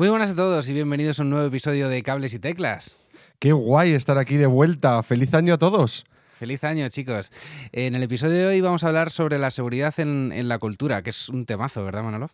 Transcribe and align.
Muy 0.00 0.08
buenas 0.08 0.30
a 0.30 0.34
todos 0.34 0.66
y 0.70 0.72
bienvenidos 0.72 1.18
a 1.18 1.24
un 1.24 1.28
nuevo 1.28 1.46
episodio 1.46 1.90
de 1.90 2.02
Cables 2.02 2.32
y 2.32 2.38
Teclas. 2.38 2.96
Qué 3.38 3.52
guay 3.52 3.92
estar 3.92 4.16
aquí 4.16 4.38
de 4.38 4.46
vuelta. 4.46 5.02
Feliz 5.02 5.34
año 5.34 5.52
a 5.52 5.58
todos. 5.58 6.06
Feliz 6.38 6.64
año, 6.64 6.88
chicos. 6.88 7.30
En 7.70 7.94
el 7.94 8.02
episodio 8.04 8.32
de 8.38 8.46
hoy 8.46 8.62
vamos 8.62 8.82
a 8.82 8.86
hablar 8.86 9.10
sobre 9.10 9.36
la 9.38 9.50
seguridad 9.50 9.92
en, 10.00 10.32
en 10.34 10.48
la 10.48 10.58
cultura, 10.58 11.02
que 11.02 11.10
es 11.10 11.28
un 11.28 11.44
temazo, 11.44 11.84
¿verdad, 11.84 12.02
Manolo? 12.02 12.30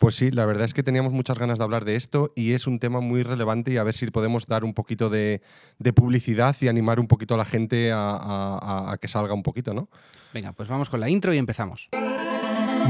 Pues 0.00 0.16
sí, 0.16 0.32
la 0.32 0.44
verdad 0.44 0.64
es 0.64 0.74
que 0.74 0.82
teníamos 0.82 1.12
muchas 1.12 1.38
ganas 1.38 1.58
de 1.58 1.62
hablar 1.64 1.84
de 1.84 1.94
esto 1.94 2.32
y 2.34 2.50
es 2.50 2.66
un 2.66 2.80
tema 2.80 2.98
muy 2.98 3.22
relevante 3.22 3.70
y 3.70 3.76
a 3.76 3.84
ver 3.84 3.94
si 3.94 4.06
podemos 4.08 4.46
dar 4.46 4.64
un 4.64 4.74
poquito 4.74 5.08
de, 5.08 5.40
de 5.78 5.92
publicidad 5.92 6.56
y 6.62 6.66
animar 6.66 6.98
un 6.98 7.06
poquito 7.06 7.34
a 7.34 7.36
la 7.36 7.44
gente 7.44 7.92
a, 7.92 8.00
a- 8.10 8.90
a 8.92 8.98
que 8.98 9.06
salga 9.06 9.34
un 9.34 9.44
poquito, 9.44 9.72
¿no? 9.72 9.88
Venga, 10.32 10.50
pues 10.50 10.68
vamos 10.68 10.90
con 10.90 10.98
la 10.98 11.08
intro 11.08 11.32
y 11.32 11.38
empezamos. 11.38 11.90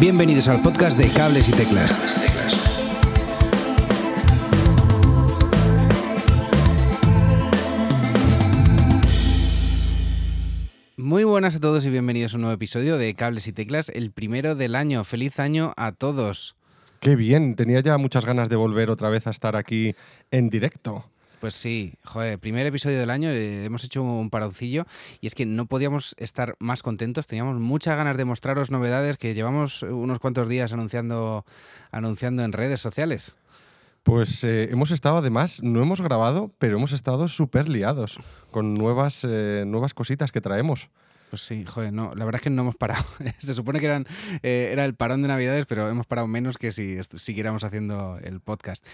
Bienvenidos 0.00 0.48
al 0.48 0.62
podcast 0.62 0.96
de 0.96 1.08
Cables 1.10 1.46
y 1.50 1.52
Teclas. 1.52 2.63
Muy 11.14 11.22
buenas 11.22 11.54
a 11.54 11.60
todos 11.60 11.84
y 11.84 11.90
bienvenidos 11.90 12.32
a 12.32 12.38
un 12.38 12.40
nuevo 12.40 12.56
episodio 12.56 12.98
de 12.98 13.14
Cables 13.14 13.46
y 13.46 13.52
Teclas, 13.52 13.88
el 13.88 14.10
primero 14.10 14.56
del 14.56 14.74
año. 14.74 15.04
Feliz 15.04 15.38
año 15.38 15.72
a 15.76 15.92
todos. 15.92 16.56
Qué 16.98 17.14
bien, 17.14 17.54
tenía 17.54 17.78
ya 17.78 17.98
muchas 17.98 18.24
ganas 18.24 18.48
de 18.48 18.56
volver 18.56 18.90
otra 18.90 19.10
vez 19.10 19.28
a 19.28 19.30
estar 19.30 19.54
aquí 19.54 19.94
en 20.32 20.50
directo. 20.50 21.04
Pues 21.38 21.54
sí, 21.54 21.94
joder, 22.02 22.40
primer 22.40 22.66
episodio 22.66 22.98
del 22.98 23.10
año, 23.10 23.28
eh, 23.30 23.64
hemos 23.64 23.84
hecho 23.84 24.02
un 24.02 24.28
paroncillo 24.28 24.86
y 25.20 25.28
es 25.28 25.36
que 25.36 25.46
no 25.46 25.66
podíamos 25.66 26.16
estar 26.18 26.56
más 26.58 26.82
contentos, 26.82 27.28
teníamos 27.28 27.60
muchas 27.60 27.96
ganas 27.96 28.16
de 28.16 28.24
mostraros 28.24 28.72
novedades 28.72 29.16
que 29.16 29.34
llevamos 29.34 29.84
unos 29.84 30.18
cuantos 30.18 30.48
días 30.48 30.72
anunciando, 30.72 31.44
anunciando 31.92 32.42
en 32.42 32.52
redes 32.52 32.80
sociales. 32.80 33.36
Pues 34.02 34.42
eh, 34.42 34.68
hemos 34.72 34.90
estado, 34.90 35.18
además, 35.18 35.62
no 35.62 35.80
hemos 35.80 36.00
grabado, 36.00 36.50
pero 36.58 36.76
hemos 36.76 36.92
estado 36.92 37.28
súper 37.28 37.68
liados 37.68 38.18
con 38.50 38.74
nuevas, 38.74 39.24
eh, 39.26 39.62
nuevas 39.64 39.94
cositas 39.94 40.32
que 40.32 40.40
traemos. 40.40 40.90
Pues 41.34 41.42
sí, 41.42 41.64
joder, 41.64 41.92
no, 41.92 42.14
la 42.14 42.24
verdad 42.24 42.38
es 42.38 42.44
que 42.44 42.50
no 42.50 42.62
hemos 42.62 42.76
parado. 42.76 43.04
Se 43.38 43.54
supone 43.54 43.80
que 43.80 44.04
eh, 44.44 44.68
era 44.70 44.84
el 44.84 44.94
parón 44.94 45.20
de 45.20 45.26
Navidades, 45.26 45.66
pero 45.66 45.88
hemos 45.88 46.06
parado 46.06 46.28
menos 46.28 46.58
que 46.58 46.70
si 46.70 47.02
siguiéramos 47.02 47.64
haciendo 47.64 48.18
el 48.22 48.38
podcast. 48.38 48.86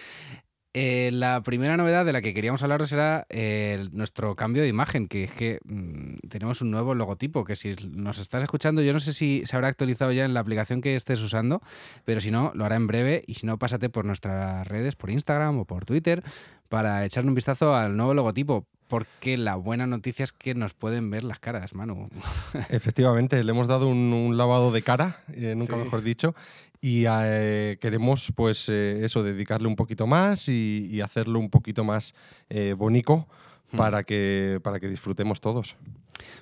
Eh, 0.73 1.11
la 1.13 1.43
primera 1.43 1.77
novedad 1.77 2.07
de 2.07 2.15
la 2.15 2.23
que 2.23 2.33
queríamos 2.33 2.63
hablaros 2.63 2.93
era 2.93 3.27
eh, 3.29 3.89
nuestro 3.93 4.37
cambio 4.37 4.63
de 4.63 4.71
imagen, 4.71 5.07
que 5.07 5.25
es 5.25 5.33
que 5.33 5.59
mm, 5.67 6.29
tenemos 6.31 6.63
un 6.63 6.71
nuevo 6.71 6.95
logotipo, 6.95 7.45
que 7.45 7.57
si 7.57 7.75
nos 7.91 8.19
estás 8.19 8.43
escuchando, 8.43 8.81
yo 8.81 8.95
no 8.95 9.01
sé 9.01 9.13
si 9.13 9.43
se 9.45 9.55
habrá 9.55 9.69
actualizado 9.69 10.13
ya 10.13 10.25
en 10.25 10.33
la 10.33 10.41
aplicación 10.41 10.81
que 10.81 10.97
estés 10.97 11.21
usando, 11.21 11.61
pero 12.07 12.23
si 12.23 12.31
no, 12.31 12.53
lo 12.55 12.65
hará 12.65 12.77
en 12.77 12.87
breve 12.87 13.23
y 13.27 13.35
si 13.35 13.45
no, 13.45 13.59
pásate 13.59 13.91
por 13.91 14.07
nuestras 14.07 14.67
redes, 14.67 14.97
por 14.97 15.11
Instagram 15.11 15.59
o 15.59 15.67
por 15.67 15.85
Twitter, 15.85 16.23
para 16.71 17.05
echarle 17.05 17.29
un 17.29 17.35
vistazo 17.35 17.75
al 17.75 17.99
nuevo 17.99 18.15
logotipo. 18.15 18.67
Porque 18.91 19.39
la 19.39 19.55
buena 19.57 19.87
noticia 19.87 20.25
es 20.25 20.33
que 20.33 20.55
nos 20.55 20.75
pueden 20.75 21.11
ver 21.11 21.25
las 21.25 21.39
caras, 21.39 21.75
Manu. 21.75 22.11
Efectivamente, 22.69 23.43
le 23.43 23.51
hemos 23.53 23.67
dado 23.69 23.89
un, 23.89 24.13
un 24.13 24.37
lavado 24.37 24.71
de 24.73 24.83
cara, 24.83 25.23
eh, 25.33 25.55
nunca 25.57 25.75
Sí. 25.77 25.81
mejor 25.85 26.03
dicho, 26.03 26.35
y 26.83 27.05
eh, 27.09 27.79
queremos, 27.81 28.33
pues, 28.35 28.69
eh, 28.69 29.05
eso, 29.05 29.23
dedicarle 29.23 29.69
un 29.69 29.77
poquito 29.77 30.07
más 30.07 30.49
y, 30.49 30.89
y 30.91 31.01
hacerlo 31.01 31.39
un 31.39 31.49
poquito 31.49 31.85
más 31.85 32.15
eh, 32.51 32.75
bonito 32.77 33.27
Hmm. 33.73 33.77
para 33.77 34.03
que, 34.03 34.59
para 34.65 34.81
que 34.81 34.89
disfrutemos 34.89 35.41
todos. 35.41 35.77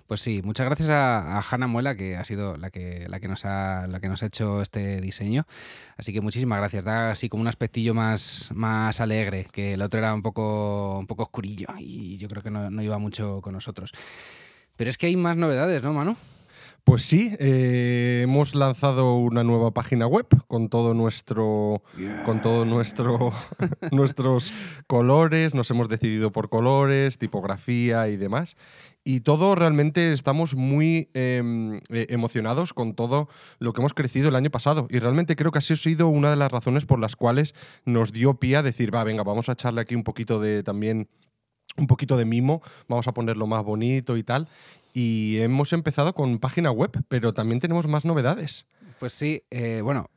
Pues 0.06 0.20
sí, 0.20 0.42
muchas 0.42 0.66
gracias 0.66 0.88
a, 0.90 1.38
a 1.38 1.42
Hanna 1.42 1.66
Muela, 1.66 1.94
que 1.94 2.16
ha 2.16 2.24
sido 2.24 2.56
la 2.56 2.70
que, 2.70 3.06
la, 3.08 3.20
que 3.20 3.28
nos 3.28 3.44
ha, 3.44 3.86
la 3.86 4.00
que 4.00 4.08
nos 4.08 4.22
ha 4.22 4.26
hecho 4.26 4.62
este 4.62 5.00
diseño. 5.00 5.46
Así 5.96 6.12
que 6.12 6.20
muchísimas 6.20 6.58
gracias. 6.58 6.84
Da 6.84 7.10
así 7.10 7.28
como 7.28 7.42
un 7.42 7.48
aspectillo 7.48 7.94
más, 7.94 8.50
más 8.54 9.00
alegre, 9.00 9.46
que 9.52 9.74
el 9.74 9.82
otro 9.82 9.98
era 9.98 10.14
un 10.14 10.22
poco, 10.22 10.98
un 10.98 11.06
poco 11.06 11.24
oscurillo 11.24 11.68
y 11.78 12.16
yo 12.16 12.28
creo 12.28 12.42
que 12.42 12.50
no, 12.50 12.70
no 12.70 12.82
iba 12.82 12.98
mucho 12.98 13.40
con 13.42 13.54
nosotros. 13.54 13.92
Pero 14.76 14.90
es 14.90 14.98
que 14.98 15.06
hay 15.06 15.16
más 15.16 15.36
novedades, 15.36 15.82
¿no, 15.82 15.92
Manu? 15.92 16.16
Pues 16.88 17.02
sí, 17.02 17.36
eh, 17.38 18.20
hemos 18.24 18.54
lanzado 18.54 19.16
una 19.16 19.44
nueva 19.44 19.72
página 19.72 20.06
web 20.06 20.26
con 20.46 20.70
todo 20.70 20.94
nuestro, 20.94 21.82
con 22.24 22.40
todo 22.40 22.64
nuestro, 22.64 23.34
nuestros 23.92 24.54
colores, 24.86 25.54
nos 25.54 25.70
hemos 25.70 25.90
decidido 25.90 26.32
por 26.32 26.48
colores, 26.48 27.18
tipografía 27.18 28.08
y 28.08 28.16
demás. 28.16 28.56
Y 29.04 29.20
todo 29.20 29.54
realmente 29.54 30.12
estamos 30.12 30.54
muy 30.54 31.08
em, 31.14 31.76
eh, 31.88 32.06
emocionados 32.10 32.74
con 32.74 32.94
todo 32.94 33.28
lo 33.58 33.72
que 33.72 33.80
hemos 33.80 33.94
crecido 33.94 34.28
el 34.28 34.36
año 34.36 34.50
pasado. 34.50 34.86
Y 34.90 34.98
realmente 34.98 35.36
creo 35.36 35.50
que 35.50 35.58
así 35.58 35.72
ha 35.72 35.76
sido 35.76 36.08
una 36.08 36.30
de 36.30 36.36
las 36.36 36.52
razones 36.52 36.84
por 36.84 36.98
las 36.98 37.16
cuales 37.16 37.54
nos 37.84 38.12
dio 38.12 38.34
pie 38.34 38.56
a 38.56 38.62
decir, 38.62 38.94
va, 38.94 39.04
venga, 39.04 39.22
vamos 39.22 39.48
a 39.48 39.52
echarle 39.52 39.80
aquí 39.80 39.94
un 39.94 40.04
poquito 40.04 40.40
de 40.40 40.62
también 40.62 41.08
un 41.76 41.86
poquito 41.86 42.16
de 42.16 42.24
mimo, 42.24 42.60
vamos 42.88 43.06
a 43.08 43.14
ponerlo 43.14 43.46
más 43.46 43.64
bonito 43.64 44.16
y 44.16 44.24
tal. 44.24 44.48
Y 44.92 45.38
hemos 45.38 45.72
empezado 45.72 46.12
con 46.14 46.38
página 46.38 46.70
web, 46.70 46.90
pero 47.08 47.32
también 47.32 47.60
tenemos 47.60 47.86
más 47.86 48.04
novedades. 48.04 48.66
Pues 48.98 49.12
sí, 49.12 49.42
eh, 49.50 49.80
bueno, 49.82 50.10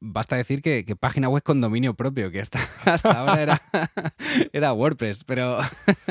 basta 0.00 0.36
decir 0.36 0.62
que, 0.62 0.84
que 0.84 0.96
página 0.96 1.28
web 1.28 1.42
con 1.42 1.60
dominio 1.60 1.94
propio, 1.94 2.30
que 2.30 2.40
hasta, 2.40 2.58
hasta 2.84 3.12
ahora 3.12 3.42
era, 3.42 3.62
era 4.52 4.72
WordPress, 4.72 5.24
pero, 5.24 5.58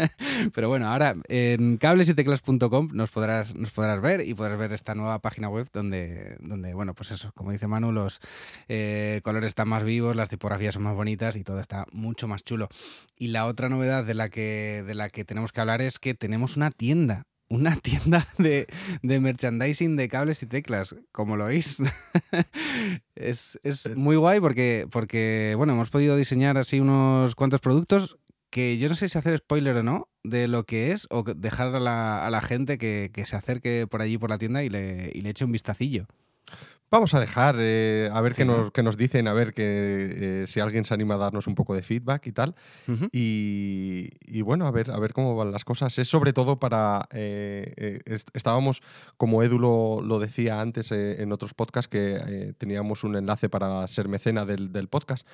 pero 0.53 0.69
bueno, 0.69 0.88
ahora 0.88 1.15
en 1.27 1.77
cablesyteclas.com 1.77 2.89
nos 2.93 3.11
podrás, 3.11 3.55
nos 3.55 3.71
podrás 3.71 4.01
ver 4.01 4.21
y 4.21 4.33
podrás 4.33 4.57
ver 4.57 4.73
esta 4.73 4.95
nueva 4.95 5.19
página 5.19 5.49
web 5.49 5.67
donde, 5.73 6.38
donde 6.39 6.73
bueno, 6.73 6.93
pues 6.93 7.11
eso, 7.11 7.31
como 7.33 7.51
dice 7.51 7.67
Manu, 7.67 7.91
los 7.91 8.19
eh, 8.67 9.21
colores 9.23 9.49
están 9.49 9.69
más 9.69 9.83
vivos, 9.83 10.15
las 10.15 10.29
tipografías 10.29 10.73
son 10.73 10.83
más 10.83 10.95
bonitas 10.95 11.35
y 11.35 11.44
todo 11.44 11.59
está 11.59 11.85
mucho 11.91 12.27
más 12.27 12.44
chulo. 12.44 12.69
Y 13.17 13.27
la 13.27 13.45
otra 13.45 13.69
novedad 13.69 14.05
de 14.05 14.13
la 14.13 14.29
que, 14.29 14.83
de 14.85 14.95
la 14.95 15.09
que 15.09 15.25
tenemos 15.25 15.51
que 15.51 15.61
hablar 15.61 15.81
es 15.81 15.99
que 15.99 16.13
tenemos 16.13 16.57
una 16.57 16.69
tienda. 16.69 17.25
Una 17.50 17.75
tienda 17.81 18.28
de, 18.38 18.68
de 19.02 19.19
merchandising 19.19 19.96
de 19.96 20.09
cables 20.09 20.44
y 20.44 20.47
teclas, 20.47 20.96
como 21.12 21.38
lo 21.38 21.46
veis. 21.46 21.78
es, 23.16 23.59
es 23.63 23.96
muy 23.96 24.16
guay 24.16 24.40
porque, 24.40 24.88
porque, 24.91 25.53
bueno, 25.57 25.74
hemos 25.74 25.90
podido 25.90 26.16
diseñar 26.16 26.57
así 26.57 26.80
unos 26.80 27.36
cuantos 27.36 27.62
productos 27.62 28.18
que 28.50 28.78
yo 28.78 28.90
no 28.90 28.96
sé 28.96 29.09
si 29.09 29.18
hacer 29.18 29.38
spoiler 29.38 29.78
o 29.78 29.84
no 29.84 30.09
de 30.24 30.47
lo 30.47 30.63
que 30.66 30.91
es 30.91 31.07
o 31.09 31.24
dejar 31.24 31.75
a 31.75 31.80
la, 31.80 32.25
a 32.25 32.30
la 32.30 32.41
gente 32.41 32.78
que, 32.78 33.12
que 33.13 33.25
se 33.25 33.36
acerque 33.36 33.88
por 33.90 34.02
allí 34.02 34.18
por 34.18 34.30
la 34.30 34.38
tienda 34.38 34.63
y 34.63 34.69
le, 34.69 35.12
y 35.13 35.22
le 35.22 35.30
eche 35.30 35.46
un 35.46 35.52
vistacillo. 35.52 36.07
Vamos 36.90 37.14
a 37.14 37.20
dejar, 37.20 37.56
eh, 37.59 38.09
a 38.14 38.22
ver 38.22 38.34
Sí, 38.34 38.44
qué, 38.44 38.46
¿no? 38.46 38.58
nos, 38.58 38.72
qué 38.72 38.81
nos 38.81 38.96
dicen, 38.96 39.28
a 39.28 39.34
ver 39.34 39.53
que, 39.53 40.44
eh, 40.44 40.48
si 40.48 40.62
alguien 40.62 40.86
se 40.86 40.94
anima 40.94 41.16
a 41.16 41.18
darnos 41.18 41.46
un 41.48 41.53
poco 41.53 41.75
de 41.75 41.81
feedback 41.84 42.28
y 42.28 42.31
tal. 42.31 42.56
Y, 43.12 44.09
y 44.25 44.42
bueno, 44.42 44.66
a 44.68 44.72
ver, 44.72 44.92
a 44.92 45.00
ver 45.00 45.12
cómo 45.12 45.36
van 45.36 45.52
las 45.52 45.66
cosas. 45.66 45.98
Es 46.00 46.08
sobre 46.08 46.31
todo 46.31 46.59
para. 46.59 47.08
eh, 47.12 48.00
est- 48.06 48.30
estábamos, 48.34 48.81
como 49.18 49.44
Edu 49.44 49.59
lo, 49.59 50.02
lo 50.02 50.20
decía 50.20 50.62
antes 50.62 50.92
en 50.94 51.31
otros 51.34 51.53
podcasts, 51.53 51.90
que 51.90 52.53
teníamos 52.58 53.04
un 53.04 53.16
enlace 53.18 53.50
para 53.50 53.86
ser 53.88 54.08
mecena 54.08 54.46
del, 54.46 54.72
del 54.72 54.88
podcast. 54.88 55.28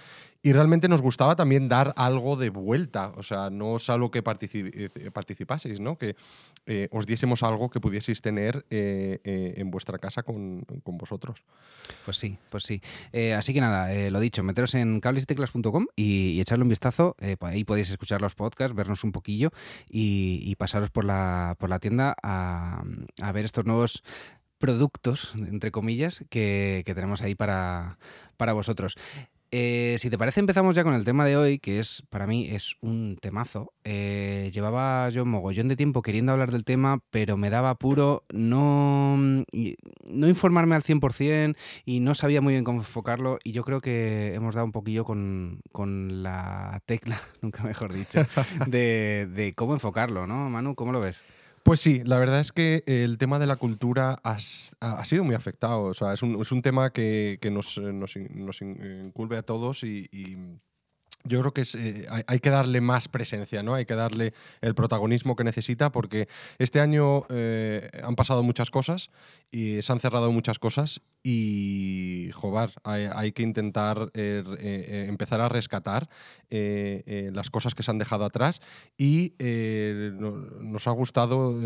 Y 0.45 0.51
realmente 0.51 0.89
nos 0.89 1.01
gustaba 1.01 1.37
también 1.37 1.69
dar 1.69 1.93
algo 1.95 2.35
de 2.35 2.49
vuelta. 2.49 3.13
O 3.15 3.23
sea, 3.23 3.49
no 3.49 3.79
solo 3.79 4.11
que 4.11 4.19
eh, 4.19 5.11
participaseis, 5.13 5.79
¿no? 5.79 5.97
Que 5.97 6.17
eh, 6.65 6.89
os 6.91 7.05
diésemos 7.05 7.43
algo 7.43 7.69
que 7.69 7.79
pudieseis 7.79 8.21
tener 8.21 8.65
eh, 8.69 9.53
en 9.55 9.71
vuestra 9.71 9.99
casa 9.99 10.23
con, 10.23 10.65
con 10.83 10.97
vosotros. 10.97 11.43
Pues 12.03 12.17
sí, 12.17 12.37
pues 12.49 12.63
sí. 12.63 12.81
Así 13.37 13.53
que 13.53 13.61
nada, 13.61 14.09
lo 14.09 14.19
dicho, 14.19 14.43
meteros 14.43 14.75
en 14.75 14.99
cablesyteclas.com 14.99 15.87
y, 15.95 16.41
echarle 16.41 16.63
un 16.63 16.69
vistazo. 16.69 17.15
por 17.39 17.49
ahí 17.49 17.63
podéis 17.63 17.89
escuchar 17.89 18.21
los 18.21 18.35
podcasts, 18.35 18.75
vernos 18.75 19.05
un 19.05 19.13
poquillo 19.13 19.51
y, 19.89 20.41
y 20.43 20.55
pasaros 20.55 20.91
por 20.91 21.05
la, 21.05 21.55
por 21.57 21.69
la 21.69 21.79
tienda 21.79 22.17
a, 22.21 22.83
a 23.21 23.31
ver 23.31 23.45
estos 23.45 23.65
nuevos 23.65 24.03
productos, 24.63 25.33
entre 25.35 25.71
comillas, 25.71 26.23
que, 26.29 26.83
que 26.85 26.95
tenemos 26.95 27.21
ahí 27.21 27.35
para, 27.35 27.97
para 28.37 28.53
vosotros. 28.53 28.95
Eh, 29.55 29.97
si 29.99 30.09
te 30.09 30.17
parece, 30.17 30.39
empezamos 30.39 30.75
ya 30.75 30.83
con 30.83 30.95
el 30.95 31.05
tema 31.05 31.27
de 31.27 31.37
hoy, 31.37 31.59
que 31.59 31.79
es, 31.79 32.01
para 32.09 32.25
mí, 32.25 32.47
es 32.49 32.73
un 32.81 33.19
temazo. 33.21 33.71
Eh, 33.83 34.49
llevaba 34.51 35.07
yo 35.09 35.25
mogollón 35.27 35.67
de 35.67 35.75
tiempo 35.75 36.01
queriendo 36.01 36.31
hablar 36.31 36.51
del 36.51 36.65
tema, 36.65 37.01
pero 37.11 37.37
me 37.37 37.51
daba 37.51 37.69
apuro 37.69 38.23
no, 38.33 39.43
y- 39.51 39.75
no 40.09 40.27
informarme 40.27 40.73
al 40.73 40.81
100% 40.81 41.55
y 41.85 41.99
no 41.99 42.15
sabía 42.15 42.41
muy 42.41 42.53
bien 42.53 42.63
cómo 42.63 42.79
enfocarlo. 42.79 43.37
Y 43.43 43.51
yo 43.51 43.63
creo 43.63 43.79
que 43.79 44.33
hemos 44.33 44.55
dado 44.55 44.65
un 44.65 44.71
poquillo 44.71 45.05
con, 45.05 45.61
con 45.71 46.23
la 46.23 46.81
tecla, 46.87 47.19
nunca 47.43 47.61
mejor 47.61 47.93
dicho, 47.93 48.25
de, 48.65 49.27
de 49.31 49.53
cómo 49.53 49.73
enfocarlo, 49.75 50.25
¿no, 50.25 50.49
Manu? 50.49 50.73
¿Cómo 50.73 50.91
lo 50.91 50.99
ves? 50.99 51.23
Pues 51.63 51.79
sí, 51.79 52.03
la 52.03 52.19
verdad 52.19 52.41
es 52.41 52.51
que 52.51 52.83
el 52.87 53.17
tema 53.17 53.39
de 53.39 53.47
la 53.47 53.55
cultura 53.55 54.19
ha, 54.23 54.37
sido 55.05 55.23
muy 55.23 55.33
afectado. 55.35 55.83
O 55.83 55.93
sea, 55.93 56.13
es 56.13 56.21
un, 56.21 56.39
es 56.41 56.51
un 56.51 56.61
tema 56.61 56.91
que, 56.91 57.37
que 57.41 57.51
nos, 57.51 57.77
eh, 57.77 57.93
nos 57.93 58.15
nos 58.17 58.61
incumbe 58.61 59.37
a 59.37 59.43
todos 59.43 59.83
y- 59.83 60.09
yo 61.25 61.39
creo 61.39 61.53
que 61.53 61.61
es, 61.61 61.75
eh, 61.75 62.05
hay, 62.27 62.39
que 62.39 62.49
darle 62.49 62.81
más 62.81 63.07
presencia, 63.07 63.63
¿no? 63.63 63.75
Hay 63.75 63.85
que 63.85 63.95
darle 63.95 64.33
el 64.61 64.75
protagonismo 64.75 65.35
que 65.35 65.45
necesita 65.45 65.91
porque 65.91 66.27
este 66.57 66.81
año 66.81 67.25
eh, 67.29 67.89
han 68.03 68.15
pasado 68.15 68.43
muchas 68.43 68.69
cosas 68.69 69.09
y 69.49 69.81
se 69.81 69.93
han 69.93 70.01
cerrado 70.01 70.31
muchas 70.31 70.59
cosas 70.59 71.01
y, 71.23 72.29
joder, 72.33 72.73
hay, 72.83 73.31
que 73.31 73.43
intentar 73.43 74.11
eh, 74.13 75.05
empezar 75.07 75.39
a 75.39 75.47
rescatar 75.47 76.09
las 76.49 77.49
cosas 77.49 77.73
que 77.73 77.83
se 77.83 77.91
han 77.91 77.97
dejado 77.97 78.25
atrás 78.25 78.61
y 78.97 79.33
nos 79.39 80.87
ha 80.87 80.91
gustado 80.91 81.57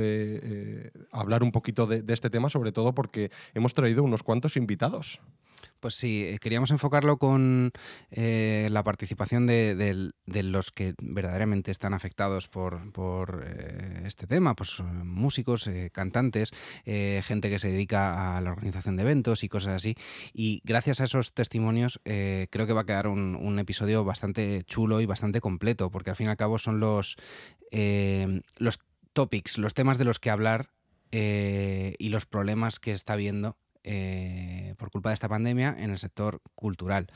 hablar 1.11 1.43
un 1.43 1.51
poquito 1.51 1.87
de 1.87 2.13
este 2.13 2.29
tema, 2.29 2.49
sobre 2.49 2.71
todo 2.71 2.93
porque 2.93 3.31
hemos 3.55 3.73
traído 3.73 4.03
unos 4.03 4.21
cuantos 4.21 4.55
invitados. 4.55 5.19
Pues 5.79 5.93
sí, 5.95 6.23
eh, 6.23 6.39
queríamos 6.39 6.71
enfocarlo 6.71 7.17
con 7.17 7.71
eh, 8.09 8.67
la 8.71 8.83
participación 8.83 9.45
de, 9.45 10.11
los 10.25 10.71
que 10.71 10.95
verdaderamente 10.99 11.71
están 11.71 11.93
afectados 11.93 12.47
por, 12.47 13.43
eh, 13.45 14.03
este 14.05 14.25
tema, 14.25 14.55
pues 14.55 14.79
músicos, 14.79 15.69
cantantes, 15.91 16.51
gente 16.85 17.49
que 17.49 17.59
se 17.59 17.69
dedica 17.69 18.37
a 18.37 18.41
la 18.41 18.51
organización 18.51 18.95
de 18.95 19.03
eventos 19.03 19.43
y 19.43 19.49
cosas 19.49 19.75
así. 19.75 19.95
Y 20.33 20.61
gracias 20.63 21.01
a 21.01 21.03
esos 21.03 21.33
testimonios 21.33 21.99
creo 22.03 22.67
que 22.67 22.73
va 22.73 22.81
a 22.81 22.85
quedar 22.85 23.07
un, 23.07 23.35
un, 23.35 23.59
episodio 23.59 24.03
bastante 24.03 24.63
chulo 24.63 25.01
y 25.01 25.05
bastante 25.05 25.41
completo, 25.41 25.91
porque 25.91 26.09
al 26.09 26.15
fin 26.15 26.27
y 26.27 26.29
al 26.29 26.37
cabo 26.37 26.57
son 26.57 26.79
los, 26.79 27.17
los 28.57 28.79
topics, 29.13 29.57
los 29.57 29.73
temas 29.73 29.97
de 29.97 30.05
los 30.05 30.19
que 30.19 30.29
hablar 30.29 30.69
y 31.11 32.09
los 32.09 32.25
problemas 32.25 32.79
que 32.79 32.93
está 32.93 33.15
viendo 33.15 33.57
eh, 33.89 34.75
por 34.77 34.91
culpa 34.91 35.09
de 35.09 35.13
esta 35.13 35.29
pandemia 35.29 35.73
en 35.79 35.91
el 35.91 35.97
sector 35.97 36.41
cultural. 36.55 37.07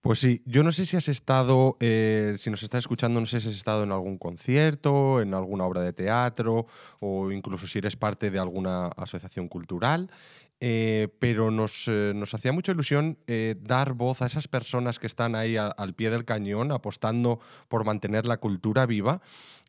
Pues 0.00 0.20
sí, 0.20 0.40
yo 0.46 0.62
no 0.62 0.72
sé 0.72 0.86
si 0.86 0.96
has 0.96 1.06
estado, 1.08 1.76
eh, 1.80 2.34
si 2.38 2.50
nos 2.50 2.62
estás 2.62 2.78
escuchando, 2.78 3.20
no 3.20 3.26
sé 3.26 3.40
si 3.42 3.50
has 3.50 3.54
estado 3.54 3.84
en 3.84 3.92
algún 3.92 4.16
concierto, 4.16 5.20
en 5.20 5.34
alguna 5.34 5.64
obra 5.64 5.82
de 5.82 5.92
teatro 5.92 6.66
o 6.98 7.30
incluso 7.30 7.66
si 7.66 7.78
eres 7.78 7.94
parte 7.94 8.30
de 8.30 8.38
alguna 8.38 8.86
asociación 8.86 9.48
cultural, 9.48 10.10
eh, 10.58 11.08
pero 11.18 11.50
nos, 11.50 11.90
hacía 12.32 12.52
mucha 12.52 12.72
ilusión 12.72 13.18
dar 13.60 13.92
voz 13.92 14.22
a 14.22 14.26
esas 14.26 14.48
personas 14.48 14.98
que 14.98 15.06
están 15.06 15.34
ahí 15.34 15.58
al 15.58 15.94
pie 15.94 16.08
del 16.08 16.24
cañón 16.24 16.72
apostando 16.72 17.38
por 17.68 17.84
mantener 17.84 18.24
la 18.24 18.38
cultura 18.38 18.86
viva 18.86 19.20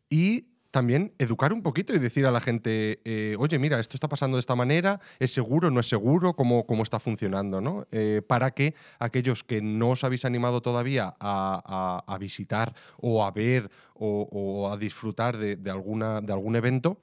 y 0.08 0.53
también 0.74 1.14
educar 1.20 1.52
un 1.52 1.62
poquito 1.62 1.94
y 1.94 2.00
decir 2.00 2.26
a 2.26 2.32
la 2.32 2.40
gente, 2.40 3.00
eh, 3.04 3.36
oye, 3.38 3.60
mira, 3.60 3.78
esto 3.78 3.96
está 3.96 4.08
pasando 4.08 4.38
de 4.38 4.40
esta 4.40 4.56
manera, 4.56 5.00
¿es 5.20 5.32
seguro, 5.32 5.70
no 5.70 5.78
es 5.78 5.88
seguro? 5.88 6.34
¿Cómo, 6.34 6.66
cómo 6.66 6.82
está 6.82 6.98
funcionando? 6.98 7.60
¿no? 7.60 7.86
Eh, 7.92 8.22
para 8.26 8.50
que 8.50 8.74
aquellos 8.98 9.44
que 9.44 9.62
no 9.62 9.90
os 9.90 10.02
habéis 10.02 10.24
animado 10.24 10.62
todavía 10.62 11.14
a, 11.20 12.16
visitar 12.18 12.74
o 13.00 13.24
a 13.24 13.30
ver 13.30 13.70
o, 13.94 14.68
a 14.68 14.76
disfrutar 14.76 15.36
de, 15.36 15.70
alguna, 15.70 16.20
de 16.20 16.32
algún 16.32 16.56
evento, 16.56 16.98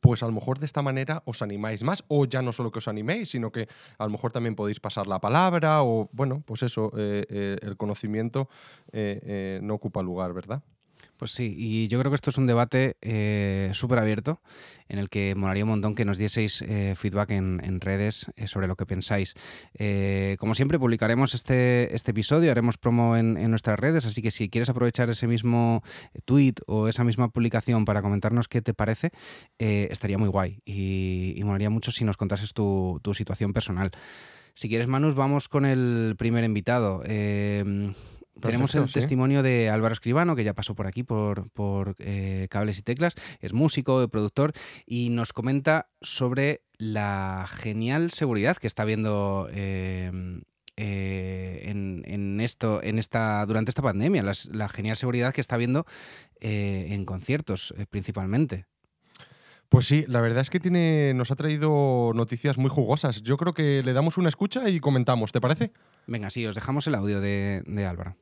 pues 0.00 0.24
a 0.24 0.26
lo 0.26 0.32
mejor 0.32 0.58
de 0.58 0.66
esta 0.66 0.82
manera 0.82 1.22
os 1.26 1.42
animáis 1.42 1.84
más, 1.84 2.02
o 2.08 2.24
ya 2.24 2.42
no 2.42 2.52
solo 2.52 2.72
que 2.72 2.80
os 2.80 2.88
animéis, 2.88 3.30
sino 3.30 3.52
que 3.52 3.68
a 3.98 4.04
lo 4.04 4.10
mejor 4.10 4.32
también 4.32 4.56
podéis 4.56 4.80
pasar 4.80 5.06
la 5.06 5.20
palabra, 5.20 5.84
o 5.84 6.10
bueno, 6.12 6.42
pues 6.44 6.64
eso, 6.64 6.90
eh, 6.96 7.56
el 7.62 7.76
conocimiento 7.76 8.48
no 9.62 9.74
ocupa 9.74 10.02
lugar, 10.02 10.32
¿verdad? 10.32 10.60
Pues 11.20 11.32
sí, 11.32 11.54
y 11.54 11.88
yo 11.88 11.98
creo 11.98 12.10
que 12.10 12.14
esto 12.14 12.30
es 12.30 12.38
un 12.38 12.46
debate 12.46 12.96
eh, 13.02 13.68
súper 13.74 13.98
abierto 13.98 14.40
en 14.88 14.98
el 14.98 15.10
que 15.10 15.34
molaría 15.34 15.64
un 15.64 15.68
montón 15.68 15.94
que 15.94 16.06
nos 16.06 16.16
dieseis 16.16 16.62
eh, 16.62 16.94
feedback 16.96 17.32
en, 17.32 17.80
redes 17.82 18.24
eh, 18.36 18.46
sobre 18.46 18.66
lo 18.66 18.74
que 18.74 18.86
pensáis. 18.86 19.34
como 20.38 20.54
siempre, 20.54 20.78
publicaremos 20.78 21.34
este, 21.34 21.94
este 21.94 22.12
episodio, 22.12 22.50
haremos 22.50 22.78
promo 22.78 23.18
en, 23.18 23.50
nuestras 23.50 23.78
redes, 23.78 24.06
así 24.06 24.22
que 24.22 24.30
si 24.30 24.48
quieres 24.48 24.70
aprovechar 24.70 25.10
ese 25.10 25.26
mismo 25.26 25.82
tweet 26.24 26.54
o 26.66 26.88
esa 26.88 27.04
misma 27.04 27.28
publicación 27.28 27.84
para 27.84 28.00
comentarnos 28.00 28.48
qué 28.48 28.62
te 28.62 28.72
parece, 28.72 29.10
estaría 29.58 30.16
muy 30.16 30.30
guay 30.30 30.62
y, 30.64 31.34
y, 31.36 31.44
molaría 31.44 31.68
mucho 31.68 31.92
si 31.92 32.04
nos 32.04 32.16
contases 32.16 32.54
tu, 32.54 32.98
tu 33.02 33.12
situación 33.12 33.52
personal. 33.52 33.90
Si 34.54 34.70
quieres, 34.70 34.88
Manus, 34.88 35.14
vamos 35.14 35.48
con 35.48 35.66
el 35.66 36.14
primer 36.16 36.44
invitado. 36.44 37.02
Tenemos 38.40 38.74
el 38.74 38.92
testimonio 38.92 39.42
de 39.42 39.70
Álvaro 39.70 39.92
Escribano, 39.92 40.36
que 40.36 40.44
ya 40.44 40.54
pasó 40.54 40.74
por 40.74 40.86
aquí 40.86 41.02
por, 41.02 41.50
por 41.50 41.96
eh, 41.98 42.46
Cables 42.50 42.78
y 42.78 42.82
Teclas, 42.82 43.14
es 43.40 43.52
músico, 43.52 44.06
productor, 44.08 44.52
y 44.86 45.10
nos 45.10 45.32
comenta 45.32 45.90
sobre 46.00 46.62
la 46.78 47.46
genial 47.48 48.10
seguridad 48.10 48.56
que 48.56 48.66
está 48.66 48.84
viendo 48.84 49.48
em, 49.52 50.42
eh, 50.76 51.62
en, 51.66 52.40
esto, 52.40 52.82
en 52.82 52.98
esta, 52.98 53.44
durante 53.46 53.70
esta 53.70 53.82
pandemia, 53.82 54.24
la 54.50 54.68
genial 54.68 54.96
seguridad 54.96 55.34
que 55.34 55.40
está 55.40 55.56
viendo 55.56 55.84
eh, 56.40 56.88
en 56.90 57.04
conciertos 57.04 57.74
principalmente. 57.90 58.66
Pues 59.70 59.86
sí, 59.86 60.04
la 60.08 60.20
verdad 60.20 60.40
es 60.40 60.50
que 60.50 60.58
tiene, 60.58 61.14
nos 61.14 61.30
ha 61.30 61.36
traído 61.36 62.10
noticias 62.12 62.58
muy 62.58 62.68
jugosas. 62.68 63.22
Yo 63.22 63.36
creo 63.36 63.54
que 63.54 63.84
le 63.84 63.92
damos 63.92 64.18
una 64.18 64.28
escucha 64.28 64.68
y 64.68 64.80
comentamos, 64.80 65.30
¿te 65.30 65.40
parece? 65.40 65.70
Venga, 66.08 66.28
sí, 66.28 66.44
os 66.44 66.56
dejamos 66.56 66.88
el 66.88 66.96
audio 66.96 67.20
de, 67.20 67.86
Álvaro. 67.88 68.16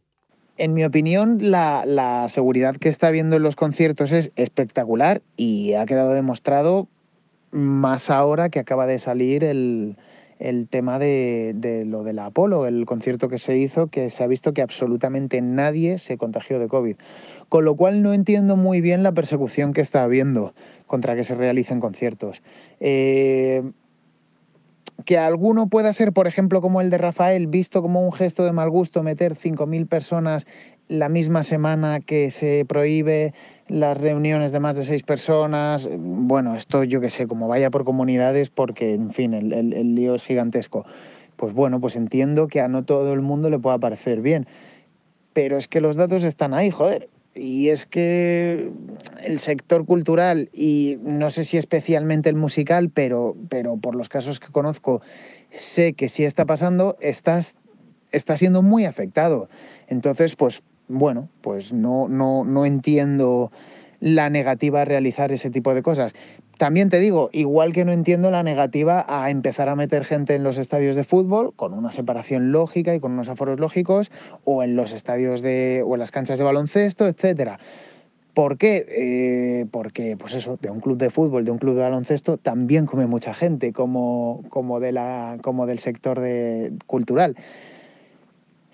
En 0.58 0.74
mi 0.74 0.84
opinión, 0.84 1.38
la, 1.40 2.26
seguridad 2.28 2.76
que 2.76 2.88
está 2.88 3.10
viendo 3.10 3.36
en 3.36 3.44
los 3.44 3.54
conciertos 3.54 4.10
es 4.10 4.32
espectacular 4.34 5.22
y 5.36 5.74
ha 5.74 5.86
quedado 5.86 6.10
demostrado 6.10 6.88
más 7.52 8.10
ahora 8.10 8.48
que 8.48 8.58
acaba 8.58 8.84
de 8.86 8.98
salir 8.98 9.44
el, 9.44 9.96
tema 10.68 10.98
de, 10.98 11.52
de, 11.54 11.84
lo 11.84 12.02
del 12.02 12.18
Apolo, 12.18 12.66
el 12.66 12.86
concierto 12.86 13.28
que 13.28 13.38
se 13.38 13.56
hizo, 13.56 13.86
que 13.86 14.10
se 14.10 14.24
ha 14.24 14.26
visto 14.26 14.52
que 14.52 14.60
absolutamente 14.60 15.40
nadie 15.40 15.98
se 15.98 16.18
contagió 16.18 16.58
de 16.58 16.66
COVID. 16.66 16.96
Con 17.48 17.64
lo 17.64 17.76
cual 17.76 18.02
no 18.02 18.12
entiendo 18.12 18.56
muy 18.56 18.80
bien 18.80 19.04
la 19.04 19.12
persecución 19.12 19.72
que 19.72 19.80
está 19.80 20.02
habiendo 20.02 20.54
contra 20.88 21.14
que 21.14 21.22
se 21.22 21.36
realicen 21.36 21.78
conciertos. 21.78 22.42
Eh, 22.80 23.62
que 25.04 25.18
alguno 25.18 25.68
pueda 25.68 25.92
ser, 25.92 26.12
por 26.12 26.26
ejemplo, 26.26 26.60
como 26.60 26.80
el 26.80 26.90
de 26.90 26.98
Rafael, 26.98 27.46
visto 27.46 27.82
como 27.82 28.02
un 28.02 28.12
gesto 28.12 28.44
de 28.44 28.52
mal 28.52 28.70
gusto 28.70 29.02
meter 29.02 29.36
5.000 29.36 29.86
personas 29.86 30.46
la 30.88 31.08
misma 31.08 31.42
semana 31.42 32.00
que 32.00 32.30
se 32.30 32.64
prohíbe 32.66 33.34
las 33.68 33.98
reuniones 33.98 34.52
de 34.52 34.60
más 34.60 34.76
de 34.76 34.84
seis 34.84 35.02
personas. 35.02 35.88
Bueno, 35.98 36.56
esto 36.56 36.84
yo 36.84 37.00
que 37.00 37.10
sé, 37.10 37.26
como 37.26 37.48
vaya 37.48 37.70
por 37.70 37.84
comunidades, 37.84 38.48
porque, 38.48 38.94
en 38.94 39.12
fin, 39.12 39.34
el, 39.34 39.52
el 39.52 39.94
lío 39.94 40.14
es 40.14 40.22
gigantesco. 40.22 40.86
Pues 41.36 41.52
bueno, 41.52 41.80
pues 41.80 41.94
entiendo 41.94 42.48
que 42.48 42.60
a 42.60 42.68
no 42.68 42.84
todo 42.84 43.12
el 43.12 43.20
mundo 43.20 43.50
le 43.50 43.58
pueda 43.58 43.78
parecer 43.78 44.22
bien. 44.22 44.46
Pero 45.34 45.56
es 45.56 45.68
que 45.68 45.80
los 45.80 45.96
datos 45.96 46.24
están 46.24 46.54
ahí, 46.54 46.70
joder. 46.70 47.08
Y 47.34 47.68
es 47.68 47.86
que 47.86 48.70
el 49.22 49.38
sector 49.38 49.84
cultural, 49.84 50.50
y 50.52 50.98
no 51.02 51.30
sé 51.30 51.44
si 51.44 51.56
especialmente 51.56 52.28
el 52.28 52.36
musical, 52.36 52.90
pero, 52.90 53.36
pero 53.48 53.76
por 53.76 53.94
los 53.94 54.08
casos 54.08 54.40
que 54.40 54.48
conozco, 54.48 55.02
sé 55.50 55.92
que 55.92 56.08
sí 56.08 56.24
está 56.24 56.46
pasando, 56.46 56.96
estás, 57.00 57.54
está 58.10 58.36
siendo 58.36 58.62
muy 58.62 58.86
afectado. 58.86 59.48
Entonces, 59.86 60.34
pues 60.34 60.62
bueno, 60.88 61.28
pues 61.42 61.72
no, 61.72 62.08
no, 62.08 62.44
no 62.44 62.66
entiendo 62.66 63.52
la 64.00 64.30
negativa 64.30 64.82
a 64.82 64.84
realizar 64.84 65.32
ese 65.32 65.50
tipo 65.50 65.74
de 65.74 65.82
cosas. 65.82 66.14
También 66.58 66.88
te 66.90 66.98
digo, 66.98 67.30
igual 67.32 67.72
que 67.72 67.84
no 67.84 67.92
entiendo 67.92 68.32
la 68.32 68.42
negativa 68.42 69.04
a 69.08 69.30
empezar 69.30 69.68
a 69.68 69.76
meter 69.76 70.04
gente 70.04 70.34
en 70.34 70.42
los 70.42 70.58
estadios 70.58 70.96
de 70.96 71.04
fútbol 71.04 71.54
con 71.54 71.72
una 71.72 71.92
separación 71.92 72.50
lógica 72.50 72.96
y 72.96 73.00
con 73.00 73.12
unos 73.12 73.28
aforos 73.28 73.60
lógicos, 73.60 74.10
o 74.44 74.64
en 74.64 74.74
los 74.74 74.92
estadios 74.92 75.40
de, 75.40 75.84
o 75.86 75.94
en 75.94 76.00
las 76.00 76.10
canchas 76.10 76.36
de 76.36 76.44
baloncesto, 76.44 77.06
etcétera. 77.06 77.60
¿Por 78.34 78.58
qué? 78.58 78.86
Eh, 78.88 79.66
porque, 79.70 80.16
pues 80.16 80.34
eso, 80.34 80.58
de 80.60 80.70
un 80.70 80.80
club 80.80 80.98
de 80.98 81.10
fútbol, 81.10 81.44
de 81.44 81.52
un 81.52 81.58
club 81.58 81.76
de 81.76 81.82
baloncesto, 81.82 82.38
también 82.38 82.86
come 82.86 83.06
mucha 83.06 83.34
gente, 83.34 83.72
como, 83.72 84.42
como, 84.48 84.80
de 84.80 84.90
la, 84.90 85.38
como 85.42 85.64
del 85.64 85.78
sector 85.78 86.18
de, 86.18 86.72
cultural. 86.86 87.36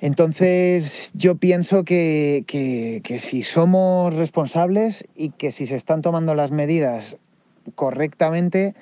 Entonces, 0.00 1.12
yo 1.14 1.36
pienso 1.36 1.84
que, 1.84 2.44
que, 2.46 3.02
que, 3.04 3.18
si 3.18 3.42
somos 3.42 4.14
responsables 4.14 5.04
y 5.14 5.30
que 5.30 5.50
si 5.50 5.66
se 5.66 5.76
están 5.76 6.00
tomando 6.00 6.34
las 6.34 6.50
medidas 6.50 7.18
correctamente, 7.74 8.74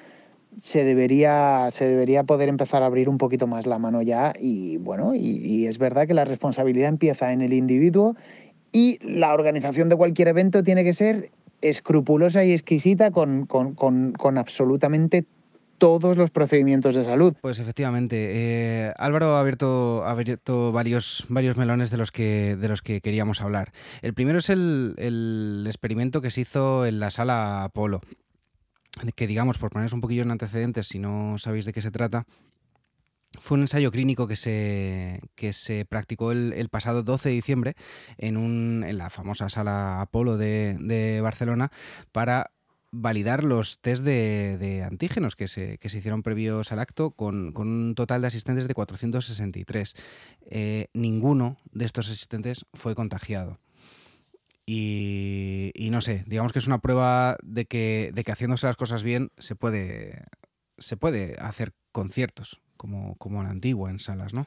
se 0.60 0.84
debería, 0.84 1.68
se 1.70 1.86
debería 1.86 2.24
poder 2.24 2.48
empezar 2.48 2.82
a 2.82 2.86
abrir 2.86 3.08
un 3.08 3.18
poquito 3.18 3.46
más 3.46 3.66
la 3.66 3.78
mano 3.78 4.02
ya 4.02 4.34
y 4.38 4.76
bueno, 4.76 5.14
y, 5.14 5.66
es 5.66 5.78
verdad 5.78 6.06
que 6.06 6.14
la 6.14 6.24
responsabilidad 6.24 6.88
empieza 6.88 7.32
en 7.32 7.40
el 7.40 7.52
individuo 7.52 8.16
y 8.72 8.98
la 9.02 9.32
organización 9.32 9.88
de 9.88 9.96
cualquier 9.96 10.28
evento 10.28 10.62
tiene 10.62 10.84
que 10.84 10.94
ser 10.94 11.30
escrupulosa 11.60 12.44
y 12.44 12.52
exquisita 12.52 13.10
con, 13.10 13.46
con, 13.46 14.38
absolutamente 14.38 15.24
todos 15.78 16.16
los 16.16 16.30
procedimientos 16.30 16.94
de 16.94 17.04
salud. 17.04 17.34
Pues 17.40 17.58
efectivamente, 17.58 18.30
eh, 18.30 18.92
Álvaro 18.98 19.34
ha 19.34 19.40
abierto, 19.40 20.04
ha 20.04 20.12
abierto 20.12 20.70
varios, 20.70 21.26
varios 21.28 21.56
melones 21.56 21.90
de 21.90 21.96
los, 21.96 22.12
que, 22.12 22.56
de 22.56 22.68
los 22.68 22.82
que 22.82 23.00
queríamos 23.00 23.40
hablar. 23.40 23.72
El 24.00 24.14
primero 24.14 24.38
es 24.38 24.48
el, 24.48 24.94
el 24.98 25.64
experimento 25.66 26.20
que 26.20 26.30
se 26.30 26.42
hizo 26.42 26.86
en 26.86 27.00
la 27.00 27.10
sala 27.10 27.64
Apolo 27.64 28.00
que 29.14 29.26
digamos, 29.26 29.58
por 29.58 29.70
poneros 29.70 29.92
un 29.92 30.00
poquillo 30.00 30.22
en 30.22 30.30
antecedentes, 30.30 30.88
si 30.88 30.98
no 30.98 31.36
sabéis 31.38 31.64
de 31.64 31.72
qué 31.72 31.82
se 31.82 31.90
trata, 31.90 32.26
fue 33.40 33.56
un 33.56 33.62
ensayo 33.62 33.90
clínico 33.90 34.28
que 34.28 34.36
se, 34.36 35.20
que 35.34 35.52
se 35.52 35.84
practicó 35.84 36.32
el, 36.32 36.68
pasado 36.68 37.02
12 37.02 37.30
de 37.30 37.34
diciembre 37.34 37.74
en, 38.18 38.36
un, 38.36 38.84
en 38.86 38.98
la 38.98 39.10
famosa 39.10 39.48
sala 39.48 40.00
Apolo 40.00 40.36
de, 40.36 41.20
Barcelona 41.22 41.70
para 42.12 42.50
validar 42.90 43.42
los 43.42 43.80
test 43.80 44.04
de, 44.04 44.84
antígenos 44.86 45.34
que 45.34 45.48
se, 45.48 45.78
que 45.78 45.88
se, 45.88 45.98
hicieron 45.98 46.22
previos 46.22 46.72
al 46.72 46.78
acto 46.78 47.12
con, 47.12 47.56
un 47.56 47.94
total 47.94 48.20
de 48.20 48.26
asistentes 48.26 48.68
de 48.68 48.74
463. 48.74 49.94
Eh, 50.50 50.88
ninguno 50.92 51.56
de 51.72 51.86
estos 51.86 52.10
asistentes 52.10 52.66
fue 52.74 52.94
contagiado. 52.94 53.58
Y, 54.64 55.88
no 55.90 56.00
sé, 56.00 56.24
digamos 56.26 56.52
que 56.52 56.60
es 56.60 56.66
una 56.66 56.80
prueba 56.80 57.36
de 57.42 57.66
que, 57.66 58.10
de 58.14 58.24
que 58.24 58.32
haciéndose 58.32 58.66
las 58.66 58.76
cosas 58.76 59.02
bien 59.02 59.30
se 59.38 59.56
puede, 59.56 60.24
se 60.78 60.96
puede 60.96 61.36
hacer 61.40 61.74
conciertos 61.90 62.60
como, 62.76 63.16
como 63.16 63.42
la 63.42 63.50
antigua 63.50 63.90
en 63.90 63.98
salas, 63.98 64.32
¿no? 64.34 64.46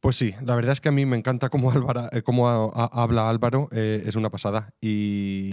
Pues 0.00 0.16
sí, 0.16 0.34
la 0.42 0.54
verdad 0.54 0.72
es 0.72 0.80
que 0.80 0.90
a 0.90 0.92
mí 0.92 1.06
me 1.06 1.16
encanta 1.16 1.48
cómo, 1.48 1.72
eh, 2.12 2.22
cómo 2.22 2.48
habla 2.48 3.28
Álvaro, 3.28 3.68
eh, 3.72 4.02
es 4.04 4.14
una 4.14 4.30
pasada. 4.30 4.74
Y, 4.80 5.50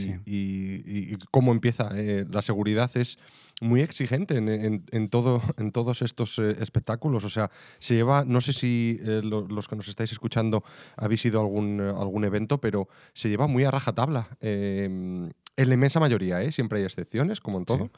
cómo 1.31 1.51
empieza. 1.51 1.89
Eh, 1.95 2.25
la 2.29 2.41
seguridad 2.41 2.91
es 2.95 3.17
muy 3.61 3.81
exigente 3.81 4.35
en, 4.37 5.09
todo, 5.09 5.41
en 5.57 5.71
todos 5.71 6.01
estos 6.01 6.39
espectáculos. 6.39 7.23
O 7.23 7.29
sea, 7.29 7.51
se 7.79 7.95
lleva, 7.95 8.25
no 8.25 8.41
sé 8.41 8.53
si 8.53 8.99
los 9.01 9.67
que 9.67 9.75
nos 9.75 9.87
estáis 9.87 10.11
escuchando 10.11 10.63
habéis 10.97 11.25
ido 11.25 11.39
a 11.39 11.43
algún, 11.43 11.79
algún 11.79 12.25
evento, 12.25 12.59
pero 12.59 12.89
se 13.13 13.29
lleva 13.29 13.47
muy 13.47 13.63
a 13.63 13.71
rajatabla. 13.71 14.37
en 14.41 15.33
la 15.55 15.73
inmensa 15.73 15.99
mayoría, 15.99 16.51
siempre 16.51 16.79
hay 16.79 16.85
excepciones, 16.85 17.39
como 17.39 17.59
en 17.59 17.65
todo. 17.65 17.91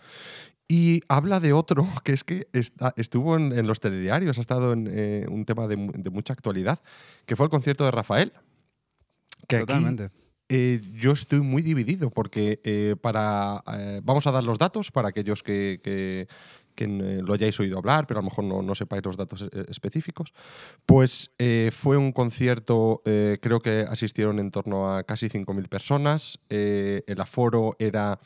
Y 0.68 1.02
habla 1.08 1.40
de 1.40 1.54
otro, 1.54 1.88
que 2.04 2.14
es 2.14 2.24
que 2.24 2.48
estuvo 2.96 3.36
en, 3.38 3.68
los 3.68 3.80
telediarios, 3.80 4.38
ha 4.38 4.42
estado 4.42 4.74
en 4.74 4.90
eh, 4.92 5.26
un 5.30 5.46
tema 5.46 5.68
de, 5.68 5.78
mucha 5.78 6.34
actualidad, 6.34 6.80
que 7.26 7.36
fue 7.36 7.46
el 7.46 7.50
concierto 7.50 7.86
de 7.86 7.92
Rafael. 7.92 8.34
Que 9.48 9.60
Totalmente. 9.60 10.10
Eh, 10.48 10.80
yo 10.94 11.12
estoy 11.14 11.42
muy 11.42 11.64
dividido 11.64 12.12
porque 12.12 12.60
eh, 12.64 12.96
para 13.02 13.64
vamos 14.04 14.28
a 14.28 14.32
dar 14.32 14.44
los 14.44 14.60
datos 14.60 14.92
para 14.92 15.10
aquellos 15.10 15.42
que, 15.42 16.28
lo 16.78 17.34
hayáis 17.34 17.60
oído 17.60 17.80
hablar, 17.80 18.06
pero 18.06 18.20
a 18.20 18.22
lo 18.22 18.30
mejor 18.30 18.44
no, 18.44 18.62
no 18.62 18.76
sepáis 18.76 19.04
los 19.04 19.18
datos 19.18 19.46
específicos. 19.68 20.34
Pues 20.86 21.32
fue 21.72 21.98
un 21.98 22.12
concierto, 22.12 23.02
creo 23.04 23.60
que 23.60 23.86
asistieron 23.90 24.40
en 24.40 24.52
torno 24.52 24.94
a 24.94 25.04
casi 25.04 25.30
5.000 25.30 25.68
personas, 25.68 26.40
el 26.50 27.20
aforo 27.20 27.76
era 27.80 28.20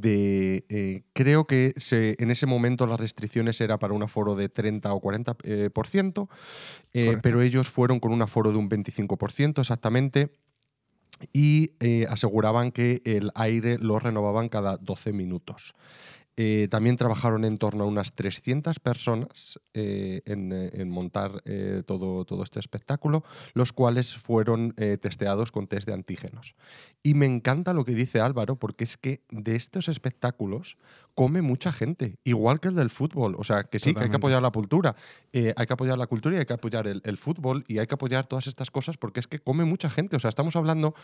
de, 0.00 0.64
eh, 0.68 1.02
creo 1.12 1.46
que 1.46 1.74
se, 1.76 2.16
en 2.18 2.30
ese 2.30 2.46
momento 2.46 2.86
las 2.86 3.00
restricciones 3.00 3.60
era 3.60 3.78
para 3.78 3.94
un 3.94 4.02
aforo 4.02 4.34
de 4.34 4.48
30 4.48 4.92
o 4.92 5.00
40%, 5.00 5.36
eh, 5.44 5.70
por 5.70 5.86
ciento, 5.86 6.28
eh, 6.92 7.16
pero 7.22 7.42
ellos 7.42 7.68
fueron 7.68 8.00
con 8.00 8.12
un 8.12 8.22
aforo 8.22 8.52
de 8.52 8.58
un 8.58 8.68
25% 8.68 9.60
exactamente 9.60 10.30
y 11.32 11.70
aseguraban 12.08 12.72
que 12.72 13.00
el 13.04 13.30
aire 13.34 13.78
lo 13.78 13.98
renovaban 13.98 14.48
cada 14.48 14.76
12 14.76 15.12
minutos. 15.12 15.74
Eh, 16.36 16.66
también 16.68 16.96
trabajaron 16.96 17.44
en 17.44 17.58
torno 17.58 17.84
a 17.84 17.86
unas 17.86 18.12
300 18.14 18.80
personas 18.80 19.60
eh, 19.72 20.20
eh, 20.26 20.70
en, 20.72 20.90
montar 20.90 21.42
todo, 21.86 22.24
todo 22.24 22.42
este 22.42 22.58
espectáculo, 22.58 23.22
los 23.54 23.72
cuales 23.72 24.16
fueron 24.16 24.74
testeados 25.00 25.52
con 25.52 25.66
test 25.66 25.86
de 25.86 25.94
antígenos. 25.94 26.54
Y 27.02 27.14
me 27.14 27.26
encanta 27.26 27.72
lo 27.72 27.84
que 27.84 27.94
dice 27.94 28.20
Álvaro, 28.20 28.56
porque 28.56 28.84
es 28.84 28.96
que 28.96 29.22
de 29.30 29.54
estos 29.54 29.88
espectáculos 29.88 30.76
come 31.14 31.42
mucha 31.42 31.72
gente, 31.72 32.18
igual 32.24 32.60
que 32.60 32.68
el 32.68 32.74
del 32.74 32.90
fútbol. 32.90 33.36
O 33.38 33.44
sea, 33.44 33.64
que 33.64 33.78
sí, 33.78 33.94
que 33.94 34.04
hay 34.04 34.10
que 34.10 34.16
apoyar 34.16 34.42
la 34.42 34.50
cultura, 34.50 34.96
hay 35.32 35.66
que 35.66 35.72
apoyar 35.72 35.98
la 35.98 36.06
cultura 36.06 36.36
y 36.36 36.38
hay 36.40 36.46
que 36.46 36.52
apoyar 36.54 36.86
el, 36.86 37.00
el 37.04 37.18
fútbol 37.18 37.64
y 37.68 37.78
hay 37.78 37.86
que 37.86 37.94
apoyar 37.94 38.26
todas 38.26 38.46
estas 38.46 38.70
cosas 38.70 38.96
porque 38.96 39.20
es 39.20 39.26
que 39.26 39.38
come 39.38 39.64
mucha 39.64 39.90
gente. 39.90 40.16
O 40.16 40.20
sea, 40.20 40.30
estamos 40.30 40.56
hablando 40.56 40.94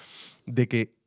de 0.47 0.69
que 0.69 1.01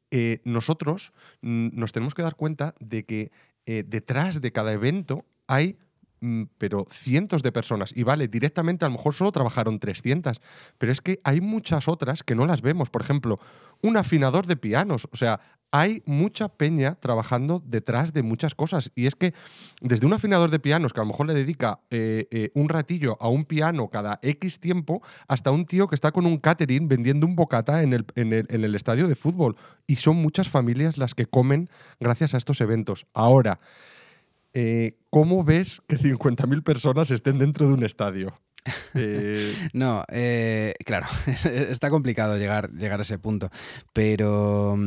nosotros 0.44 1.12
nos 1.42 1.92
tenemos 1.92 2.13
que 2.13 2.22
dar 2.22 2.36
cuenta 2.36 2.75
de 2.80 3.03
que 3.03 3.32
eh, 3.65 3.84
detrás 3.86 4.41
de 4.41 4.51
cada 4.51 4.74
evento 4.74 5.25
hay 5.48 5.77
mm, 6.22 6.43
pero 6.58 6.86
cientos 6.91 7.43
de 7.43 7.51
personas. 7.51 7.96
Y 7.96 8.03
vale, 8.03 8.27
directamente 8.27 8.86
a 8.86 8.89
lo 8.89 8.96
mejor 8.96 9.13
solo 9.13 9.32
trabajaron 9.32 9.79
300, 9.79 10.41
pero 10.77 10.91
es 10.91 11.01
que 11.01 11.20
hay 11.24 11.41
muchas 11.41 11.88
otras 11.88 12.24
que 12.24 12.36
no 12.36 12.46
las 12.46 12.62
vemos. 12.62 12.89
Por 12.89 13.01
ejemplo, 13.01 13.39
un 13.82 13.98
afinador 13.98 14.48
de 14.48 14.55
pianos. 14.55 15.08
O 15.12 15.17
sea, 15.17 15.39
hay 15.74 16.03
mucha 16.06 16.50
peña 16.50 17.00
trabajando 17.00 17.63
detrás 17.65 18.13
de 18.13 18.22
muchas 18.22 18.53
cosas. 18.53 18.92
Y 18.94 19.08
es 19.08 19.15
que 19.15 19.34
desde 19.82 20.06
un 20.06 20.13
afinador 20.13 20.51
de 20.51 20.60
pianos 20.60 20.94
que 20.94 21.00
a 21.00 21.03
lo 21.03 21.08
mejor 21.08 21.25
le 21.25 21.34
dedica 21.34 21.80
eh, 21.89 22.27
eh, 22.30 22.51
un 22.53 22.70
ratillo 22.70 23.18
a 23.20 23.27
un 23.27 23.44
piano 23.44 23.89
cada 23.89 24.20
X 24.22 24.60
tiempo, 24.60 25.01
hasta 25.27 25.50
un 25.50 25.65
tío 25.65 25.88
que 25.88 25.96
está 25.96 26.12
con 26.12 26.27
un 26.27 26.38
catering 26.38 26.88
vendiendo 26.88 27.25
un 27.25 27.36
bocata 27.36 27.82
en 27.82 27.94
el, 27.94 28.06
en 28.13 28.34
el, 28.34 28.75
estadio 28.75 29.08
de 29.08 29.15
fútbol. 29.15 29.56
Y 29.88 29.96
son 29.96 30.18
muchas 30.18 30.48
familias 30.48 31.00
las 31.00 31.15
que 31.15 31.25
comen 31.25 31.72
gracias 32.00 32.36
a 32.36 32.38
estos 32.38 32.62
eventos. 32.62 33.08
Ahora, 33.15 33.60
eh, 34.53 35.00
¿cómo 35.10 35.44
ves 35.44 35.82
que 35.88 35.98
50.000 35.98 36.62
personas 36.62 37.10
estén 37.10 37.39
dentro 37.39 37.68
de 37.68 37.74
un 37.74 37.84
estadio? 37.84 38.39
no, 39.74 40.06
claro, 40.86 41.08
está 41.46 41.89
complicado 41.89 42.38
llegar, 42.38 42.72
llegar 42.74 43.00
a 43.00 43.01
ese 43.01 43.18
punto, 43.18 43.50
pero 43.92 44.77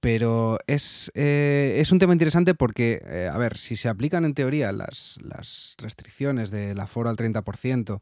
pero 0.00 0.58
es, 0.66 1.10
eh, 1.14 1.76
es, 1.78 1.92
un 1.92 1.98
tema 1.98 2.12
interesante 2.12 2.54
porque, 2.54 3.00
eh, 3.04 3.30
a 3.32 3.38
ver, 3.38 3.56
si 3.56 3.76
se 3.76 3.88
aplican 3.88 4.24
en 4.24 4.34
teoría 4.34 4.72
las, 4.72 5.16
las 5.22 5.74
restricciones 5.78 6.50
del 6.50 6.78
aforo 6.80 7.08
al 7.08 7.16
30% 7.16 8.00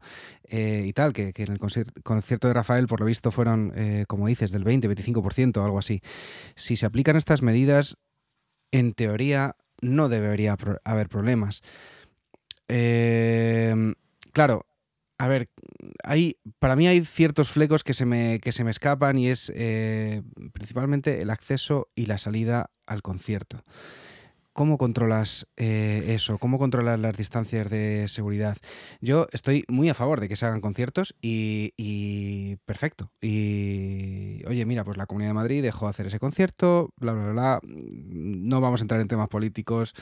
eh, 0.49 0.83
y 0.85 0.93
tal, 0.93 1.13
que, 1.13 1.31
en 1.35 1.51
el 1.51 1.59
concierto 1.59 2.47
de 2.47 2.53
Rafael, 2.53 2.87
por 2.87 2.99
lo 2.99 3.05
visto, 3.05 3.31
fueron, 3.31 3.73
como 4.07 4.27
dices, 4.27 4.51
del 4.51 4.65
20-25% 4.65 5.57
o 5.57 5.65
algo 5.65 5.79
así, 5.79 6.01
si 6.55 6.75
se 6.75 6.85
aplican 6.85 7.15
estas 7.15 7.41
medidas, 7.41 7.97
en 8.71 8.93
teoría 8.93 9.55
no 9.81 10.09
debería 10.09 10.57
haber 10.83 11.09
problemas. 11.09 11.61
claro, 14.31 14.65
a 15.17 15.27
ver, 15.27 15.49
hay, 16.03 16.37
para 16.59 16.75
mí 16.75 16.87
hay 16.87 17.05
ciertos 17.05 17.49
flecos 17.49 17.83
que 17.83 17.93
se 17.93 18.05
me, 18.05 18.39
que 18.39 18.51
se 18.51 18.63
me 18.63 18.71
escapan 18.71 19.17
y 19.17 19.29
es 19.29 19.51
eh, 19.55 20.21
principalmente 20.51 21.21
el 21.21 21.29
acceso 21.29 21.89
y 21.95 22.05
la 22.05 22.17
salida 22.17 22.71
al 22.85 23.01
concierto. 23.01 23.63
¿Cómo 24.51 24.77
controlas 24.77 25.47
eh, 25.57 26.05
eso? 26.07 26.37
¿Cómo 26.37 26.57
controlas 26.57 26.97
las 26.97 27.17
distancias 27.17 27.69
de 27.69 28.07
seguridad? 28.07 28.55
Yo 29.01 29.27
estoy 29.33 29.65
muy 29.67 29.89
a 29.89 29.93
favor 29.93 30.21
de 30.21 30.29
que 30.29 30.37
se 30.37 30.45
hagan 30.45 30.61
conciertos 30.61 31.13
y, 31.21 31.73
y, 31.75 32.55
perfecto. 32.65 33.11
Y 33.19 34.43
oye, 34.47 34.65
mira, 34.65 34.85
pues 34.85 34.95
la 34.95 35.07
Comunidad 35.07 35.31
de 35.31 35.33
Madrid 35.33 35.61
dejó 35.61 35.89
hacer 35.89 36.07
ese 36.07 36.19
concierto, 36.19 36.93
bla, 36.95 37.11
bla, 37.11 37.31
bla. 37.33 37.59
No 37.63 38.61
vamos 38.61 38.79
a 38.79 38.85
entrar 38.85 39.01
en 39.01 39.09
temas 39.09 39.27
políticos 39.27 39.93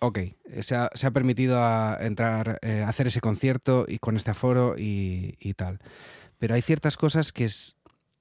ok, 0.00 0.18
se 0.60 0.74
ha, 0.76 1.10
permitido 1.12 1.62
a 1.62 1.98
entrar, 2.00 2.58
eh, 2.62 2.84
hacer 2.86 3.06
ese 3.06 3.20
concierto 3.20 3.86
y 3.88 3.98
con 3.98 4.16
este 4.16 4.30
aforo 4.30 4.74
y, 4.78 5.54
tal. 5.54 5.80
Pero 6.38 6.54
hay 6.54 6.62
ciertas 6.62 6.96
cosas 6.96 7.32
que 7.32 7.48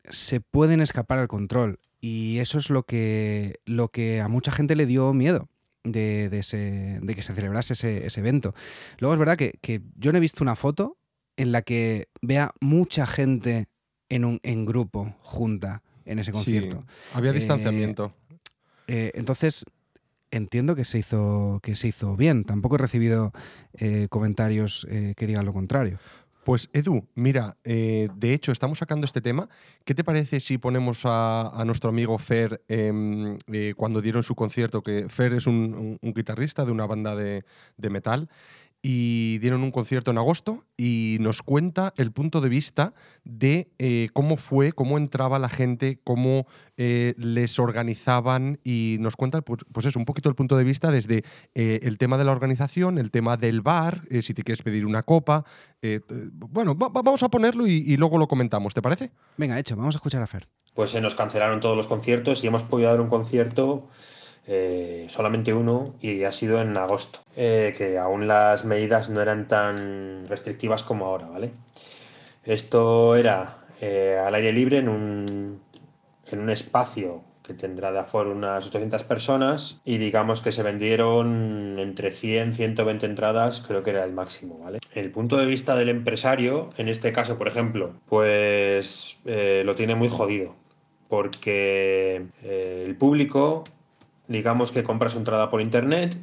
se 0.09 0.39
pueden 0.39 0.81
escapar 0.81 1.19
al 1.19 1.27
control 1.27 1.79
y 2.01 2.39
eso 2.39 2.57
es 2.57 2.69
lo 2.69 2.83
que, 2.83 3.59
lo 3.65 3.89
que 3.89 4.21
a 4.21 4.27
mucha 4.27 4.51
gente 4.51 4.75
le 4.75 4.85
dio 4.85 5.13
miedo. 5.13 5.49
De, 5.83 6.29
que 6.31 7.21
se 7.21 7.35
celebrase 7.35 7.73
ese, 7.73 8.19
evento. 8.19 8.55
Luego 8.97 9.13
es 9.13 9.19
verdad 9.19 9.37
que, 9.37 9.81
yo 9.95 10.11
no 10.11 10.17
he 10.17 10.21
visto 10.21 10.43
una 10.43 10.55
foto 10.55 10.97
en 11.37 11.51
la 11.51 11.61
que 11.61 12.07
vea 12.21 12.53
mucha 12.59 13.05
gente 13.05 13.67
en 14.09 14.25
un 14.25 14.39
en 14.41 14.65
grupo 14.65 15.15
junta 15.21 15.83
en 16.05 16.17
ese 16.17 16.31
concierto. 16.31 16.83
había 17.13 17.33
distanciamiento. 17.33 18.15
Eh, 18.87 19.11
entonces, 19.15 19.65
entiendo 20.37 20.75
que 20.75 20.85
se 20.85 20.99
hizo, 20.99 21.59
que 21.63 21.75
se 21.75 21.87
hizo 21.87 22.15
bien. 22.15 22.43
Tampoco 22.43 22.75
he 22.75 22.79
recibido 22.79 23.31
eh, 23.73 24.07
comentarios 24.09 24.85
eh, 24.89 25.13
que 25.17 25.27
digan 25.27 25.45
lo 25.45 25.53
contrario. 25.53 25.99
Pues 26.43 26.69
Edu, 26.73 27.07
mira, 27.15 27.57
eh, 27.63 28.07
de 28.15 28.33
hecho 28.33 28.51
estamos 28.51 28.77
sacando 28.77 29.05
este 29.05 29.19
tema. 29.19 29.49
¿Qué 29.83 29.95
te 29.95 30.03
parece 30.03 30.39
si 30.39 30.59
ponemos 30.59 31.01
a, 31.05 31.63
nuestro 31.65 31.89
amigo 31.89 32.19
Fer 32.19 32.61
em, 32.67 33.39
cuando 33.75 33.99
dieron 33.99 34.21
su 34.21 34.35
concierto? 34.35 34.83
Que 34.83 35.09
Fer 35.09 35.33
es 35.33 35.47
un, 35.47 35.97
guitarrista 36.03 36.63
de 36.63 36.71
una 36.71 36.85
banda 36.85 37.15
de, 37.15 37.45
de 37.77 37.89
metal 37.89 38.29
y 38.87 39.39
dieron 39.39 39.63
un 39.63 39.71
concierto 39.71 40.11
en 40.11 40.19
agosto 40.19 40.63
y 40.77 41.17
nos 41.19 41.41
cuenta 41.41 41.91
el 41.97 42.11
punto 42.11 42.39
de 42.39 42.49
vista 42.49 42.93
de 43.23 43.71
eh, 43.79 44.09
cómo 44.13 44.37
fue, 44.37 44.73
cómo 44.73 44.99
entraba 44.99 45.39
la 45.39 45.49
gente, 45.49 45.99
cómo 46.03 46.45
eh, 46.77 47.15
les 47.17 47.57
organizaban 47.57 48.59
y 48.63 48.97
nos 48.99 49.15
cuenta 49.15 49.41
pues, 49.41 49.61
pues 49.73 49.87
eso, 49.87 49.97
un 49.97 50.05
poquito 50.05 50.29
el 50.29 50.35
punto 50.35 50.55
de 50.55 50.63
vista 50.63 50.91
desde 50.91 51.23
eh, 51.55 51.79
el 51.81 51.97
tema 51.97 52.19
de 52.19 52.25
la 52.25 52.31
organización, 52.31 52.99
el 52.99 53.09
tema 53.09 53.37
del 53.37 53.61
bar, 53.61 54.03
si 54.21 54.35
te 54.35 54.43
quieres 54.43 54.61
pedir 54.61 54.85
una 54.85 55.01
copa. 55.01 55.45
bueno, 56.29 56.75
vamos 56.75 57.23
a 57.23 57.29
ponerlo 57.29 57.65
y, 57.65 57.77
y, 57.87 57.97
luego 57.97 58.19
lo 58.19 58.27
comentamos, 58.27 58.75
¿te 58.75 58.83
parece? 58.83 59.09
Venga, 59.37 59.57
hecho, 59.57 59.75
vamos 59.75 59.95
a 59.95 59.97
escuchar 59.97 60.21
a 60.21 60.27
Fer. 60.27 60.47
Pues 60.75 60.91
se 60.91 61.01
nos 61.01 61.15
cancelaron 61.15 61.59
todos 61.59 61.75
los 61.75 61.87
conciertos 61.87 62.43
y 62.43 62.47
hemos 62.47 62.61
podido 62.61 62.91
dar 62.91 63.01
un 63.01 63.09
concierto 63.09 63.87
eh, 64.47 65.07
solamente 65.09 65.53
uno 65.53 65.95
y 66.01 66.23
ha 66.23 66.31
sido 66.31 66.61
en 66.61 66.77
agosto, 66.77 67.19
eh, 67.35 67.73
que 67.75 67.97
aún 67.97 68.27
las 68.27 68.63
medidas 68.63 69.09
no 69.09 69.21
eran 69.21 69.47
tan 69.47 70.25
restrictivas 70.27 70.83
como 70.83 71.07
ahora, 71.07 71.27
¿vale? 71.27 71.51
Esto 72.43 73.15
era 73.15 73.65
eh, 73.81 74.21
al 74.23 74.35
aire 74.35 74.53
libre 74.53 74.77
en 74.77 74.89
un, 74.89 75.61
en 76.27 76.39
un 76.39 76.49
espacio 76.51 77.23
que 77.41 77.55
tendrá 77.55 77.91
de 77.91 77.99
aforo 77.99 78.31
unas 78.31 78.67
800 78.67 79.03
personas 79.03 79.81
y 79.83 79.97
digamos 79.97 80.41
que 80.41 80.51
se 80.51 80.61
vendieron 80.61 81.79
entre 81.79 82.11
100 82.11 82.53
120 82.53 83.05
entradas, 83.05 83.63
creo 83.67 83.81
que 83.81 83.91
era 83.91 84.03
el 84.03 84.13
máximo, 84.13 84.59
¿vale? 84.59 84.79
El 84.93 85.09
punto 85.11 85.37
de 85.37 85.47
vista 85.47 85.75
del 85.75 85.89
empresario, 85.89 86.69
en 86.77 86.87
este 86.89 87.11
caso, 87.11 87.37
por 87.37 87.47
ejemplo, 87.47 87.93
pues 88.07 89.17
lo 89.25 89.75
tiene 89.75 89.95
muy 89.95 90.09
jodido 90.09 90.55
porque 91.07 92.25
el 92.43 92.95
público 92.95 93.63
digamos 94.27 94.71
que 94.71 94.83
compra 94.83 95.09
su 95.09 95.17
entrada 95.17 95.49
por 95.49 95.61
internet, 95.61 96.17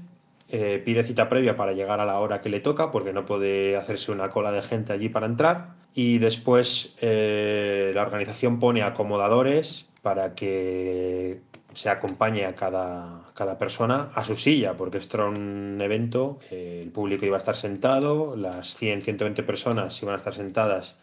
eh, 0.49 0.83
pide 0.85 1.05
cita 1.05 1.29
previa 1.29 1.57
para 1.57 1.73
llegar 1.73 2.01
a 2.01 2.05
la 2.05 2.19
hora 2.19 2.43
que 2.43 2.51
le 2.51 2.61
toca, 2.61 2.91
porque 2.91 3.13
no 3.13 3.25
puede 3.25 3.77
hacerse 3.77 4.13
una 4.13 4.29
cola 4.31 4.53
de 4.53 4.63
gente 4.63 4.93
allí 4.93 5.09
para 5.09 5.27
entrar, 5.27 5.77
y 5.95 6.19
después 6.19 6.95
eh, 7.01 7.93
la 7.95 8.03
organización 8.03 8.59
pone 8.59 8.83
acomodadores 8.83 9.89
para 10.03 10.35
que 10.35 11.41
se 11.75 11.89
acompañe 11.89 12.45
a 12.45 12.55
cada, 12.55 13.23
cada, 13.35 13.57
persona 13.57 14.11
a 14.15 14.25
su 14.25 14.37
silla, 14.37 14.77
porque 14.77 14.99
esto 14.99 15.17
era 15.19 15.27
un 15.29 15.79
evento, 15.81 16.39
el 16.51 16.91
público 16.91 17.25
iba 17.25 17.37
a 17.37 17.39
estar 17.39 17.57
sentado, 17.57 18.37
las 18.37 18.77
100, 18.77 19.03
120 19.03 19.43
personas 19.43 20.03
iban 20.03 20.13
a 20.13 20.17
estar 20.17 20.35
sentadas 20.35 20.97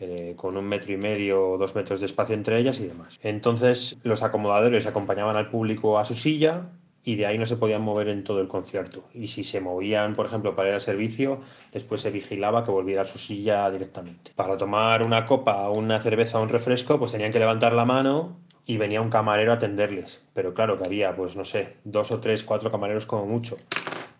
eh, 0.00 0.34
con 0.36 0.56
un 0.56 0.64
metro 0.64 0.92
y 0.92 0.96
medio 0.96 1.50
o 1.50 1.58
dos 1.58 1.74
metros 1.74 2.00
de 2.00 2.06
espacio 2.06 2.34
entre 2.34 2.58
ellas 2.58 2.80
y 2.80 2.86
demás. 2.86 3.18
Entonces 3.22 3.98
los 4.02 4.22
acomodadores 4.22 4.86
acompañaban 4.86 5.36
al 5.36 5.50
público 5.50 5.98
a 5.98 6.04
su 6.04 6.14
silla 6.14 6.70
y 7.04 7.16
de 7.16 7.26
ahí 7.26 7.38
no 7.38 7.46
se 7.46 7.56
podían 7.56 7.82
mover 7.82 8.08
en 8.08 8.22
todo 8.22 8.40
el 8.40 8.48
concierto. 8.48 9.04
Y 9.14 9.28
si 9.28 9.42
se 9.42 9.60
movían, 9.60 10.14
por 10.14 10.26
ejemplo, 10.26 10.54
para 10.54 10.68
ir 10.68 10.74
al 10.74 10.80
servicio, 10.80 11.40
después 11.72 12.00
se 12.02 12.10
vigilaba 12.10 12.64
que 12.64 12.70
volviera 12.70 13.02
a 13.02 13.06
su 13.06 13.18
silla 13.18 13.70
directamente. 13.70 14.32
Para 14.36 14.58
tomar 14.58 15.06
una 15.06 15.24
copa, 15.24 15.70
una 15.70 16.00
cerveza 16.00 16.38
o 16.38 16.42
un 16.42 16.50
refresco, 16.50 16.98
pues 16.98 17.12
tenían 17.12 17.32
que 17.32 17.38
levantar 17.38 17.72
la 17.72 17.84
mano 17.84 18.36
y 18.66 18.76
venía 18.76 19.00
un 19.00 19.08
camarero 19.08 19.52
a 19.52 19.54
atenderles. 19.54 20.20
Pero 20.34 20.52
claro 20.52 20.78
que 20.78 20.86
había, 20.86 21.16
pues 21.16 21.34
no 21.34 21.44
sé, 21.44 21.76
dos 21.84 22.10
o 22.10 22.20
tres, 22.20 22.42
cuatro 22.42 22.70
camareros 22.70 23.06
como 23.06 23.24
mucho. 23.24 23.56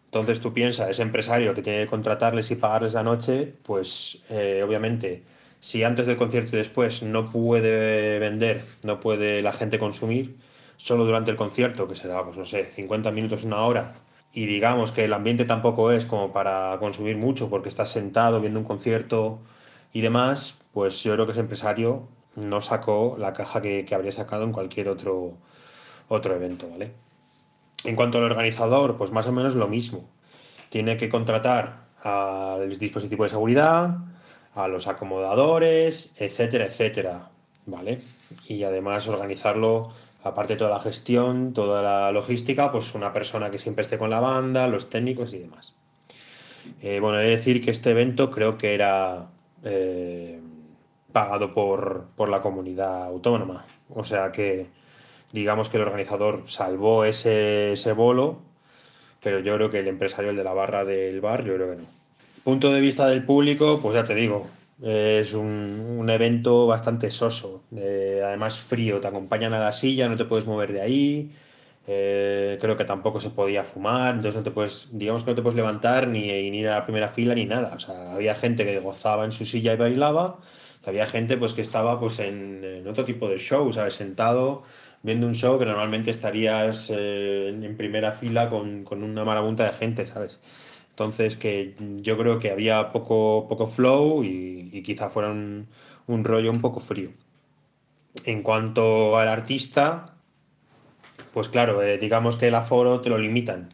Entonces 0.07 0.41
tú 0.41 0.55
piensas, 0.55 0.89
ese 0.89 1.03
empresario 1.03 1.53
que 1.53 1.61
tiene 1.61 1.81
que 1.81 1.87
contratarles 1.87 2.51
y 2.51 2.57
pagarles 2.57 2.95
la 2.95 3.03
noche, 3.03 3.53
pues 3.63 4.25
eh, 4.31 4.63
obviamente 4.67 5.23
si 5.61 5.83
antes 5.85 6.07
del 6.07 6.17
concierto 6.17 6.57
y 6.57 6.59
después 6.59 7.03
no 7.03 7.31
puede 7.31 8.19
vender, 8.19 8.65
no 8.85 9.01
puede 9.01 9.43
la 9.43 9.53
gente 9.53 9.79
consumir, 9.79 10.37
solo 10.77 11.05
durante 11.05 11.31
el 11.31 11.37
concierto, 11.37 11.89
que 11.89 11.95
será, 11.95 12.25
pues 12.25 12.37
no 12.37 12.45
sé, 12.45 12.65
50 12.65 13.11
minutos, 13.11 13.45
una 13.45 13.63
hora, 13.63 13.95
y 14.33 14.47
digamos 14.47 14.93
que 14.93 15.05
el 15.05 15.13
ambiente 15.13 15.45
tampoco 15.45 15.91
es 15.91 16.07
como 16.07 16.33
para 16.33 16.77
consumir 16.79 17.17
mucho 17.17 17.51
porque 17.51 17.69
estás 17.69 17.91
sentado 17.91 18.41
viendo 18.41 18.61
un 18.61 18.65
concierto 18.65 19.41
y 19.93 20.01
demás, 20.01 20.57
pues 20.73 21.03
yo 21.03 21.15
creo 21.15 21.27
que 21.27 21.33
ese 21.33 21.41
empresario 21.41 22.09
no 22.37 22.61
sacó 22.61 23.17
la 23.19 23.33
caja 23.33 23.61
que, 23.63 23.85
que 23.85 23.95
habría 23.95 24.13
sacado 24.13 24.45
en 24.45 24.53
cualquier 24.53 24.89
otro, 24.89 25.35
otro 26.09 26.35
evento, 26.35 26.69
¿vale? 26.71 26.93
En 27.85 27.97
cuanto 27.97 28.19
al 28.19 28.25
organizador, 28.25 28.97
pues 28.97 29.11
más 29.13 29.27
o 29.27 29.33
menos 29.33 29.55
lo 29.55 29.69
mismo. 29.69 30.09
Tiene 30.69 30.97
que 30.97 31.09
contratar 31.09 31.87
al 32.03 32.79
dispositivo 32.79 33.25
de 33.25 33.31
seguridad, 33.31 33.97
a 34.59 34.67
los 34.67 34.89
acomodadores, 34.89 36.15
etcétera, 36.19 36.67
etcétera, 36.67 37.31
¿vale? 37.67 38.01
Y 38.49 38.65
además 38.65 39.07
organizarlo, 39.07 39.93
aparte 40.25 40.55
de 40.55 40.59
toda 40.59 40.71
la 40.71 40.81
gestión, 40.81 41.53
toda 41.53 41.81
la 41.81 42.11
logística, 42.11 42.73
pues 42.73 42.95
una 42.97 43.13
persona 43.13 43.53
que 43.53 43.61
siempre 43.61 43.83
esté 43.83 43.99
con 43.99 44.11
la 44.11 44.19
banda, 44.19 44.67
los 44.67 44.91
técnicos 44.91 45.33
y 45.33 45.39
demás. 45.39 45.75
Eh, 46.83 46.99
bueno, 47.01 47.21
he 47.21 47.25
de 47.25 47.37
decir 47.37 47.65
que 47.65 47.71
este 47.71 47.91
evento 47.91 48.33
creo 48.33 48.59
que 48.59 48.75
era 48.75 49.29
eh, 49.63 50.41
pagado 51.13 51.55
por, 51.55 52.07
por 52.17 52.29
la 52.29 52.43
comunidad 52.43 53.05
autónoma, 53.05 53.65
o 53.89 54.03
sea 54.03 54.33
que 54.33 54.67
digamos 55.33 55.69
que 55.69 55.77
el 55.77 55.85
organizador 55.85 56.43
salvó 56.47 57.05
ese, 57.05 57.75
ese 57.75 57.93
bolo, 57.93 58.41
pero 59.23 59.39
yo 59.39 59.55
creo 59.55 59.71
que 59.71 59.79
el 59.79 59.89
empresario, 59.89 60.31
el 60.31 60.37
de 60.37 60.45
la 60.45 60.53
barra 60.53 60.85
del 60.85 61.21
bar, 61.21 61.45
yo 61.45 61.55
creo 61.55 61.71
que 61.71 61.83
no. 61.83 61.98
Punto 62.49 62.73
de 62.73 62.81
vista 62.81 63.07
del 63.07 63.27
público, 63.27 63.79
pues 63.79 63.95
ya 63.95 64.05
te 64.05 64.15
digo, 64.15 64.47
es 64.83 65.35
un, 65.35 66.09
evento 66.09 66.67
bastante 66.67 67.11
soso, 67.11 67.65
además 67.71 68.59
frío, 68.59 69.03
te 69.03 69.07
acompañan 69.07 69.53
a 69.53 69.59
la 69.59 69.71
silla, 69.71 70.09
no 70.09 70.17
te 70.17 70.25
puedes 70.25 70.47
mover 70.47 70.73
de 70.73 70.81
ahí, 70.81 71.31
eh, 71.87 72.57
creo 72.59 72.75
que 72.75 72.87
tampoco 72.87 73.21
se 73.21 73.29
podía 73.29 73.65
fumar, 73.65 74.15
entonces 74.15 74.37
no 74.37 74.45
te 74.45 74.51
puedes, 74.51 74.89
digamos 74.93 75.25
que 75.25 75.33
no 75.33 75.37
te 75.37 75.43
puedes 75.43 75.57
levantar 75.57 76.09
ni, 76.09 76.31
ir 76.31 76.69
a 76.69 76.77
la 76.77 76.85
primera 76.87 77.09
fila 77.09 77.35
ni 77.35 77.45
nada, 77.45 77.75
o 77.77 77.81
sea, 77.81 78.15
había 78.15 78.35
gente 78.35 78.65
que 78.65 78.81
gozaba 78.81 79.27
en 79.27 79.33
su 79.33 79.45
silla 79.45 79.75
y 79.75 79.77
bailaba, 79.77 80.39
había 80.87 81.07
gente 81.07 81.37
pues 81.37 81.53
que 81.53 81.61
estaba 81.61 82.01
pues 82.01 82.19
en, 82.19 82.83
otro 82.89 83.05
tipo 83.05 83.29
de 83.29 83.39
show, 83.39 83.71
¿sabes? 83.75 83.93
Sentado 83.93 84.63
viendo 85.03 85.27
un 85.27 85.35
show 85.35 85.59
que 85.59 85.67
normalmente 85.67 86.11
estarías 86.11 86.91
eh, 86.97 87.51
en 87.51 87.77
primera 87.77 88.13
fila 88.13 88.49
con, 88.49 88.85
con 88.85 89.03
una 89.03 89.23
marabunta 89.23 89.65
de 89.65 89.75
gente, 89.75 90.07
¿sabes? 90.07 90.41
Entonces, 90.99 91.37
que 91.37 91.77
yo 91.79 92.19
creo 92.19 92.41
que 92.41 92.51
había 92.51 92.91
poco, 92.91 93.47
poco 93.49 93.69
flow 93.69 94.25
y, 94.25 94.83
quizá 94.85 95.09
fuera 95.09 95.31
un, 95.31 95.69
rollo 96.25 96.51
un 96.51 96.61
poco 96.61 96.81
frío. 96.81 97.11
En 98.25 98.43
cuanto 98.43 99.17
al 99.17 99.29
artista, 99.29 100.17
pues 101.33 101.49
claro, 101.49 101.81
eh, 101.83 101.99
digamos 101.99 102.37
que 102.37 102.49
el 102.49 102.57
aforo 102.57 103.01
te 103.01 103.11
lo 103.11 103.19
limitan. 103.19 103.69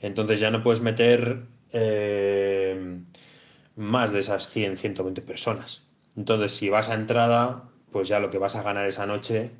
Entonces 0.00 0.38
ya 0.38 0.52
no 0.52 0.62
puedes 0.62 0.82
meter 0.82 1.42
eh, 1.72 3.00
más 3.74 4.12
de 4.12 4.20
esas 4.20 4.48
100, 4.48 4.78
120 4.78 5.22
personas. 5.22 5.82
Entonces, 6.16 6.54
si 6.54 6.70
vas 6.70 6.90
a 6.90 6.94
entrada, 6.94 7.64
pues 7.90 8.06
ya 8.06 8.20
lo 8.20 8.30
que 8.30 8.38
vas 8.38 8.54
a 8.54 8.62
ganar 8.62 8.86
esa 8.86 9.04
noche, 9.04 9.50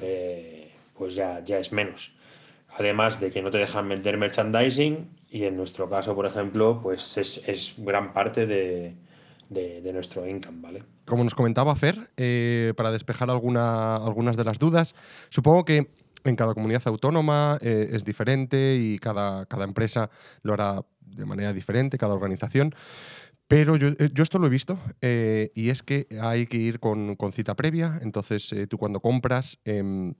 eh, 0.00 0.70
pues 0.96 1.16
ya, 1.16 1.42
ya 1.42 1.58
es 1.58 1.72
menos. 1.72 2.13
Además 2.76 3.20
de 3.20 3.30
que 3.30 3.40
no 3.40 3.50
te 3.50 3.58
dejan 3.58 3.88
vender 3.88 4.18
merchandising 4.18 5.08
y 5.30 5.44
en 5.44 5.56
nuestro 5.56 5.88
caso, 5.88 6.14
por 6.14 6.26
ejemplo, 6.26 6.80
pues 6.82 7.16
es, 7.16 7.74
gran 7.78 8.12
parte 8.12 8.46
de, 8.46 8.94
nuestro 9.92 10.26
income, 10.26 10.58
¿vale? 10.60 10.82
Como 11.04 11.22
nos 11.22 11.34
comentaba 11.34 11.76
Fer, 11.76 12.10
eh, 12.16 12.72
para 12.76 12.90
despejar 12.90 13.30
alguna, 13.30 13.96
algunas 13.96 14.36
de 14.36 14.44
las 14.44 14.58
dudas, 14.58 14.94
supongo 15.28 15.64
que 15.64 15.88
en 16.24 16.36
cada 16.36 16.54
comunidad 16.54 16.82
autónoma 16.86 17.58
eh, 17.60 17.90
es 17.92 18.04
diferente 18.04 18.76
y 18.76 18.98
cada, 18.98 19.46
cada 19.46 19.64
empresa 19.64 20.10
lo 20.42 20.54
hará 20.54 20.84
de 21.00 21.24
manera 21.26 21.52
diferente, 21.52 21.96
cada 21.96 22.14
organización. 22.14 22.74
Pero 23.46 23.76
yo, 23.76 23.88
eh, 23.88 24.10
esto 24.16 24.40
lo 24.40 24.48
he 24.48 24.50
visto 24.50 24.78
y 25.00 25.68
es 25.68 25.82
que 25.84 26.08
hay 26.20 26.46
que 26.46 26.56
ir 26.56 26.80
con, 26.80 27.16
cita 27.32 27.54
previa. 27.54 28.00
Entonces, 28.02 28.52
tú 28.68 28.78
cuando 28.78 29.00
compras 29.00 29.60
em, 29.64 30.14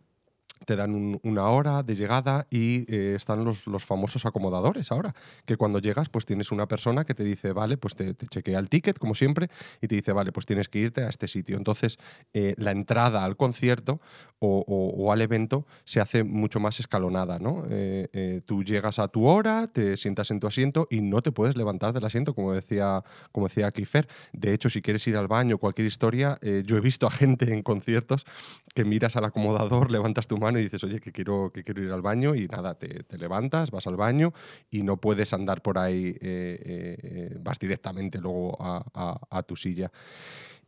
te 0.65 0.77
dan 0.77 1.21
una 1.23 1.49
hora 1.49 1.83
de 1.83 1.95
llegada 1.95 2.47
y 2.51 2.85
eh, 2.93 3.15
están 3.15 3.45
los, 3.45 3.67
los, 3.67 3.85
famosos 3.85 4.27
acomodadores 4.27 4.91
ahora, 4.93 5.15
que 5.45 5.57
cuando 5.57 5.79
llegas 5.79 6.09
pues 6.09 6.25
tienes 6.27 6.51
una 6.51 6.67
persona 6.67 7.05
que 7.05 7.15
te 7.15 7.25
dice, 7.25 7.53
vale, 7.53 7.77
pues 7.77 7.95
te, 7.95 8.15
chequea 8.15 8.59
el 8.59 8.69
ticket 8.69 8.99
como 8.99 9.15
siempre 9.15 9.51
y 9.81 9.89
te 9.89 9.97
dice, 9.97 10.13
vale, 10.13 10.33
pues 10.33 10.47
tienes 10.47 10.69
que 10.69 10.79
irte 10.79 11.03
a 11.03 11.09
este 11.09 11.29
sitio. 11.29 11.57
Entonces 11.57 11.99
eh, 12.33 12.55
la 12.57 12.71
entrada 12.71 13.25
al 13.25 13.37
concierto 13.37 14.01
o, 14.47 15.11
al 15.11 15.23
evento 15.23 15.67
se 15.85 16.01
hace 16.01 16.23
mucho 16.23 16.61
más 16.61 16.79
escalonada, 16.79 17.39
¿no? 17.39 17.65
Eh, 17.71 18.43
tú 18.45 18.63
llegas 18.63 18.99
a 18.99 19.09
tu 19.09 19.25
hora, 19.27 19.69
te 19.69 19.97
sientas 19.97 20.31
en 20.31 20.39
tu 20.39 20.47
asiento 20.47 20.87
y 20.91 21.01
no 21.01 21.23
te 21.23 21.33
puedes 21.33 21.57
levantar 21.57 21.95
del 21.95 22.05
asiento, 22.05 22.35
como 22.35 22.53
decía, 22.53 23.03
como 23.33 23.49
decía 23.49 23.71
Kiefer. 23.71 24.07
De 24.35 24.53
hecho, 24.53 24.69
si 24.69 24.83
quieres 24.83 25.07
ir 25.07 25.17
al 25.17 25.29
baño, 25.29 25.57
cualquier 25.57 25.87
historia, 25.87 26.39
yo 26.43 26.77
he 26.77 26.81
visto 26.81 27.07
a 27.07 27.11
gente 27.11 27.51
en 27.55 27.63
conciertos 27.63 28.27
que 28.75 28.85
miras 28.85 29.17
al 29.17 29.25
acomodador, 29.25 29.91
levantas 29.91 30.27
tu 30.27 30.37
mano 30.37 30.54
y 30.61 30.65
dices, 30.65 30.83
oye, 30.85 31.01
que 31.01 31.13
quiero, 31.13 31.51
que 31.53 31.63
quiero 31.63 31.83
ir 31.83 31.91
al 31.93 32.03
baño 32.03 32.35
y 32.35 32.47
nada, 32.49 32.75
te, 32.75 33.05
levantas, 33.19 33.71
vas 33.71 33.87
al 33.87 33.97
baño 33.97 34.33
y 34.71 34.83
no 34.83 34.97
puedes 34.97 35.33
andar 35.33 35.63
por 35.63 35.79
ahí, 35.79 36.17
eh, 36.21 36.99
eh, 37.03 37.37
vas 37.41 37.59
directamente 37.59 38.19
luego 38.19 38.57
a 38.61 39.43
tu 39.43 39.57
silla. 39.57 39.91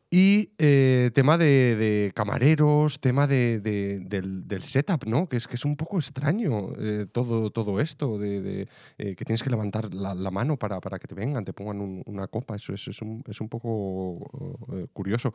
Y 0.08 0.52
eh, 0.58 1.10
tema 1.14 1.36
de, 1.36 2.12
camareros, 2.14 3.00
tema 3.00 3.26
de, 3.26 3.58
del, 3.60 4.62
setup, 4.62 5.04
¿no? 5.04 5.28
Que 5.28 5.36
es, 5.36 5.48
que 5.48 5.56
es 5.56 5.64
un 5.64 5.76
poco 5.76 5.98
extraño 5.98 6.72
eh, 6.78 7.06
todo, 7.10 7.50
todo 7.50 7.80
esto, 7.80 8.16
de, 8.16 8.68
eh, 8.98 9.16
que 9.16 9.24
tienes 9.24 9.42
que 9.42 9.50
levantar 9.50 9.92
la, 9.92 10.14
mano 10.30 10.56
para, 10.56 10.80
para, 10.80 11.00
que 11.00 11.08
te 11.08 11.16
vengan, 11.16 11.44
te 11.44 11.52
pongan 11.52 12.02
una 12.06 12.28
copa, 12.28 12.54
eso, 12.54 12.72
es, 12.72 12.86
es, 12.86 13.02
un, 13.02 13.24
es 13.26 13.40
un 13.40 13.48
poco 13.48 14.88
curioso. 14.92 15.34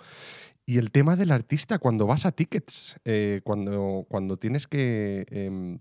Y 0.66 0.78
el 0.78 0.92
tema 0.92 1.18
del 1.18 1.32
artista, 1.32 1.78
cuando 1.78 2.08
vas 2.08 2.26
a 2.26 2.32
tickets, 2.32 2.96
cuando, 3.44 4.06
cuando 4.08 4.38
tienes 4.38 4.68
que 4.68 5.26
em, 5.32 5.80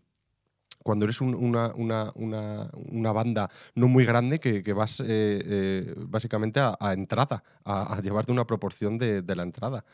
cuando 0.82 1.04
eres 1.04 1.20
una, 1.20 1.72
una, 1.74 2.12
una, 2.14 2.70
una, 2.90 3.12
banda 3.12 3.50
no 3.74 3.88
muy 3.88 4.04
grande 4.04 4.40
que, 4.40 4.72
vas 4.72 5.00
eh, 5.00 5.04
eh, 5.08 5.94
básicamente 5.96 6.60
a, 6.60 6.76
entrada, 6.92 7.42
a, 7.64 8.00
llevarte 8.02 8.32
una 8.32 8.46
proporción 8.46 8.98
de, 8.98 9.22
de 9.22 9.36
la 9.36 9.42
entrada. 9.42 9.84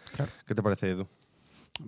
¿Qué 0.46 0.55
te 0.55 0.62
parece, 0.62 0.90
Edu? 0.90 1.07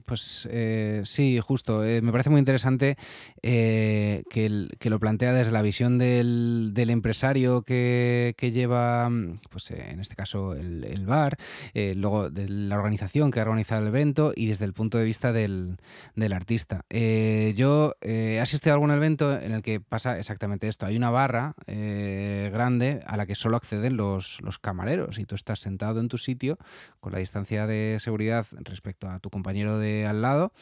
Pues 0.04 0.46
eh, 0.50 1.02
sí, 1.04 1.40
justo. 1.40 1.84
Eh, 1.84 2.02
me 2.02 2.12
parece 2.12 2.30
muy 2.30 2.38
interesante 2.38 2.96
eh, 3.42 4.22
que, 4.28 4.48
lo 4.90 4.98
plantea 4.98 5.32
desde 5.32 5.50
la 5.50 5.62
visión 5.62 5.98
del, 5.98 6.70
del 6.74 6.90
empresario 6.90 7.62
que, 7.62 8.34
lleva, 8.52 9.10
pues 9.50 9.70
en 9.70 10.00
este 10.00 10.14
caso, 10.14 10.54
el, 10.54 10.84
el 10.84 11.06
bar, 11.06 11.36
luego 11.74 12.30
de 12.30 12.48
la 12.48 12.76
organización 12.76 13.30
que 13.30 13.40
ha 13.40 13.42
organizado 13.42 13.82
el 13.82 13.88
evento 13.88 14.32
y 14.34 14.46
desde 14.46 14.64
el 14.64 14.72
punto 14.72 14.98
de 14.98 15.04
vista 15.04 15.32
del, 15.32 15.76
del 16.14 16.32
artista. 16.32 16.84
yo 16.90 17.94
he 18.00 18.40
asistido 18.40 18.72
a 18.72 18.74
algún 18.74 18.90
evento 18.90 19.38
en 19.38 19.52
el 19.52 19.62
que 19.62 19.80
pasa 19.80 20.18
exactamente 20.18 20.68
esto. 20.68 20.86
Hay 20.86 20.96
una 20.96 21.10
barra 21.10 21.54
grande 21.66 23.00
a 23.06 23.16
la 23.16 23.26
que 23.26 23.34
solo 23.34 23.56
acceden 23.56 23.96
los, 23.96 24.40
los 24.42 24.58
camareros 24.58 25.18
y 25.18 25.24
tú 25.24 25.34
estás 25.34 25.60
sentado 25.60 26.00
en 26.00 26.08
tu 26.08 26.18
sitio 26.18 26.58
con 27.00 27.12
la 27.12 27.18
distancia 27.18 27.66
de 27.66 27.98
seguridad 28.00 28.46
respecto 28.64 29.08
a 29.08 29.18
tu 29.18 29.30
compañero 29.30 29.77
de 29.78 30.06
al 30.06 30.22
lado 30.22 30.52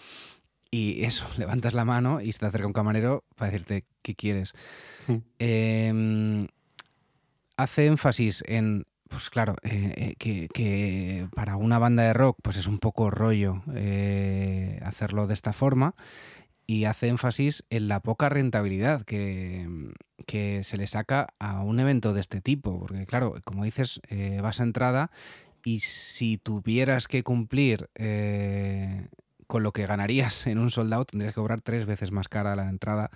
y 0.71 1.05
eso, 1.05 1.27
levantas 1.39 1.75
la 1.75 1.85
mano 1.85 2.21
y 2.21 2.33
se 2.33 2.41
te 2.41 2.47
acerca 2.47 2.67
un 2.67 2.73
camarero 2.73 3.25
para 3.35 3.51
decirte 3.51 3.85
qué 4.03 4.15
quieres. 4.15 4.53
Hmm. 5.07 5.17
Em, 5.39 6.47
hace 7.57 7.87
énfasis 7.87 8.45
en, 8.47 8.85
pues 9.09 9.31
claro, 9.31 9.57
eh, 9.63 10.15
eh, 10.19 10.49
que, 10.49 11.29
para 11.35 11.57
una 11.57 11.79
banda 11.79 12.03
de 12.03 12.13
rock 12.13 12.39
pues 12.43 12.57
es 12.57 12.67
un 12.67 12.79
poco 12.79 13.11
rollo 13.11 13.63
eh, 13.75 14.81
hacerlo 14.83 15.27
de 15.27 15.35
esta 15.35 15.53
forma 15.53 15.95
y 16.67 16.85
hace 16.85 17.09
énfasis 17.09 17.65
en 17.71 17.87
la 17.87 18.01
poca 18.01 18.29
rentabilidad 18.29 19.03
que, 19.03 19.69
que, 20.27 20.65
se 20.65 20.77
le 20.77 20.89
saca 20.89 21.29
a 21.39 21.63
un 21.63 21.79
evento 21.79 22.13
de 22.13 22.21
este 22.21 22.41
tipo, 22.41 22.81
porque 22.81 23.07
claro, 23.07 23.37
como 23.45 23.63
dices, 23.63 24.01
vas 24.43 24.59
a 24.59 24.65
entrada 24.65 25.13
y 25.67 25.81
si 25.81 26.39
tuvieras 26.39 27.09
que 27.09 27.25
cumplir 27.25 27.91
eh, 27.97 29.09
con 29.49 29.65
lo 29.65 29.73
que 29.73 29.85
ganarías 29.85 30.47
en 30.47 30.59
un 30.59 30.71
soldado, 30.71 31.05
tendrías 31.05 31.35
que 31.35 31.41
cobrar 31.41 31.61
tres 31.61 31.87
veces 31.87 32.13
más 32.13 32.29
cara 32.29 32.55
la 32.55 32.69
entrada. 32.69 33.11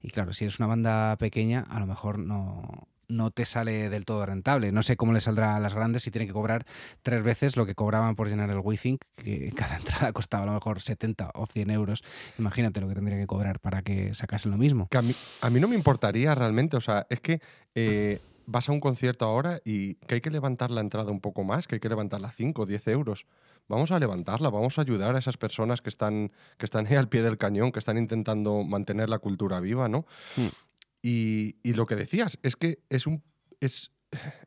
Y 0.00 0.10
claro, 0.10 0.32
si 0.32 0.44
eres 0.44 0.60
una 0.60 0.68
banda 0.68 1.16
pequeña, 1.16 1.64
a 1.68 1.80
lo 1.80 1.86
mejor 1.88 2.20
no, 2.20 2.86
no 3.08 3.32
te 3.32 3.44
sale 3.44 3.90
del 3.90 4.04
todo 4.04 4.24
rentable. 4.24 4.70
No 4.70 4.84
sé 4.84 4.96
cómo 4.96 5.12
le 5.12 5.20
saldrá 5.20 5.56
a 5.56 5.60
las 5.60 5.74
grandes 5.74 6.04
si 6.04 6.12
tienen 6.12 6.28
que 6.28 6.32
cobrar 6.32 6.64
tres 7.02 7.24
veces 7.24 7.56
lo 7.56 7.66
que 7.66 7.74
cobraban 7.74 8.14
por 8.14 8.28
llenar 8.28 8.50
el 8.50 8.60
WeThink, 8.60 9.02
que 9.24 9.50
cada 9.56 9.76
entrada 9.76 10.12
costaba 10.12 10.44
a 10.44 10.46
lo 10.46 10.52
mejor 10.52 10.80
70 10.80 11.32
o 11.34 11.46
100 11.46 11.70
euros. 11.70 12.04
Imagínate 12.38 12.80
lo 12.80 12.86
que 12.86 12.94
tendría 12.94 13.18
que 13.18 13.26
cobrar 13.26 13.58
para 13.58 13.82
que 13.82 14.14
sacasen 14.14 14.52
lo 14.52 14.58
mismo. 14.58 14.88
a, 14.92 15.50
mí, 15.50 15.60
no 15.60 15.66
me 15.66 15.74
importaría 15.74 16.36
realmente, 16.36 16.76
o 16.76 16.80
sea, 16.80 17.04
es 17.10 17.18
que... 17.18 17.40
Eh, 17.74 18.20
vas 18.46 18.68
a 18.68 18.72
un 18.72 18.80
concierto 18.80 19.24
ahora 19.24 19.60
y 19.64 19.94
que 19.94 20.16
hay 20.16 20.20
que 20.20 20.30
levantar 20.30 20.70
la 20.70 20.80
entrada 20.80 21.10
un 21.10 21.20
poco 21.20 21.44
más, 21.44 21.66
que 21.66 21.76
hay 21.76 21.80
que 21.80 21.88
levantarla 21.88 22.30
5 22.30 22.62
o 22.62 22.66
10 22.66 22.88
euros. 22.88 23.26
Vamos 23.68 23.90
a 23.90 23.98
levantarla, 23.98 24.48
vamos 24.50 24.78
a 24.78 24.82
ayudar 24.82 25.16
a 25.16 25.18
esas 25.18 25.36
personas 25.36 25.82
que 25.82 25.88
están, 25.88 26.32
que 26.56 26.64
están 26.64 26.86
al 26.86 27.08
pie 27.08 27.22
del 27.22 27.36
cañón, 27.36 27.72
que 27.72 27.80
están 27.80 27.98
intentando 27.98 28.62
mantener 28.62 29.08
la 29.08 29.18
cultura 29.18 29.60
viva, 29.60 29.88
¿no? 29.88 30.06
Hmm. 30.36 30.48
Y, 31.02 31.56
y, 31.62 31.74
lo 31.74 31.86
que 31.86 31.94
decías 31.94 32.38
es 32.42 32.56
que 32.56 32.80
es 32.88 33.06
un, 33.06 33.22
es, 33.60 33.92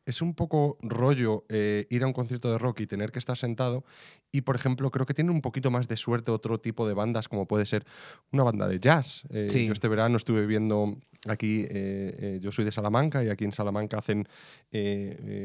es 0.06 0.22
un 0.22 0.34
poco 0.34 0.78
rollo 0.82 1.44
eh, 1.48 1.86
ir 1.90 2.02
a 2.02 2.06
un 2.06 2.12
concierto 2.12 2.50
de 2.50 2.58
rock 2.58 2.80
y 2.80 2.86
tener 2.86 3.12
que 3.12 3.18
estar 3.18 3.36
sentado. 3.36 3.84
Y, 4.32 4.42
por 4.42 4.56
ejemplo, 4.56 4.90
creo 4.90 5.06
que 5.06 5.14
tiene 5.14 5.30
un 5.30 5.40
poquito 5.40 5.70
más 5.70 5.88
de 5.88 5.96
suerte 5.96 6.30
otro 6.30 6.60
tipo 6.60 6.86
de 6.86 6.94
bandas, 6.94 7.28
como 7.28 7.46
puede 7.46 7.66
ser 7.66 7.84
una 8.32 8.42
banda 8.42 8.68
de 8.68 8.78
jazz. 8.80 9.24
Eh, 9.30 9.48
yo 9.66 9.72
este 9.72 9.88
verano 9.88 10.16
estuve 10.16 10.46
viendo 10.46 10.96
aquí, 11.26 11.66
eh, 11.68 12.38
yo 12.42 12.52
soy 12.52 12.64
de 12.64 12.72
Salamanca 12.72 13.24
y 13.24 13.28
aquí 13.28 13.44
en 13.44 13.52
Salamanca 13.52 13.98
hacen 13.98 14.28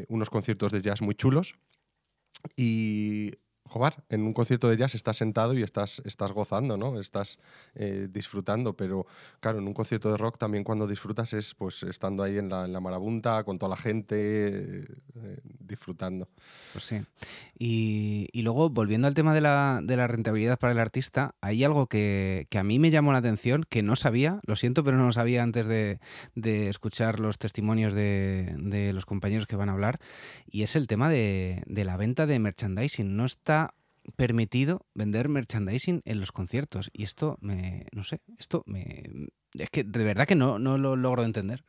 unos 0.07 0.29
conciertos 0.29 0.71
de 0.71 0.81
jazz 0.81 1.01
muy 1.01 1.15
chulos. 1.15 1.55
Y 2.55 3.31
Jobar, 3.67 4.03
en 4.09 4.21
un 4.21 4.33
concierto 4.33 4.69
de 4.69 4.77
jazz 4.77 4.93
estás 4.93 5.17
sentado 5.17 5.55
y 5.55 5.63
estás, 5.63 5.99
estás 6.05 6.31
gozando, 6.31 6.77
¿no? 6.77 6.99
Estás 6.99 7.39
eh, 7.73 8.07
disfrutando, 8.11 8.73
pero 8.77 9.07
claro, 9.39 9.57
en 9.57 9.67
un 9.67 9.73
concierto 9.73 10.11
de 10.11 10.17
rock 10.17 10.37
también 10.37 10.63
cuando 10.63 10.85
disfrutas 10.87 11.33
es 11.33 11.55
pues 11.55 11.81
estando 11.81 12.21
ahí 12.21 12.37
en 12.37 12.47
la, 12.49 12.65
en 12.65 12.83
marabunta, 12.83 13.43
con 13.43 13.57
toda 13.57 13.71
la 13.71 13.75
gente, 13.77 14.85
eh, 14.85 15.39
disfrutando. 15.59 16.29
Pues 16.73 16.85
sí. 16.85 17.01
Y, 17.57 18.27
y, 18.33 18.43
luego, 18.43 18.69
volviendo 18.69 19.07
al 19.07 19.15
tema 19.15 19.33
de 19.33 19.41
la, 19.41 19.79
de 19.81 19.97
la, 19.97 20.05
rentabilidad 20.05 20.59
para 20.59 20.73
el 20.73 20.79
artista, 20.79 21.33
hay 21.41 21.63
algo 21.63 21.87
que, 21.87 22.45
que, 22.51 22.59
a 22.59 22.63
mí 22.63 22.77
me 22.77 22.91
llamó 22.91 23.13
la 23.13 23.17
atención, 23.17 23.65
que 23.67 23.81
no 23.81 23.95
sabía, 23.95 24.41
lo 24.45 24.55
siento, 24.55 24.83
pero 24.83 24.97
no 24.97 25.07
lo 25.07 25.11
sabía 25.11 25.41
antes 25.41 25.65
de, 25.65 25.99
de 26.35 26.69
escuchar 26.69 27.19
los 27.19 27.39
testimonios 27.39 27.93
de, 27.93 28.53
de, 28.59 28.93
los 28.93 29.07
compañeros 29.07 29.47
que 29.47 29.55
van 29.55 29.69
a 29.69 29.71
hablar, 29.71 29.99
y 30.45 30.61
es 30.61 30.75
el 30.75 30.85
tema 30.85 31.09
de, 31.09 31.63
de 31.65 31.83
la 31.83 31.97
venta 31.97 32.27
de 32.27 32.37
merchandising. 32.37 33.15
No 33.15 33.25
está 33.25 33.54
permitido 34.15 34.85
vender 34.93 35.29
merchandising 35.29 36.01
en 36.05 36.19
los 36.19 36.31
conciertos. 36.31 36.89
Y 36.93 37.03
esto 37.03 37.37
me, 37.41 37.85
no 37.91 38.03
sé, 38.03 38.21
esto 38.37 38.63
me... 38.65 39.03
Es 39.53 39.69
que 39.69 39.83
de 39.83 40.03
verdad 40.03 40.27
que 40.27 40.35
no, 40.35 40.59
no 40.59 40.77
lo 40.77 40.95
logro 40.95 41.23
entender. 41.23 41.63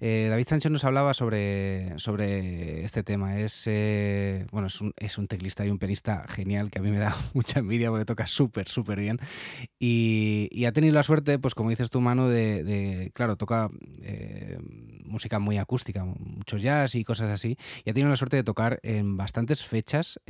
Eh, 0.00 0.28
David 0.30 0.46
Sánchez 0.46 0.70
nos 0.70 0.84
hablaba 0.84 1.12
sobre, 1.14 1.98
sobre 1.98 2.84
este 2.84 3.02
tema. 3.02 3.38
Es, 3.38 3.64
eh, 3.66 4.46
bueno, 4.52 4.68
es 4.68 4.80
un, 4.80 4.92
es, 4.96 5.18
un, 5.18 5.26
teclista 5.26 5.66
y 5.66 5.70
un 5.70 5.78
pianista 5.78 6.24
genial 6.28 6.70
que 6.70 6.78
a 6.78 6.82
mí 6.82 6.90
me 6.90 6.98
da 6.98 7.14
mucha 7.34 7.58
envidia 7.58 7.90
porque 7.90 8.04
toca 8.04 8.26
súper, 8.26 8.68
súper 8.68 9.00
bien. 9.00 9.18
Y, 9.78 10.48
y, 10.52 10.66
ha 10.66 10.72
tenido 10.72 10.94
la 10.94 11.02
suerte, 11.02 11.38
pues 11.38 11.54
como 11.54 11.70
dices 11.70 11.90
tu 11.90 12.00
mano, 12.00 12.28
de, 12.28 12.62
de 12.62 13.10
claro, 13.12 13.36
toca 13.36 13.70
eh, 14.02 14.58
música 15.08 15.38
muy 15.38 15.58
acústica, 15.58 16.04
mucho 16.04 16.56
jazz 16.58 16.94
y 16.94 17.04
cosas 17.04 17.30
así. 17.30 17.56
Y 17.84 17.90
ha 17.90 17.94
tenido 17.94 18.10
la 18.10 18.16
suerte 18.16 18.36
de 18.36 18.44
tocar 18.44 18.78
en 18.82 19.16
bastantes 19.16 19.64
fechas 19.64 20.20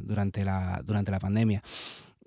durante, 0.00 0.44
la, 0.44 0.82
durante 0.84 1.10
la 1.10 1.20
pandemia. 1.20 1.62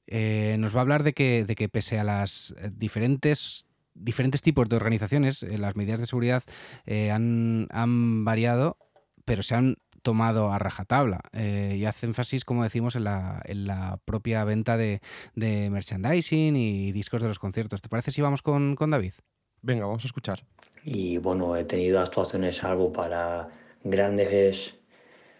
nos 0.07 0.75
va 0.75 0.79
a 0.79 0.81
hablar 0.81 1.03
de 1.03 1.13
que, 1.13 1.45
de 1.45 1.55
que 1.55 1.69
pese 1.69 1.99
a 1.99 2.03
las 2.03 2.55
diferentes 2.71 3.65
diferentes 3.95 4.41
tipos 4.41 4.67
de 4.69 4.75
organizaciones, 4.75 5.43
eh, 5.43 5.57
las 5.57 5.75
medidas 5.75 5.99
de 5.99 6.05
seguridad 6.05 6.43
eh, 6.85 7.11
han, 7.11 7.67
han, 7.71 8.25
variado, 8.25 8.77
pero 9.25 9.43
se 9.43 9.55
han 9.55 9.77
tomado 10.01 10.51
a 10.51 10.59
rajatabla 10.59 11.21
eh, 11.31 11.77
y 11.79 11.85
hace 11.85 12.05
énfasis, 12.05 12.43
como 12.43 12.63
decimos, 12.63 12.95
en 12.95 13.05
la, 13.05 13.41
en 13.45 13.67
la 13.67 13.99
propia 14.03 14.43
venta 14.43 14.77
de, 14.77 14.99
de, 15.35 15.69
merchandising 15.69 16.55
y 16.55 16.91
discos 16.91 17.21
de 17.21 17.29
los 17.29 17.39
conciertos. 17.39 17.81
¿Te 17.81 17.89
parece 17.89 18.11
si 18.11 18.21
vamos 18.21 18.41
con, 18.41 18.75
con 18.75 18.91
David? 18.91 19.13
Venga, 19.61 19.85
vamos 19.85 20.03
a 20.03 20.07
escuchar. 20.07 20.43
Y 20.85 21.17
bueno, 21.17 21.55
he 21.55 21.63
tenido 21.63 21.99
actuaciones 21.99 22.63
algo 22.63 22.91
para 22.91 23.49
grandes 23.83 24.75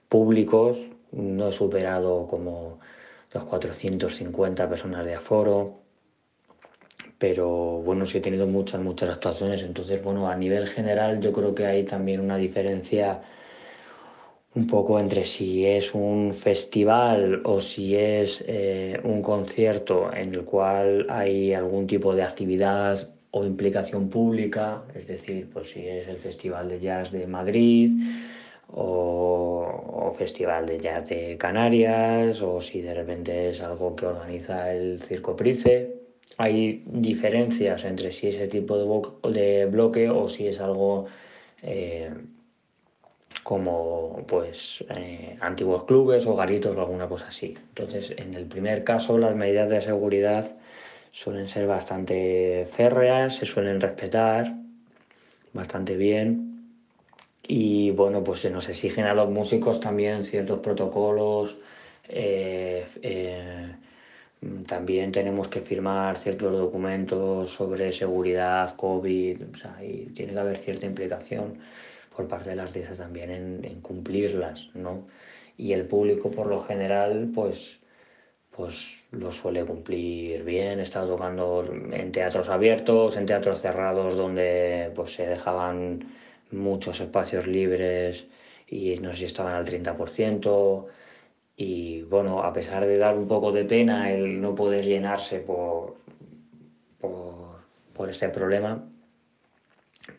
públicos, 0.10 0.90
no 1.12 1.50
he 1.50 1.52
superado 1.52 2.28
como 2.28 2.80
los 3.34 3.44
450 3.44 4.70
personas 4.70 5.06
de 5.06 5.16
aforo, 5.16 5.80
pero 7.18 7.82
bueno, 7.82 8.06
sí 8.06 8.18
he 8.18 8.22
tenido 8.22 8.48
muchas, 8.48 8.82
muchas 8.82 9.10
actuaciones, 9.10 9.64
entonces 9.64 10.04
bueno, 10.04 10.30
a 10.30 10.36
nivel 10.36 10.68
general 10.68 11.20
yo 11.20 11.34
creo 11.34 11.56
que 11.56 11.66
hay 11.66 11.84
también 11.84 12.20
una 12.22 12.38
diferencia 12.38 13.22
un 14.56 14.68
poco 14.68 15.00
entre 15.00 15.24
si 15.24 15.66
es 15.66 15.94
un 15.94 16.34
festival 16.34 17.42
o 17.46 17.60
si 17.60 17.96
es 17.96 18.44
eh, 18.48 19.00
un 19.04 19.22
concierto 19.22 20.14
en 20.14 20.34
el 20.36 20.44
cual 20.44 21.08
hay 21.10 21.54
algún 21.54 21.88
tipo 21.88 22.14
de 22.14 22.24
actividad 22.24 23.13
o 23.36 23.44
implicación 23.44 24.10
pública, 24.10 24.84
es 24.94 25.08
decir, 25.08 25.50
pues 25.52 25.72
si 25.72 25.88
es 25.88 26.08
el 26.08 26.18
Festival 26.18 26.70
de 26.70 26.80
Jazz 26.80 27.12
de 27.12 27.26
Madrid 27.28 27.92
o, 28.72 29.66
o, 30.08 30.14
Festival 30.14 30.66
de 30.66 30.80
Jazz 30.80 31.10
de 31.10 31.38
Canarias 31.38 32.42
o 32.42 32.62
si 32.62 32.82
de 32.82 32.94
repente 32.94 33.50
es 33.50 33.62
algo 33.62 33.96
que 33.96 34.06
organiza 34.06 34.72
el 34.72 35.02
Circo 35.02 35.36
Price 35.36 36.04
hay 36.38 36.84
diferencias 36.86 37.84
entre 37.86 38.12
si 38.12 38.28
ese 38.30 38.48
tipo 38.48 39.18
de, 39.30 39.66
bloque 39.66 40.10
o 40.10 40.28
si 40.28 40.48
es 40.48 40.60
algo 40.60 41.06
eh, 41.62 42.12
como 43.44 44.24
pues 44.28 44.84
eh, 44.96 45.38
antiguos 45.42 45.84
clubes 45.84 46.26
o 46.26 46.36
garitos 46.36 46.76
o 46.76 46.82
alguna 46.82 47.08
cosa 47.08 47.28
así. 47.28 47.56
Entonces, 47.70 48.14
en 48.18 48.34
el 48.34 48.46
primer 48.46 48.84
caso, 48.84 49.18
las 49.18 49.36
medidas 49.36 49.70
de 49.70 49.82
seguridad 49.82 50.56
suelen 51.14 51.48
ser 51.48 51.66
bastante 51.66 52.68
férreas, 52.70 53.38
se 53.38 53.46
suelen 53.46 53.80
respetar 53.80 54.54
bastante 55.54 55.96
bien. 55.96 56.50
Y 57.48 57.92
bueno, 57.92 58.22
pues 58.22 58.42
se 58.42 58.50
nos 58.50 58.68
exigen 58.68 59.06
a 59.06 59.14
los 59.14 59.30
músicos 59.30 59.80
también 59.80 60.26
ciertos 60.26 60.60
protocolos. 60.60 61.58
Eh, 62.10 62.86
Mm, 64.44 64.64
también 64.64 65.12
tenemos 65.12 65.48
que 65.48 65.62
firmar 65.62 66.18
ciertos 66.18 66.52
documentos 66.54 67.50
sobre 67.50 67.92
seguridad, 67.92 68.76
COVID, 68.76 69.42
o 69.54 69.58
sea, 69.58 69.78
y 69.84 70.08
tiene 70.14 70.34
que 70.34 70.40
haber 70.40 70.58
cierta 70.58 70.86
implicación 70.86 71.60
por 72.16 72.28
parte 72.28 72.50
de 72.50 72.56
las 72.58 72.68
artistas 72.68 72.98
también 72.98 73.32
en, 73.32 73.82
cumplirlas, 73.82 74.70
¿no? 74.76 75.08
Y 75.58 75.74
el 75.74 75.86
público 75.86 76.30
por 76.32 76.48
lo 76.48 76.60
general, 76.60 77.32
pues, 77.34 77.80
pues 78.56 79.04
lo 79.12 79.32
suele 79.32 79.66
cumplir 79.66 80.44
bien, 80.44 80.80
está 80.80 81.06
tocando 81.06 81.66
en 81.92 82.12
teatros 82.12 82.50
abiertos, 82.50 83.16
en 83.18 83.26
teatros 83.26 83.62
cerrados 83.62 84.16
donde 84.16 84.92
pues 84.96 85.14
se 85.14 85.28
dejaban 85.28 86.06
muchos 86.52 87.00
espacios 87.00 87.48
libres 87.48 88.26
y 88.68 88.96
no 88.98 89.12
sé 89.12 89.20
si 89.20 89.26
estaban 89.26 89.54
al 89.54 89.66
30%, 89.66 90.86
y 91.56 92.02
bueno, 92.04 92.44
a 92.44 92.54
pesar 92.54 92.86
de 92.86 92.98
dar 92.98 93.18
un 93.18 93.28
poco 93.28 93.52
de 93.52 93.66
pena 93.66 94.12
el 94.12 94.42
no 94.42 94.56
poder 94.56 94.86
llenarse 94.86 95.40
por, 95.40 95.98
por, 97.00 97.60
por 97.94 98.10
este 98.10 98.30
problema, 98.30 98.84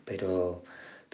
pero, 0.05 0.63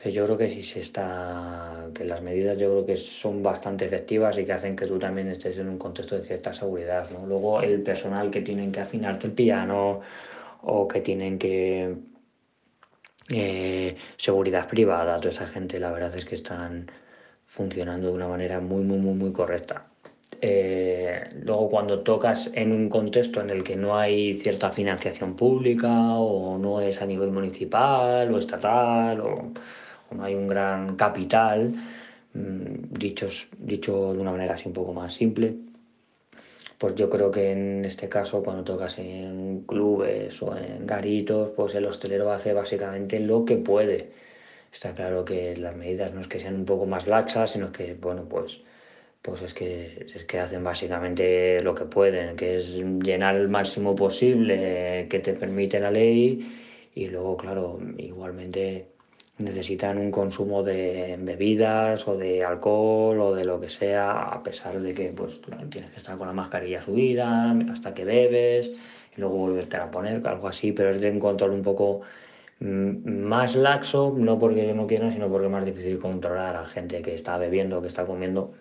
pero 0.01 0.15
yo 0.15 0.25
creo 0.25 0.37
que 0.37 0.49
sí 0.49 0.63
se 0.63 0.79
está, 0.79 1.89
que 1.93 2.03
las 2.05 2.21
medidas 2.23 2.57
yo 2.57 2.69
creo 2.71 2.85
que 2.87 2.97
son 2.97 3.43
bastante 3.43 3.85
efectivas 3.85 4.35
y 4.37 4.45
que 4.45 4.53
hacen 4.53 4.75
que 4.75 4.87
tú 4.87 4.97
también 4.97 5.27
estés 5.27 5.57
en 5.59 5.69
un 5.69 5.77
contexto 5.77 6.15
de 6.15 6.23
cierta 6.23 6.51
seguridad, 6.53 7.07
¿no? 7.11 7.25
Luego 7.27 7.61
el 7.61 7.83
personal 7.83 8.31
que 8.31 8.41
tienen 8.41 8.71
que 8.71 8.79
afinarte 8.79 9.27
el 9.27 9.33
piano 9.33 10.01
o 10.63 10.87
que 10.87 11.01
tienen 11.01 11.37
que 11.37 11.95
eh, 13.29 13.95
seguridad 14.17 14.67
privada, 14.67 15.17
toda 15.17 15.29
esa 15.29 15.47
gente 15.47 15.79
la 15.79 15.91
verdad 15.91 16.15
es 16.15 16.25
que 16.25 16.35
están 16.35 16.89
funcionando 17.43 18.07
de 18.07 18.13
una 18.13 18.27
manera 18.27 18.59
muy, 18.59 18.83
muy, 18.83 18.97
muy, 18.97 19.13
muy 19.13 19.31
correcta. 19.31 19.85
Eh, 20.41 21.29
luego 21.43 21.69
cuando 21.69 21.99
tocas 21.99 22.49
en 22.55 22.71
un 22.71 22.89
contexto 22.89 23.41
en 23.41 23.51
el 23.51 23.63
que 23.63 23.75
no 23.75 23.95
hay 23.97 24.33
cierta 24.33 24.71
financiación 24.71 25.35
pública 25.35 26.15
o 26.15 26.57
no 26.57 26.81
es 26.81 27.01
a 27.01 27.05
nivel 27.05 27.31
municipal 27.31 28.33
o 28.33 28.39
estatal 28.39 29.21
o, 29.21 29.51
no 30.15 30.23
hay 30.23 30.35
un 30.35 30.47
gran 30.47 30.95
capital, 30.95 31.73
mm, 32.33 32.93
dicho 32.93 34.13
de 34.13 34.19
una 34.19 34.31
manera 34.31 34.55
así 34.55 34.67
un 34.67 34.73
poco 34.73 34.93
más 34.93 35.13
simple, 35.13 35.55
pues 36.77 36.95
yo 36.95 37.09
creo 37.09 37.29
que 37.31 37.51
en 37.51 37.85
este 37.85 38.09
caso 38.09 38.43
cuando 38.43 38.63
tocas 38.63 38.97
en 38.99 39.63
clubes 39.67 40.41
o 40.41 40.57
en 40.57 40.87
garitos, 40.87 41.51
pues 41.55 41.75
el 41.75 41.85
hostelero 41.85 42.31
hace 42.31 42.53
básicamente 42.53 43.19
lo 43.19 43.45
que 43.45 43.57
puede. 43.57 44.11
Está 44.73 44.95
claro 44.95 45.23
que 45.25 45.55
las 45.57 45.75
medidas 45.75 46.13
no 46.13 46.21
es 46.21 46.27
que 46.27 46.39
sean 46.39 46.55
un 46.55 46.65
poco 46.65 46.85
más 46.87 47.07
laxas, 47.07 47.51
sino 47.51 47.71
que, 47.71 47.93
bueno, 47.93 48.23
pues 48.27 48.61
pues 49.21 49.41
es 49.43 49.53
que, 49.53 50.07
es 50.15 50.23
que 50.25 50.39
hacen 50.39 50.63
básicamente 50.63 51.61
lo 51.61 51.75
que 51.75 51.85
pueden, 51.85 52.35
que 52.35 52.57
es 52.57 52.65
llenar 53.03 53.35
el 53.35 53.49
máximo 53.49 53.95
posible 53.95 55.07
que 55.09 55.19
te 55.19 55.33
permite 55.33 55.79
la 55.79 55.91
ley 55.91 56.39
y 56.95 57.07
luego, 57.07 57.37
claro, 57.37 57.79
igualmente 57.97 58.90
necesitan 59.41 59.97
un 59.97 60.11
consumo 60.11 60.63
de 60.63 61.17
bebidas 61.19 62.07
o 62.07 62.17
de 62.17 62.43
alcohol 62.43 63.19
o 63.19 63.35
de 63.35 63.45
lo 63.45 63.59
que 63.59 63.69
sea, 63.69 64.23
a 64.23 64.43
pesar 64.43 64.79
de 64.79 64.93
que 64.93 65.09
pues 65.09 65.41
tienes 65.69 65.91
que 65.91 65.97
estar 65.97 66.17
con 66.17 66.27
la 66.27 66.33
mascarilla 66.33 66.81
subida 66.81 67.51
hasta 67.71 67.93
que 67.93 68.05
bebes 68.05 68.71
y 69.15 69.19
luego 69.19 69.37
volverte 69.37 69.77
a 69.77 69.91
poner, 69.91 70.25
algo 70.27 70.47
así, 70.47 70.71
pero 70.71 70.89
es 70.89 71.01
de 71.01 71.11
un 71.11 71.19
control 71.19 71.51
un 71.51 71.61
poco 71.61 72.01
mm, 72.59 73.09
más 73.09 73.55
laxo, 73.55 74.13
no 74.17 74.39
porque 74.39 74.65
yo 74.67 74.73
no 74.73 74.87
quiera, 74.87 75.11
sino 75.11 75.29
porque 75.29 75.47
es 75.47 75.51
más 75.51 75.65
difícil 75.65 75.99
controlar 75.99 76.55
a 76.55 76.65
gente 76.65 77.01
que 77.01 77.13
está 77.13 77.37
bebiendo, 77.37 77.81
que 77.81 77.87
está 77.87 78.05
comiendo 78.05 78.53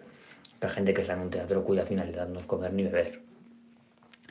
la 0.60 0.68
gente 0.68 0.92
que 0.92 1.02
está 1.02 1.14
en 1.14 1.20
un 1.20 1.30
teatro 1.30 1.64
cuya 1.64 1.86
finalidad 1.86 2.28
no 2.28 2.38
es 2.38 2.46
comer 2.46 2.72
ni 2.72 2.82
beber. 2.84 3.20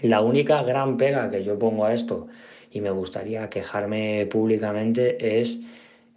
La 0.01 0.21
única 0.21 0.63
gran 0.63 0.97
pega 0.97 1.29
que 1.29 1.43
yo 1.43 1.59
pongo 1.59 1.85
a 1.85 1.93
esto, 1.93 2.27
y 2.71 2.81
me 2.81 2.91
gustaría 2.91 3.49
quejarme 3.49 4.27
públicamente, 4.29 5.41
es 5.41 5.57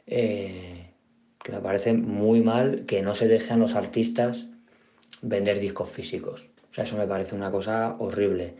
eh, 0.07 0.91
que 1.43 1.53
me 1.53 1.61
parece 1.61 1.93
muy 1.95 2.41
mal 2.41 2.85
que 2.87 3.03
no 3.03 3.15
se 3.15 3.29
dejen 3.29 3.61
los 3.61 3.75
artistas 3.75 4.47
vender 5.23 5.61
discos 5.61 5.91
físicos. 5.91 6.47
O 6.71 6.75
sea, 6.75 6.85
eso 6.85 6.97
me 6.97 7.07
parece 7.07 7.35
una 7.35 7.51
cosa 7.51 7.97
horrible. 7.99 8.55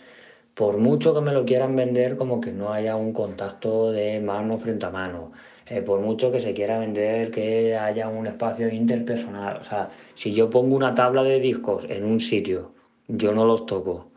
Por 0.55 0.77
mucho 0.77 1.15
que 1.15 1.23
me 1.23 1.33
lo 1.33 1.47
quieran 1.47 1.75
vender, 1.75 2.17
como 2.17 2.41
que 2.41 2.53
no 2.53 2.73
haya 2.73 2.97
un 2.97 3.13
contacto 3.13 3.91
de 3.91 4.21
mano 4.21 4.59
frente 4.59 4.85
a 4.85 4.91
mano 4.91 5.33
eh, 5.67 5.81
por 5.81 6.01
mucho 6.01 6.31
que 6.31 6.39
se 6.39 6.53
quiera 6.53 6.79
vender 6.79 7.31
que 7.31 7.77
haya 7.77 8.09
un 8.09 8.27
espacio 8.27 8.69
interpersonal. 8.69 9.57
O 9.57 9.65
sea, 9.65 9.89
si 10.15 10.33
yo 10.33 10.51
pongo 10.51 10.77
una 10.77 10.95
tabla 10.95 11.23
de 11.23 11.41
discos 11.41 11.87
en 11.89 12.05
un 12.05 12.21
sitio, 12.21 12.75
yo 13.09 13.33
no 13.33 13.47
los 13.47 13.65
toco. 13.65 14.12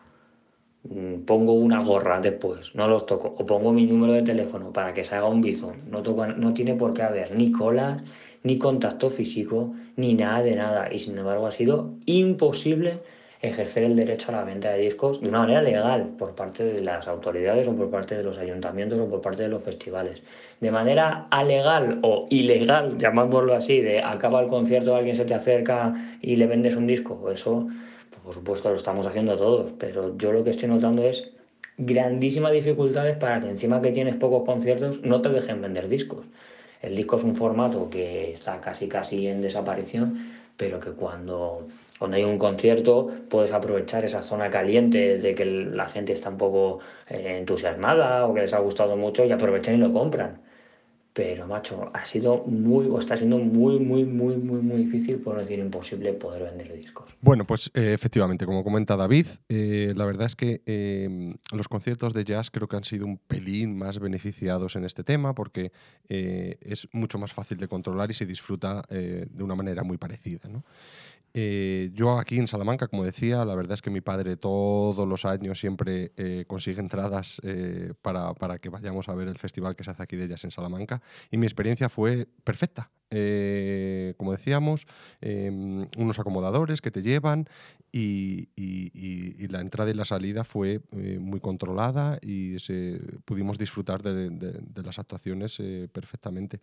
Mm, 0.90 1.26
pongo 1.26 1.54
una 1.54 1.84
gorra 1.84 2.22
después, 2.22 2.76
no 2.76 2.88
los 2.88 3.06
toco. 3.06 3.36
O 3.40 3.46
pongo 3.46 3.74
mi 3.74 3.86
número 3.86 4.14
de 4.14 4.22
teléfono 4.22 4.72
para 4.72 4.94
que 4.94 5.04
se 5.04 5.16
haga 5.16 5.28
un 5.28 5.42
bizón. 5.42 5.78
No, 5.90 6.04
toco, 6.04 6.28
no 6.28 6.54
tiene 6.54 6.76
por 6.76 6.94
qué 6.94 7.02
haber 7.02 7.36
ni 7.36 7.52
colas, 7.52 8.04
ni 8.44 8.58
contacto 8.60 9.10
físico, 9.10 9.74
ni 9.96 10.14
nada 10.14 10.44
de 10.44 10.56
nada. 10.56 10.94
Y 10.94 11.00
sin 11.00 11.18
embargo 11.18 11.48
ha 11.48 11.52
sido 11.52 11.94
imposible 12.06 13.00
ejercer 13.42 13.84
el 13.84 13.96
derecho 13.96 14.30
a 14.30 14.34
la 14.34 14.44
venta 14.44 14.72
de 14.72 14.80
discos 14.80 15.22
de 15.22 15.30
una 15.30 15.40
manera 15.40 15.62
legal 15.62 16.10
por 16.18 16.36
parte 16.36 16.64
de 16.64 16.82
las 16.82 17.08
autoridades 17.08 17.68
o 17.68 17.76
por 17.76 17.90
parte 17.90 18.16
de 18.16 18.24
los 18.24 18.38
ayuntamientos 18.38 19.00
o 19.00 19.08
por 19.08 19.22
parte 19.22 19.44
de 19.44 19.50
los 19.50 19.64
festivales. 19.64 20.24
De 20.62 20.72
manera 20.72 21.28
alegal 21.32 22.00
o 22.02 22.26
ilegal, 22.30 22.98
llamámoslo 22.98 23.54
así, 23.54 23.82
de 23.82 24.02
acaba 24.02 24.42
el 24.42 24.48
concierto, 24.48 24.96
alguien 24.96 25.16
se 25.16 25.26
te 25.26 25.34
acerca 25.34 25.94
y 26.22 26.36
le 26.36 26.48
vendes 26.48 26.76
un 26.76 26.88
disco, 26.88 27.30
eso 27.32 27.68
por 28.26 28.34
supuesto 28.34 28.70
lo 28.70 28.76
estamos 28.76 29.06
haciendo 29.06 29.38
todos, 29.38 29.72
pero 29.78 30.18
yo 30.18 30.32
lo 30.32 30.44
que 30.44 30.50
estoy 30.50 30.68
notando 30.68 31.04
es 31.04 31.30
grandísimas 31.78 32.52
dificultades 32.52 33.18
para 33.18 33.40
que 33.40 33.50
encima 33.50 33.82
que 33.82 33.92
tienes 33.92 34.16
pocos 34.16 34.44
conciertos 34.46 35.02
no 35.04 35.22
te 35.22 35.30
dejen 35.30 35.62
vender 35.62 35.88
discos. 35.88 36.26
El 36.82 36.96
disco 36.96 37.18
es 37.18 37.24
un 37.24 37.36
formato 37.36 37.90
que 37.90 38.32
está 38.34 38.60
casi 38.62 38.88
casi 38.88 39.28
en 39.28 39.42
desaparición, 39.42 40.34
pero 40.58 40.80
que 40.80 40.92
cuando 40.92 41.68
cuando 41.98 42.18
hay 42.18 42.24
un 42.24 42.38
concierto 42.38 43.10
puedes 43.30 43.52
aprovechar 43.54 44.04
esa 44.04 44.22
zona 44.22 44.50
caliente 44.50 45.18
de 45.18 45.34
que 45.34 45.46
la 45.46 45.88
gente 45.88 46.12
está 46.12 46.30
un 46.30 46.38
poco 46.38 46.80
eh, 47.08 47.38
entusiasmada 47.40 48.28
o 48.28 48.34
que 48.34 48.42
les 48.42 48.54
ha 48.54 48.60
gustado 48.60 48.98
mucho 48.98 49.24
y 49.24 49.32
aprovechan 49.32 49.76
y 49.76 49.78
lo 49.78 49.94
compran. 49.94 50.42
Pero, 51.16 51.48
macho, 51.48 51.90
ha 51.94 52.04
sido 52.04 52.44
muy, 52.44 52.88
o 52.88 53.00
está 53.00 53.16
siendo 53.16 53.38
muy, 53.38 53.80
muy, 53.80 54.04
muy, 54.04 54.36
muy, 54.36 54.62
muy 54.62 54.84
difícil, 54.84 55.20
por 55.20 55.36
no 55.36 55.40
decir 55.40 55.60
imposible, 55.60 56.12
poder 56.12 56.44
vender 56.44 56.74
discos. 56.74 57.10
Bueno, 57.22 57.48
pues 57.48 57.72
eh, 57.74 57.94
efectivamente, 57.94 58.46
como 58.46 58.66
comenta 58.66 58.98
David, 58.98 59.28
eh, 59.48 59.94
la 59.96 60.04
verdad 60.04 60.26
es 60.26 60.36
que 60.36 61.32
los 61.54 61.70
conciertos 61.70 62.14
de 62.14 62.26
jazz 62.26 62.52
creo 62.52 62.68
que 62.68 62.76
han 62.76 62.84
sido 62.84 63.06
un 63.06 63.18
pelín 63.18 63.78
más 63.78 63.98
beneficiados 64.00 64.76
en 64.76 64.84
este 64.84 65.06
tema 65.06 65.34
porque 65.34 65.72
es 66.10 66.90
mucho 66.92 67.18
más 67.18 67.32
fácil 67.32 67.60
de 67.60 67.70
controlar 67.70 68.12
y 68.12 68.14
se 68.14 68.26
disfruta 68.26 68.84
de 68.90 69.44
una 69.44 69.56
manera 69.56 69.84
muy 69.84 69.98
parecida. 69.98 70.50
¿no? 70.50 70.66
Eh, 71.38 71.92
yo 71.94 72.18
aquí 72.18 72.40
en 72.40 72.48
Salamanca, 72.48 72.88
como 72.88 73.04
decía, 73.04 73.44
la 73.44 73.56
verdad 73.56 73.74
es 73.74 73.82
que 73.82 73.90
mi 73.90 74.00
padre 74.00 74.38
todos 74.38 75.06
los 75.06 75.26
años 75.26 75.60
siempre 75.60 76.14
eh, 76.16 76.46
consigue 76.48 76.80
entradas 76.80 77.42
eh, 77.44 77.92
para, 78.02 78.34
para, 78.36 78.58
que 78.58 78.70
vayamos 78.70 79.10
a 79.10 79.16
ver 79.16 79.28
el 79.28 79.38
festival 79.38 79.76
que 79.76 79.84
se 79.84 79.92
hace 79.92 80.02
aquí 80.02 80.16
de 80.16 80.24
ellas 80.24 80.46
en 80.46 80.52
Salamanca 80.52 81.02
y 81.30 81.38
mi 81.38 81.46
experiencia 81.46 81.90
fue 81.90 82.30
perfecta. 82.46 82.90
como 84.18 84.32
decíamos, 84.32 84.88
em, 85.20 85.88
unos 85.98 86.20
acomodadores 86.20 86.80
que 86.82 86.92
te 86.92 87.02
llevan 87.02 87.50
y, 87.98 89.48
la 89.48 89.62
entrada 89.62 89.92
y 89.92 89.94
la 89.94 90.06
salida 90.06 90.44
fue 90.44 90.82
muy 90.92 91.40
controlada 91.40 92.20
y 92.22 92.60
se, 92.60 93.00
pudimos 93.24 93.58
disfrutar 93.58 94.02
de, 94.02 94.30
de 94.30 94.84
las 94.84 95.00
actuaciones 95.00 95.58
perfectamente. 95.94 96.60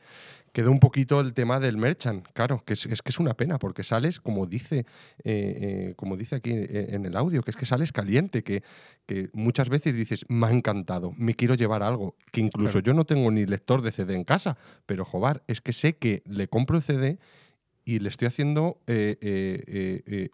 Quedó 0.52 0.70
un 0.70 0.80
poquito 0.80 1.20
el 1.20 1.32
tema 1.32 1.58
del 1.58 1.76
merchant, 1.78 2.26
claro, 2.34 2.62
que 2.66 2.74
es, 2.74 2.84
es 2.86 3.00
que 3.00 3.10
es 3.10 3.18
una 3.18 3.34
pena 3.34 3.58
porque 3.58 3.82
sales 3.82 4.20
como 4.20 4.46
dice 4.46 4.84
eh, 5.24 5.58
eh, 5.60 5.94
como 5.96 6.16
dice 6.16 6.36
aquí 6.36 6.50
eh, 6.50 6.88
en 6.90 7.06
el 7.06 7.16
audio, 7.16 7.42
que 7.42 7.50
es 7.50 7.56
que 7.56 7.66
sales 7.66 7.92
caliente, 7.92 8.42
que, 8.42 8.62
que 9.06 9.28
muchas 9.32 9.68
veces 9.68 9.94
dices, 9.94 10.24
me 10.28 10.46
ha 10.46 10.50
encantado, 10.50 11.12
me 11.16 11.34
quiero 11.34 11.54
llevar 11.54 11.82
algo, 11.82 12.16
que 12.30 12.40
incluso 12.40 12.80
yo 12.80 12.94
no 12.94 13.04
tengo 13.04 13.30
ni 13.30 13.46
lector 13.46 13.82
de 13.82 13.92
CD 13.92 14.14
en 14.14 14.24
casa, 14.24 14.56
pero 14.86 15.04
joder, 15.04 15.42
es 15.46 15.60
que 15.60 15.72
sé 15.72 15.94
que 15.94 16.22
le 16.26 16.48
compro 16.48 16.76
el 16.76 16.82
CD 16.82 17.18
y 17.84 17.98
le 17.98 18.08
estoy 18.08 18.28
haciendo 18.28 18.78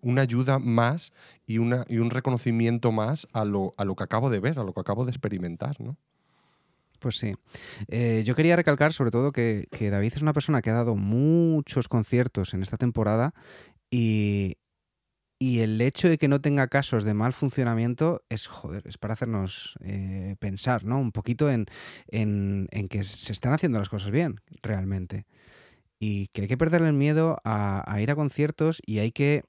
una 0.02 0.22
ayuda 0.22 0.58
más 0.58 1.12
y, 1.46 1.58
una, 1.58 1.84
y 1.88 1.98
un 1.98 2.10
reconocimiento 2.10 2.92
más 2.92 3.26
a 3.32 3.44
lo, 3.44 3.74
a 3.76 3.84
lo 3.84 3.96
que 3.96 4.04
acabo 4.04 4.30
de 4.30 4.40
ver, 4.40 4.58
a 4.58 4.64
lo 4.64 4.72
que 4.72 4.80
acabo 4.80 5.04
de 5.04 5.10
experimentar, 5.10 5.80
¿no? 5.80 5.96
Pues 6.98 7.16
sí. 7.16 7.34
yo 8.24 8.34
quería 8.34 8.56
recalcar 8.56 8.92
sobre 8.92 9.12
todo 9.12 9.30
que, 9.30 9.68
que, 9.70 9.88
David 9.88 10.14
es 10.16 10.22
una 10.22 10.32
persona 10.32 10.62
que 10.62 10.70
ha 10.70 10.74
dado 10.74 10.96
muchos 10.96 11.86
conciertos 11.86 12.54
en 12.54 12.62
esta 12.62 12.76
temporada 12.76 13.34
y, 13.90 14.56
el 15.40 15.80
hecho 15.80 16.08
de 16.08 16.18
que 16.18 16.28
no 16.28 16.40
tenga 16.40 16.66
casos 16.66 17.04
de 17.04 17.14
mal 17.14 17.32
funcionamiento 17.32 18.22
es, 18.28 18.48
joder, 18.48 18.82
es 18.86 18.98
para 18.98 19.14
hacernos 19.14 19.76
eh, 19.84 20.34
pensar, 20.40 20.84
¿no? 20.84 20.98
Un 20.98 21.12
poquito 21.12 21.48
en, 21.50 21.66
que 22.10 23.04
se 23.04 23.32
están 23.32 23.52
haciendo 23.52 23.78
las 23.78 23.88
cosas 23.88 24.10
bien, 24.10 24.40
realmente. 24.62 25.26
Y 25.98 26.28
que 26.28 26.42
hay 26.42 26.48
que 26.48 26.56
perderle 26.56 26.88
el 26.88 26.94
miedo 26.94 27.38
a 27.44 28.00
ir 28.00 28.10
a 28.10 28.14
conciertos 28.14 28.80
y 28.86 29.00
hay 29.00 29.12
que, 29.12 29.44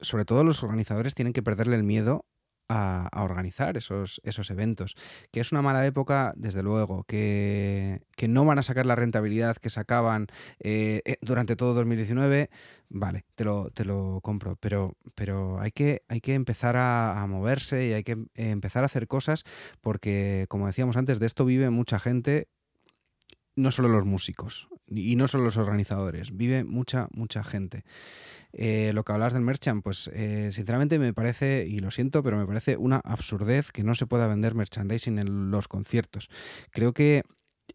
sobre 0.00 0.24
todo 0.24 0.44
los 0.44 0.62
organizadores, 0.62 1.14
tienen 1.14 1.32
que 1.32 1.42
perderle 1.42 1.76
el 1.76 1.82
miedo 1.82 2.26
a, 2.70 3.22
organizar 3.24 3.76
esos, 3.76 4.20
esos 4.24 4.50
eventos. 4.50 4.94
Que 5.32 5.40
es 5.40 5.52
una 5.52 5.62
mala 5.62 5.84
época, 5.84 6.32
desde 6.36 6.62
luego, 6.62 7.04
que, 7.04 8.00
no 8.28 8.44
van 8.44 8.58
a 8.58 8.62
sacar 8.62 8.86
la 8.86 8.94
rentabilidad 8.96 9.56
que 9.56 9.70
sacaban 9.70 10.28
eh, 10.60 11.02
eh, 11.04 11.16
durante 11.20 11.56
todo 11.56 11.74
2019, 11.74 12.48
vale, 12.88 13.24
te 13.34 13.44
lo, 13.44 13.70
te 13.70 13.84
lo 13.84 14.20
compro, 14.22 14.56
pero, 14.56 14.96
pero 15.14 15.60
hay, 15.60 15.72
que, 15.72 16.02
hay 16.08 16.20
que 16.20 16.34
empezar 16.34 16.76
a, 16.76 17.26
moverse 17.28 17.88
y 17.88 17.92
hay 17.92 18.04
que 18.04 18.16
empezar 18.34 18.82
a 18.82 18.86
hacer 18.86 19.06
cosas 19.06 19.44
porque, 19.80 20.46
como 20.48 20.66
decíamos 20.66 20.96
antes, 20.96 21.18
de 21.18 21.26
esto 21.26 21.44
vive 21.44 21.70
mucha 21.70 21.98
gente 21.98 22.48
no 23.56 23.70
solo 23.70 23.88
los 23.88 24.04
músicos, 24.04 24.68
y 24.90 25.16
no 25.16 25.28
solo 25.28 25.44
los 25.44 25.56
organizadores, 25.56 26.36
vive 26.36 26.64
mucha, 26.64 27.08
mucha 27.12 27.44
gente. 27.44 27.84
Eh, 28.52 28.90
lo 28.92 29.04
que 29.04 29.12
hablas 29.12 29.32
del 29.32 29.42
merchant, 29.42 29.82
pues 29.82 30.10
eh, 30.12 30.50
sinceramente 30.52 30.98
me 30.98 31.14
parece, 31.14 31.66
y 31.68 31.78
lo 31.78 31.90
siento, 31.90 32.22
pero 32.22 32.36
me 32.36 32.46
parece 32.46 32.76
una 32.76 32.96
absurdez 32.98 33.70
que 33.70 33.84
no 33.84 33.94
se 33.94 34.06
pueda 34.06 34.26
vender 34.26 34.54
merchandising 34.54 35.18
en 35.18 35.50
los 35.50 35.68
conciertos. 35.68 36.28
Creo 36.70 36.92
que 36.92 37.22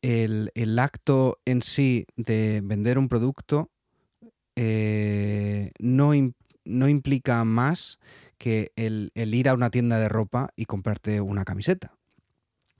el, 0.01 0.79
acto 0.79 1.39
en 1.45 1.61
sí 1.61 2.05
de 2.17 2.61
vender 2.63 2.97
un 2.97 3.07
producto 3.07 3.71
eh, 4.57 5.71
no, 5.79 6.11
no, 6.65 6.89
implica 6.89 7.43
más 7.45 7.99
que 8.37 8.71
el, 8.75 9.11
el 9.15 9.33
ir 9.33 9.47
a 9.47 9.53
una 9.53 9.69
tienda 9.69 9.99
de 9.99 10.09
ropa 10.09 10.49
y 10.55 10.65
comprarte 10.65 11.21
una 11.21 11.45
camiseta. 11.45 11.95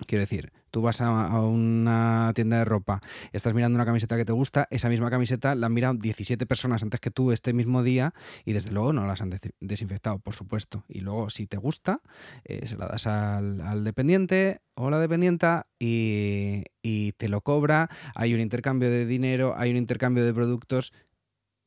Quiero 0.07 0.21
decir, 0.21 0.51
tú 0.75 0.81
vas 0.81 0.99
a, 0.99 1.39
una 1.39 2.33
tienda 2.35 2.57
de 2.57 2.65
ropa, 2.65 2.99
estás 3.31 3.53
mirando 3.53 3.77
una 3.77 3.85
camiseta 3.85 4.17
que 4.17 4.25
te 4.25 4.33
gusta, 4.33 4.67
esa 4.71 4.89
misma 4.89 5.09
camiseta 5.09 5.55
la 5.55 5.67
han 5.67 5.73
mirado 5.73 5.93
17 5.93 6.45
personas 6.45 6.83
antes 6.83 6.99
que 6.99 7.11
tú 7.11 7.31
este 7.31 7.53
mismo 7.53 7.81
día 7.81 8.13
y 8.43 8.51
desde 8.51 8.71
luego 8.71 8.91
no 8.91 9.07
las 9.07 9.21
han 9.21 9.39
desinfectado, 9.61 10.19
por 10.19 10.33
supuesto. 10.33 10.83
Y 10.89 10.99
luego, 10.99 11.29
si 11.29 11.47
te 11.47 11.55
gusta, 11.55 12.01
eh, 12.43 12.67
se 12.67 12.75
la 12.75 12.87
das 12.87 13.07
al, 13.07 13.85
dependiente 13.85 14.59
o 14.73 14.89
la 14.89 14.99
dependienta 14.99 15.67
y, 15.79 16.65
y 16.83 17.13
te 17.13 17.29
lo 17.29 17.39
cobra, 17.39 17.89
hay 18.13 18.33
un 18.33 18.41
intercambio 18.41 18.89
de 18.89 19.05
dinero, 19.05 19.53
hay 19.55 19.71
un 19.71 19.77
intercambio 19.77 20.25
de 20.25 20.33
productos 20.33 20.91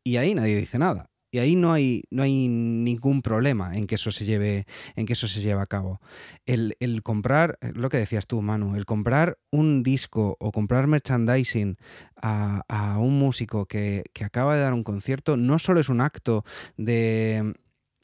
y 0.04 0.18
ahí 0.18 0.34
nadie 0.34 0.54
dice 0.54 0.78
nada. 0.78 1.08
Y 1.30 1.38
ahí 1.38 1.56
no 1.56 1.72
hay, 1.72 2.04
no 2.10 2.22
hay 2.22 2.48
ningún 2.48 3.20
problema 3.20 3.76
en 3.76 3.86
que 3.86 3.96
eso 3.96 4.10
se 4.10 4.24
lleve, 4.24 4.66
en 4.96 5.04
que 5.04 5.12
eso 5.12 5.28
se 5.28 5.40
lleve 5.40 5.60
a 5.60 5.66
cabo. 5.66 6.00
El, 6.46 6.74
comprar, 7.02 7.58
eh, 7.60 7.72
lo 7.74 7.90
que 7.90 7.98
decías 7.98 8.26
tú, 8.26 8.40
Manu, 8.40 8.76
el 8.76 8.86
comprar 8.86 9.38
un 9.50 9.82
disco 9.82 10.36
o 10.40 10.52
comprar 10.52 10.86
merchandising 10.86 11.76
a, 12.16 12.96
un 12.98 13.18
músico 13.18 13.66
que, 13.66 14.04
acaba 14.24 14.56
de 14.56 14.62
dar 14.62 14.74
un 14.74 14.84
concierto 14.84 15.36
no 15.36 15.58
solo 15.58 15.80
es 15.80 15.88
un 15.88 16.00
acto 16.00 16.44
de, 16.76 17.54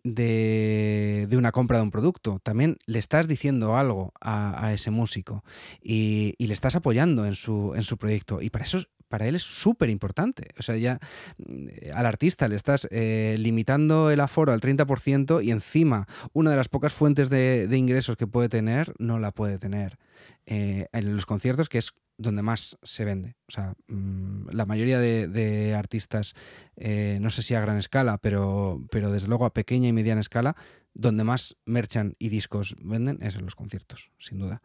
de, 0.05 1.29
una 1.33 1.51
compra 1.51 1.79
de 1.79 1.83
un 1.83 1.91
producto, 1.91 2.41
también 2.43 2.77
le 2.87 2.99
estás 2.99 3.27
diciendo 3.27 3.77
algo 3.77 4.13
a, 4.21 4.73
ese 4.75 4.91
músico 4.91 5.45
y, 5.83 6.35
y, 6.39 6.47
le 6.47 6.53
estás 6.53 6.77
apoyando 6.77 7.27
en 7.27 7.35
su, 7.35 7.73
en 7.75 7.85
su 7.85 7.97
proyecto. 7.97 8.43
Y 8.43 8.51
para 8.51 8.65
eso 8.65 8.79
para 9.15 9.29
él 9.29 9.37
es 9.37 9.45
súper 9.45 9.91
importante. 9.91 10.49
O 10.59 10.63
sea, 10.65 10.77
ya 10.77 10.99
mm, 11.39 11.69
al 11.95 12.05
artista 12.05 12.49
le 12.49 12.57
estás 12.57 12.89
eh, 12.91 13.37
limitando 13.39 14.11
el 14.11 14.19
aforo 14.19 14.53
al 14.53 14.61
30% 14.61 15.45
y 15.45 15.53
encima 15.53 16.09
una 16.33 16.51
de 16.51 16.57
las 16.57 16.69
pocas 16.69 16.93
fuentes 16.93 17.31
de, 17.31 17.69
ingresos 17.73 18.17
que 18.17 18.27
puede 18.27 18.49
tener 18.49 18.93
no 18.99 19.21
la 19.21 19.31
puede 19.31 19.59
tener 19.59 19.99
eh, 20.47 20.89
en 20.93 21.15
los 21.15 21.27
conciertos, 21.27 21.69
que 21.69 21.79
es 21.79 21.93
donde 22.19 22.43
más 22.43 22.77
se 22.83 23.05
vende. 23.05 23.37
O 23.47 23.53
sea, 23.53 23.75
mm, 23.87 24.49
la 24.51 24.67
mayoría 24.67 24.99
de, 24.99 25.77
artistas, 25.79 26.35
eh, 26.75 27.19
no 27.21 27.31
sé 27.31 27.45
si 27.45 27.55
a 27.55 27.61
gran 27.61 27.77
escala, 27.77 28.19
pero, 28.19 28.85
pero 28.91 29.13
desde 29.13 29.29
luego 29.29 29.45
a 29.45 29.55
pequeña 29.55 29.87
y 29.87 29.93
mediana 29.93 30.23
escala, 30.23 30.57
donde 30.93 31.23
más 31.23 31.57
merchan 31.67 32.17
y 32.19 32.31
discos 32.31 32.75
venden 32.83 33.19
es 33.23 33.37
en 33.37 33.45
los 33.45 33.55
conciertos, 33.55 34.11
sin 34.19 34.41
duda. 34.41 34.61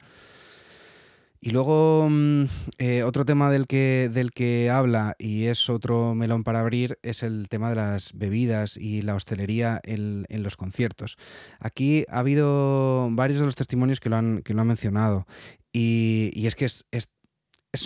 Y 1.42 1.52
luego 1.52 2.08
mm, 2.10 2.44
eh, 2.80 3.04
otro 3.04 3.24
tema 3.24 3.50
del 3.50 3.66
que, 3.66 4.10
del 4.12 4.32
que 4.32 4.70
habla 4.70 5.16
y 5.18 5.46
es 5.46 5.70
otro 5.70 6.14
melón 6.14 6.44
para 6.44 6.60
abrir 6.60 7.00
es 7.02 7.24
el 7.24 7.48
tema 7.48 7.70
de 7.70 7.76
las 7.76 8.12
bebidas 8.14 8.76
y 8.76 9.02
la 9.04 9.16
hostelería 9.16 9.80
en, 9.84 10.26
los 10.30 10.58
conciertos. 10.58 11.18
Aquí 11.60 12.06
ha 12.10 12.20
habido 12.20 13.08
varios 13.12 13.40
de 13.40 13.46
los 13.46 13.56
testimonios 13.56 14.02
que 14.02 14.10
lo 14.10 14.18
han, 14.18 14.42
que 14.42 14.54
lo 14.54 14.66
mencionado 14.66 15.28
y, 15.72 16.46
es 16.46 16.56
que 16.56 16.66
es, 16.66 16.86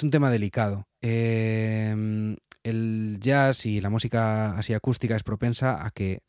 un 0.01 0.09
tema 0.09 0.31
delicado. 0.31 0.87
Em, 1.01 2.37
el 2.63 3.19
jazz 3.19 3.65
y 3.67 3.81
la 3.81 3.89
música 3.89 4.57
así 4.57 4.73
acústica 4.73 5.15
es 5.15 5.23
propensa 5.23 5.85
a 5.85 5.91
que 5.91 6.21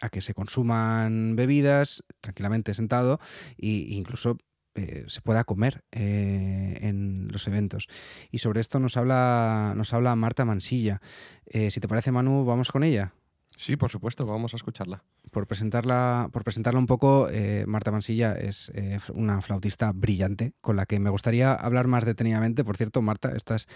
a 0.00 0.08
que 0.08 0.22
se 0.22 0.32
consuman 0.32 1.36
bebidas 1.36 2.02
tranquilamente 2.22 2.72
sentado 2.72 3.20
e 3.58 3.84
incluso 3.90 4.38
eh, 4.74 5.04
se 5.08 5.20
pueda 5.20 5.44
comer 5.44 5.84
eh, 5.92 6.78
en 6.82 7.28
los 7.28 7.46
eventos. 7.46 7.88
Y 8.30 8.38
sobre 8.38 8.60
esto 8.60 8.78
nos 8.78 8.96
habla, 8.96 9.74
nos 9.76 9.92
habla 9.92 10.14
Marta 10.16 10.44
Mansilla. 10.44 11.00
Eh, 11.46 11.70
si 11.70 11.80
te 11.80 11.88
parece, 11.88 12.12
Manu, 12.12 12.44
vamos 12.44 12.70
con 12.70 12.84
ella. 12.84 13.14
Sí, 13.60 13.76
por 13.76 13.90
supuesto, 13.90 14.24
vamos 14.24 14.54
a 14.54 14.56
escucharla. 14.56 15.04
Por 15.30 15.46
presentarla, 15.46 16.30
por 16.32 16.44
presentarla 16.44 16.80
un 16.80 16.86
poco, 16.86 17.28
eh, 17.30 17.64
Marta 17.66 17.92
Mansilla 17.92 18.32
es 18.32 18.72
eh, 18.74 18.98
una 19.12 19.42
flautista 19.42 19.92
brillante 19.92 20.54
con 20.62 20.76
la 20.76 20.86
que 20.86 20.98
me 20.98 21.10
gustaría 21.10 21.52
hablar 21.52 21.86
más 21.86 22.06
detenidamente. 22.06 22.64
Por 22.64 22.78
cierto, 22.78 23.02
Marta, 23.02 23.34
estás, 23.36 23.66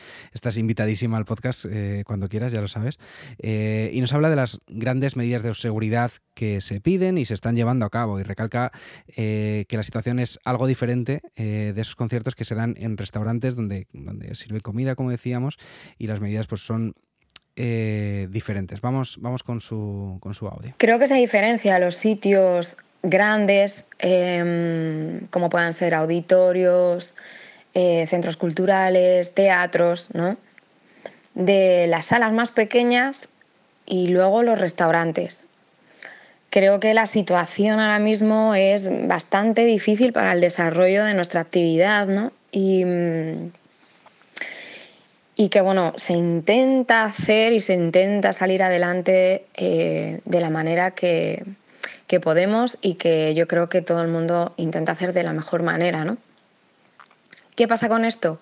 invitadísima 0.56 1.18
al 1.18 1.26
podcast 1.26 1.66
eh, 1.70 2.02
cuando 2.06 2.30
quieras, 2.30 2.50
ya 2.50 2.62
lo 2.62 2.68
sabes. 2.68 2.98
y 3.42 4.00
nos 4.00 4.14
habla 4.14 4.30
de 4.30 4.36
las 4.36 4.62
grandes 4.68 5.16
medidas 5.16 5.42
de 5.42 5.52
seguridad 5.52 6.12
que 6.32 6.62
se 6.62 6.80
piden 6.80 7.18
y 7.18 7.26
se 7.26 7.34
están 7.34 7.54
llevando 7.54 7.84
a 7.84 7.90
cabo. 7.90 8.18
Y 8.18 8.22
recalca 8.22 8.72
que 9.14 9.66
la 9.70 9.82
situación 9.82 10.18
es 10.18 10.38
algo 10.46 10.66
diferente 10.66 11.20
de 11.36 11.78
esos 11.78 11.94
conciertos 11.94 12.34
que 12.34 12.46
se 12.46 12.54
dan 12.54 12.74
en 12.78 12.96
restaurantes 12.96 13.54
donde, 13.54 13.86
donde 13.92 14.34
sirve 14.34 14.62
comida, 14.62 14.94
como 14.94 15.10
decíamos, 15.10 15.58
y 15.98 16.06
las 16.06 16.20
medidas 16.20 16.46
pues 16.46 16.62
son 16.62 16.94
eh, 17.56 18.28
diferentes. 18.30 18.80
Vamos, 18.80 19.18
vamos 19.20 19.42
con, 19.42 19.60
su, 19.60 20.18
con 20.20 20.34
su 20.34 20.46
audio. 20.46 20.74
Creo 20.78 20.98
que 20.98 21.06
se 21.06 21.14
diferencia 21.14 21.78
los 21.78 21.96
sitios 21.96 22.76
grandes, 23.02 23.86
em, 23.98 25.26
como 25.28 25.50
puedan 25.50 25.72
ser 25.72 25.94
auditorios, 25.94 27.14
eh, 27.74 28.06
centros 28.08 28.36
culturales, 28.36 29.34
teatros, 29.34 30.08
¿no? 30.12 30.36
de 31.34 31.86
las 31.88 32.06
salas 32.06 32.32
más 32.32 32.52
pequeñas 32.52 33.28
y 33.86 34.08
luego 34.08 34.42
los 34.42 34.58
restaurantes. 34.58 35.44
Creo 36.50 36.78
que 36.78 36.94
la 36.94 37.06
situación 37.06 37.80
ahora 37.80 37.98
mismo 37.98 38.54
es 38.54 38.88
bastante 39.08 39.64
difícil 39.64 40.12
para 40.12 40.32
el 40.32 40.40
desarrollo 40.40 41.04
de 41.04 41.14
nuestra 41.14 41.40
actividad, 41.40 42.06
¿no? 42.06 42.32
Mm, 42.52 43.48
y 45.36 45.48
que 45.48 45.60
bueno, 45.60 45.92
se 45.96 46.12
intenta 46.12 47.04
hacer 47.04 47.52
y 47.52 47.60
se 47.60 47.74
intenta 47.74 48.32
salir 48.32 48.62
adelante 48.62 49.46
eh, 49.54 50.20
de 50.24 50.40
la 50.40 50.50
manera 50.50 50.92
que, 50.92 51.44
podemos 52.22 52.78
y 52.80 52.94
que 52.94 53.34
yo 53.34 53.48
creo 53.48 53.68
que 53.68 53.82
todo 53.82 54.00
el 54.00 54.06
mundo 54.06 54.52
intenta 54.56 54.92
hacer 54.92 55.12
de 55.12 55.24
la 55.24 55.32
mejor 55.32 55.64
manera, 55.64 56.04
¿no? 56.04 56.16
¿Qué 57.56 57.66
pasa 57.66 57.88
con 57.88 58.04
esto? 58.04 58.38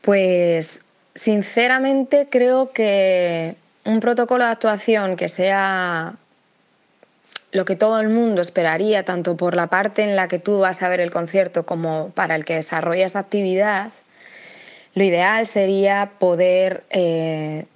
Pues 0.00 0.80
sinceramente 1.14 2.26
creo 2.28 2.72
que 2.72 3.54
un 3.84 4.00
protocolo 4.00 4.42
de 4.42 4.50
actuación 4.50 5.14
que 5.14 5.28
sea 5.28 6.16
lo 7.52 7.64
que 7.64 7.76
todo 7.76 8.00
el 8.00 8.08
mundo 8.08 8.42
esperaría, 8.42 9.04
tanto 9.04 9.36
por 9.36 9.54
la 9.54 9.68
parte 9.68 10.02
en 10.02 10.16
la 10.16 10.26
que 10.26 10.40
tú 10.40 10.58
vas 10.58 10.82
a 10.82 10.88
ver 10.88 10.98
el 10.98 11.12
concierto 11.12 11.64
como 11.64 12.10
para 12.10 12.34
el 12.34 12.44
que 12.44 12.56
desarrolla 12.56 13.06
esa 13.06 13.20
actividad, 13.20 13.92
lo 14.94 15.04
ideal 15.04 15.46
sería 15.46 16.12
poder 16.18 16.84
eh, 16.90 17.66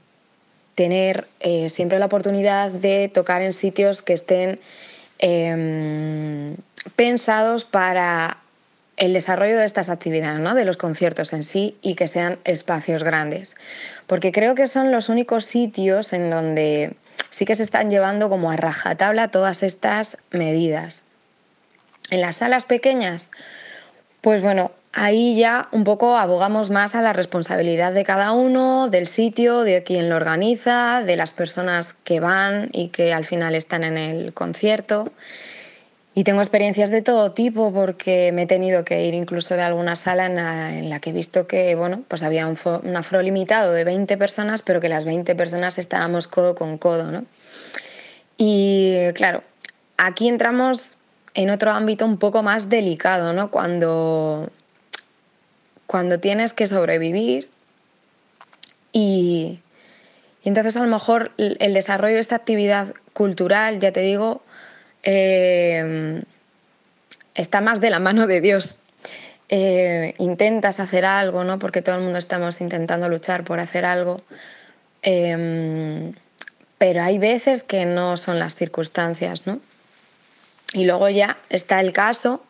tener 0.75 1.29
eh, 1.41 1.71
siempre 1.71 1.99
la 1.99 2.07
oportunidad 2.07 2.71
de 2.71 3.09
tocar 3.09 3.43
en 3.43 3.53
sitios 3.53 4.03
que 4.03 4.15
estén 4.15 4.61
em, 5.19 6.57
pensados 6.97 7.65
para 7.65 8.39
el 8.97 9.13
desarrollo 9.13 9.59
de 9.59 9.65
estas 9.65 9.89
actividades, 9.89 10.41
¿no? 10.41 10.55
de 10.55 10.65
los 10.65 10.77
conciertos 10.77 11.33
en 11.33 11.45
sí 11.45 11.77
y 11.83 11.95
que 11.95 12.09
sean 12.09 12.39
espacios 12.45 13.03
grandes. 13.03 13.57
Porque 14.07 14.33
creo 14.33 14.55
que 14.55 14.67
son 14.67 14.93
los 14.93 15.09
únicos 15.09 15.47
sitios 15.47 16.13
en 16.13 16.31
donde 16.31 16.97
sí 17.31 17.45
que 17.45 17.55
se 17.55 17.63
están 17.63 17.91
llevando 17.91 18.29
como 18.29 18.51
a 18.51 18.57
rajatabla 18.57 19.29
todas 19.29 19.63
estas 19.63 20.19
medidas. 20.31 21.03
En 22.11 22.21
las 22.21 22.37
salas 22.37 22.65
pequeñas, 22.65 23.31
pues 24.21 24.43
bueno, 24.43 24.71
ahí 24.95 25.37
ya 25.37 25.69
un 25.73 25.85
poco 25.85 26.17
abogamos 26.17 26.71
más 26.71 26.95
a 26.95 27.03
la 27.03 27.13
responsabilidad 27.13 27.93
de 27.93 28.05
cada 28.05 28.33
uno, 28.33 28.89
del 28.89 29.09
sitio, 29.09 29.61
de 29.63 29.83
quien 29.83 30.09
lo 30.09 30.17
organiza, 30.17 31.03
de 31.03 31.17
las 31.17 31.33
personas 31.33 31.95
que 32.05 32.21
van 32.21 32.69
y 32.73 32.89
que 32.89 33.13
al 33.13 33.27
final 33.27 33.55
están 33.55 33.83
en 33.85 33.99
el 33.99 34.33
concierto. 34.33 35.13
Y 36.17 36.23
tengo 36.23 36.41
experiencias 36.41 36.91
de 36.91 37.03
todo 37.03 37.33
tipo 37.33 37.73
porque 37.73 38.31
me 38.33 38.43
he 38.43 38.47
tenido 38.47 38.85
que 38.85 39.05
ir 39.05 39.15
incluso 39.15 39.57
de 39.57 39.63
alguna 39.63 39.97
sala 39.97 40.27
en 40.27 40.89
la, 40.89 41.01
que 41.01 41.11
he 41.11 41.13
visto 41.13 41.49
que 41.49 41.75
bueno, 41.75 42.05
pues 42.07 42.23
había 42.23 42.47
un, 42.47 42.57
afro 42.97 43.21
limitado 43.21 43.73
de 43.73 43.83
20 43.83 44.17
personas, 44.17 44.63
pero 44.63 44.81
que 44.81 44.89
las 44.89 45.05
20 45.05 45.35
personas 45.35 45.77
estábamos 45.77 46.29
codo 46.29 46.55
con 46.55 46.79
codo. 46.79 47.11
¿no? 47.11 47.25
Y 48.37 49.13
claro, 49.15 49.43
aquí 49.97 50.29
entramos 50.29 50.97
en 51.35 51.51
otro 51.51 51.73
ámbito 51.73 52.07
un 52.07 52.19
poco 52.19 52.45
más 52.45 52.69
delicado, 52.69 53.33
¿no? 53.33 53.51
cuando 53.51 54.51
cuando 55.87 56.21
tienes 56.21 56.53
que 56.53 56.67
sobrevivir 56.67 57.49
y, 58.93 59.61
entonces 60.45 60.77
a 60.77 60.81
lo 60.81 60.89
mejor 60.89 61.33
el 61.37 61.75
desarrollo 61.75 62.15
de 62.15 62.21
esta 62.21 62.37
actividad 62.37 62.95
cultural, 63.13 63.81
ya 63.81 63.93
te 63.93 64.01
digo, 64.01 64.43
em, 65.03 66.23
está 67.35 67.61
más 67.61 67.81
de 67.81 67.91
la 67.91 67.99
mano 67.99 68.27
de 68.27 68.41
Dios. 68.41 68.77
eh, 69.51 70.15
intentas 70.19 70.81
hacer 70.81 71.05
algo, 71.05 71.45
¿no? 71.45 71.59
Porque 71.59 71.83
todo 71.83 71.97
el 71.97 72.01
mundo 72.01 72.19
estamos 72.19 72.63
intentando 72.63 73.11
luchar 73.11 73.45
por 73.45 73.61
hacer 73.61 73.85
algo. 73.85 74.23
Em, 75.03 76.15
pero 76.79 77.03
hay 77.03 77.19
veces 77.19 77.63
que 77.63 77.85
no 77.85 78.17
son 78.17 78.39
las 78.39 78.57
circunstancias, 78.57 79.47
¿no? 79.47 79.61
Y 80.73 80.87
luego 80.87 81.11
ya 81.11 81.37
está 81.51 81.81
el 81.81 81.93
caso 81.93 82.43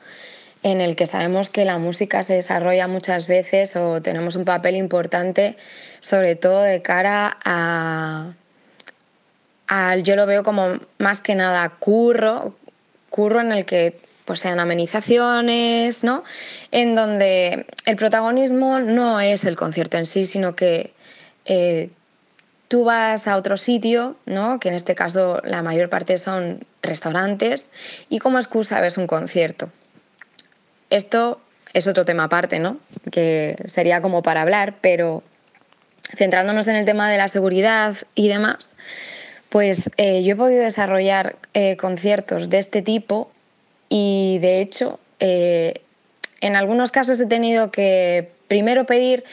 en 0.64 0.80
el 0.80 0.96
que 0.96 1.06
sabemos 1.06 1.50
que 1.50 1.66
la 1.66 1.76
música 1.76 2.22
se 2.22 2.32
desarrolla 2.32 2.88
muchas 2.88 3.26
veces 3.26 3.76
o 3.76 4.00
tenemos 4.00 4.34
un 4.34 4.46
papel 4.46 4.76
importante, 4.76 5.58
sobre 6.00 6.36
todo 6.36 6.62
de 6.62 6.80
cara 6.80 7.36
a, 7.44 8.34
yo 10.02 10.16
lo 10.16 10.24
veo 10.24 10.42
como 10.42 10.80
más 10.98 11.20
que 11.20 11.34
nada 11.34 11.68
curro, 11.68 12.56
curro 13.10 13.42
en 13.42 13.52
el 13.52 13.66
que 13.66 14.00
pues 14.24 14.40
sean 14.40 14.58
amenizaciones, 14.58 16.02
¿no? 16.02 16.24
En 16.70 16.94
donde 16.94 17.66
el 17.84 17.96
protagonismo 17.96 18.80
no 18.80 19.20
es 19.20 19.44
el 19.44 19.56
concierto 19.56 19.98
en 19.98 20.06
sí, 20.06 20.24
sino 20.24 20.56
que 20.56 20.94
eh, 21.44 21.90
tú 22.68 22.84
vas 22.84 23.28
a 23.28 23.36
otro 23.36 23.58
sitio, 23.58 24.16
¿no? 24.24 24.58
Que 24.60 24.68
en 24.68 24.74
este 24.76 24.94
caso 24.94 25.42
la 25.44 25.62
mayor 25.62 25.90
parte 25.90 26.16
son 26.16 26.64
restaurantes, 26.80 27.70
y 28.08 28.18
como 28.18 28.38
excusa 28.38 28.80
ves 28.80 28.96
un 28.96 29.06
concierto. 29.06 29.70
Esto 30.94 31.40
es 31.72 31.88
otro 31.88 32.04
tema 32.04 32.24
aparte, 32.24 32.60
¿no? 32.60 32.78
Que 33.10 33.56
sería 33.66 34.00
como 34.00 34.22
para 34.22 34.42
hablar, 34.42 34.76
pero 34.80 35.24
centrándonos 36.16 36.68
en 36.68 36.76
el 36.76 36.84
tema 36.84 37.10
de 37.10 37.18
la 37.18 37.26
seguridad 37.26 37.96
y 38.14 38.28
demás, 38.28 38.76
pues 39.48 39.90
eh, 39.96 40.22
yo 40.22 40.34
he 40.34 40.36
podido 40.36 40.62
desarrollar 40.62 41.34
eh, 41.52 41.76
conciertos 41.76 42.48
de 42.48 42.58
este 42.58 42.80
tipo 42.80 43.32
y 43.88 44.38
de 44.40 44.60
hecho 44.60 45.00
eh, 45.18 45.82
en 46.40 46.54
algunos 46.54 46.92
casos 46.92 47.18
he 47.18 47.26
tenido 47.26 47.72
que 47.72 48.30
primero 48.46 48.86
pedir 48.86 49.24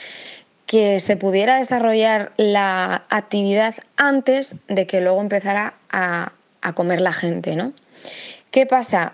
que 0.66 1.00
se 1.00 1.16
pudiera 1.16 1.58
desarrollar 1.58 2.32
la 2.38 3.06
actividad 3.10 3.76
antes 3.98 4.56
de 4.68 4.88
que 4.88 5.00
luego 5.00 5.22
empezara 5.22 5.76
a, 5.92 6.32
a 6.64 6.74
comer 6.74 7.02
la 7.02 7.14
gente, 7.14 7.56
¿no? 7.56 7.74
¿Qué 8.50 8.66
pasa? 8.66 9.14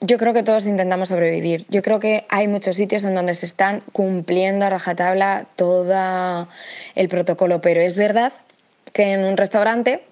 Yo 0.00 0.16
creo 0.18 0.32
que 0.32 0.42
todos 0.42 0.66
intentamos 0.66 1.08
sobrevivir. 1.08 1.66
Yo 1.68 1.82
creo 1.82 1.98
que 1.98 2.24
hay 2.28 2.46
muchos 2.46 2.76
sitios 2.76 3.04
en 3.04 3.14
donde 3.14 3.34
se 3.34 3.46
están 3.46 3.82
cumpliendo 3.92 4.64
a 4.64 4.70
rajatabla 4.70 5.46
todo 5.56 6.48
el 6.94 7.08
protocolo, 7.08 7.60
pero 7.60 7.80
es 7.80 7.96
verdad 7.96 8.32
que 8.92 9.12
en 9.12 9.24
un 9.24 9.36
restaurante, 9.36 10.04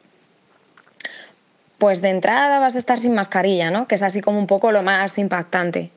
pues 1.79 2.03
de 2.03 2.11
entrada 2.11 2.59
vas 2.59 2.75
a 2.75 2.79
estar 2.79 2.99
sin 2.99 3.15
mascarilla, 3.15 3.71
¿no? 3.71 3.87
Que 3.87 3.95
es 3.95 4.03
así 4.03 4.21
como 4.21 4.39
un 4.39 4.47
poco 4.47 4.73
lo 4.73 4.83
más 4.83 5.19
impactante 5.19 5.93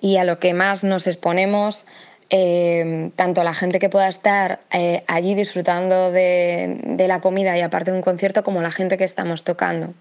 y 0.00 0.16
a 0.16 0.24
lo 0.24 0.38
que 0.38 0.54
más 0.54 0.84
nos 0.84 1.06
exponemos. 1.06 1.86
Eh, 2.30 3.10
tanto 3.16 3.44
la 3.44 3.52
gente 3.52 3.78
que 3.78 3.90
pueda 3.90 4.08
estar 4.08 4.60
eh, 4.72 5.04
allí 5.06 5.34
disfrutando 5.34 6.10
de, 6.10 6.80
de 6.82 7.06
la 7.06 7.20
comida 7.20 7.56
y 7.58 7.60
aparte 7.60 7.90
de 7.90 7.98
un 7.98 8.02
concierto 8.02 8.42
como 8.42 8.62
la 8.62 8.70
gente 8.70 8.96
que 8.96 9.04
estamos 9.04 9.44
tocando 9.44 9.92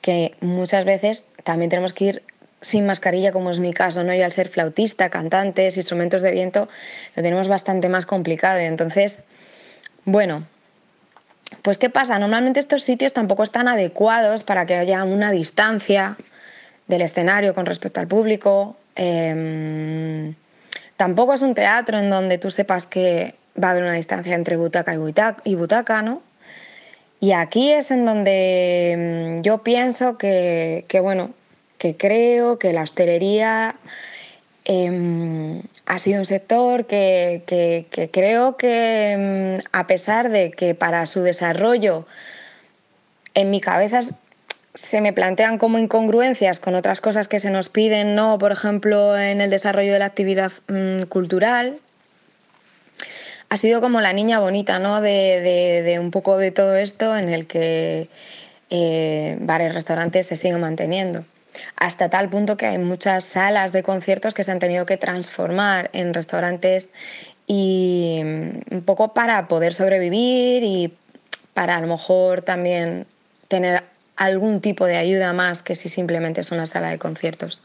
que 0.00 0.34
muchas 0.40 0.84
veces 0.84 1.26
también 1.42 1.70
tenemos 1.70 1.94
que 1.94 2.04
ir 2.04 2.22
sin 2.64 2.86
mascarilla, 2.86 3.30
como 3.30 3.50
es 3.50 3.60
mi 3.60 3.72
caso, 3.72 4.02
¿no? 4.02 4.14
Yo 4.14 4.24
al 4.24 4.32
ser 4.32 4.48
flautista, 4.48 5.10
cantantes, 5.10 5.76
instrumentos 5.76 6.22
de 6.22 6.30
viento, 6.32 6.68
lo 7.14 7.22
tenemos 7.22 7.46
bastante 7.46 7.88
más 7.88 8.06
complicado. 8.06 8.58
Entonces, 8.58 9.22
bueno, 10.04 10.46
pues 11.62 11.76
¿qué 11.78 11.90
pasa? 11.90 12.18
Normalmente 12.18 12.58
estos 12.60 12.82
sitios 12.82 13.12
tampoco 13.12 13.42
están 13.42 13.68
adecuados 13.68 14.44
para 14.44 14.64
que 14.64 14.74
haya 14.76 15.04
una 15.04 15.30
distancia 15.30 16.16
del 16.86 17.02
escenario 17.02 17.54
con 17.54 17.66
respecto 17.66 18.00
al 18.00 18.08
público. 18.08 18.76
Em, 18.96 20.34
tampoco 20.96 21.34
es 21.34 21.42
un 21.42 21.54
teatro 21.54 21.98
en 21.98 22.08
donde 22.08 22.38
tú 22.38 22.50
sepas 22.50 22.86
que 22.86 23.34
va 23.62 23.68
a 23.68 23.70
haber 23.72 23.82
una 23.82 23.92
distancia 23.92 24.34
entre 24.34 24.56
butaca 24.56 24.94
y 25.44 25.54
butaca, 25.54 26.02
¿no? 26.02 26.22
Y 27.20 27.32
aquí 27.32 27.72
es 27.72 27.90
en 27.90 28.04
donde 28.04 28.92
em, 28.92 29.42
yo 29.42 29.62
pienso 29.62 30.16
que, 30.18 30.86
que 30.88 31.00
bueno, 31.00 31.34
que 31.84 31.98
creo 31.98 32.58
que 32.58 32.72
la 32.72 32.80
hostelería 32.80 33.76
em, 34.64 35.60
ha 35.84 35.98
sido 35.98 36.20
un 36.20 36.24
sector 36.24 36.86
que, 36.86 37.44
creo 38.10 38.56
que 38.56 39.12
em, 39.12 39.60
a 39.70 39.86
pesar 39.86 40.30
de 40.30 40.50
que 40.50 40.74
para 40.74 41.04
su 41.04 41.20
desarrollo 41.20 42.06
en 43.34 43.50
mi 43.50 43.60
cabeza 43.60 44.00
se 44.72 45.00
me 45.02 45.12
plantean 45.12 45.58
como 45.58 45.78
incongruencias 45.78 46.58
con 46.58 46.74
otras 46.74 47.02
cosas 47.02 47.28
que 47.28 47.38
se 47.38 47.50
nos 47.50 47.68
piden, 47.68 48.14
¿no? 48.14 48.38
Por 48.38 48.50
ejemplo, 48.50 49.18
en 49.18 49.42
el 49.42 49.50
desarrollo 49.50 49.92
de 49.92 49.98
la 49.98 50.06
actividad 50.06 50.52
mm, 50.68 51.02
cultural. 51.10 51.80
Ha 53.50 53.58
sido 53.58 53.82
como 53.82 54.00
la 54.00 54.14
niña 54.14 54.40
bonita, 54.40 54.78
¿no? 54.78 55.02
De, 55.02 55.98
un 56.00 56.10
poco 56.10 56.38
de 56.38 56.50
todo 56.50 56.76
esto 56.76 57.14
en 57.14 57.28
el 57.28 57.46
que 57.46 58.08
eh, 58.70 59.36
bares, 59.38 59.74
restaurantes 59.74 60.28
se 60.28 60.36
siguen 60.36 60.60
manteniendo 60.60 61.26
hasta 61.76 62.08
tal 62.08 62.28
punto 62.28 62.56
que 62.56 62.66
hay 62.66 62.78
muchas 62.78 63.24
salas 63.24 63.72
de 63.72 63.82
conciertos 63.82 64.34
que 64.34 64.44
se 64.44 64.52
han 64.52 64.58
tenido 64.58 64.86
que 64.86 64.96
transformar 64.96 65.90
en 65.92 66.14
restaurantes 66.14 66.90
y 67.46 68.20
mm, 68.24 68.74
un 68.74 68.82
poco 68.84 69.14
para 69.14 69.48
poder 69.48 69.74
sobrevivir 69.74 70.62
y 70.62 70.94
para 71.52 71.76
a 71.76 71.80
lo 71.80 71.86
mejor 71.86 72.42
también 72.42 73.06
tener 73.48 73.84
algún 74.16 74.60
tipo 74.60 74.86
de 74.86 74.96
ayuda 74.96 75.32
más 75.32 75.62
que 75.62 75.74
si 75.74 75.88
simplemente 75.88 76.40
es 76.40 76.50
una 76.50 76.66
sala 76.66 76.90
de 76.90 76.98
conciertos. 76.98 77.62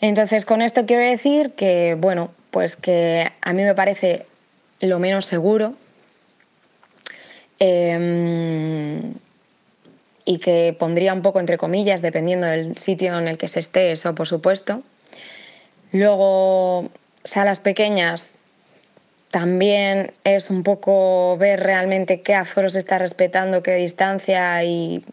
Entonces, 0.00 0.44
con 0.44 0.62
esto 0.62 0.86
quiero 0.86 1.02
decir 1.02 1.52
que, 1.52 1.96
bueno, 1.98 2.30
pues 2.50 2.76
que 2.76 3.30
a 3.40 3.52
mí 3.52 3.62
me 3.62 3.74
parece 3.74 4.26
lo 4.80 4.98
menos 4.98 5.26
seguro. 5.26 5.74
Em, 7.58 9.14
y 10.24 10.38
que 10.38 10.74
pondría 10.78 11.12
un 11.12 11.22
poco 11.22 11.40
entre 11.40 11.58
comillas, 11.58 12.02
dependiendo 12.02 12.46
del 12.46 12.76
sitio 12.78 13.18
en 13.18 13.28
el 13.28 13.38
que 13.38 13.48
se 13.48 13.60
esté, 13.60 13.92
eso 13.92 14.14
por 14.14 14.26
supuesto. 14.26 14.82
Luego, 15.92 16.90
salas 17.22 17.60
pequeñas, 17.60 18.30
también 19.30 20.12
es 20.24 20.50
un 20.50 20.62
poco 20.62 21.36
ver 21.38 21.60
realmente 21.60 22.22
qué 22.22 22.34
aforo 22.34 22.70
se 22.70 22.78
está 22.78 22.98
respetando, 22.98 23.62
qué 23.62 23.74
distancia 23.74 24.62
y, 24.64 25.04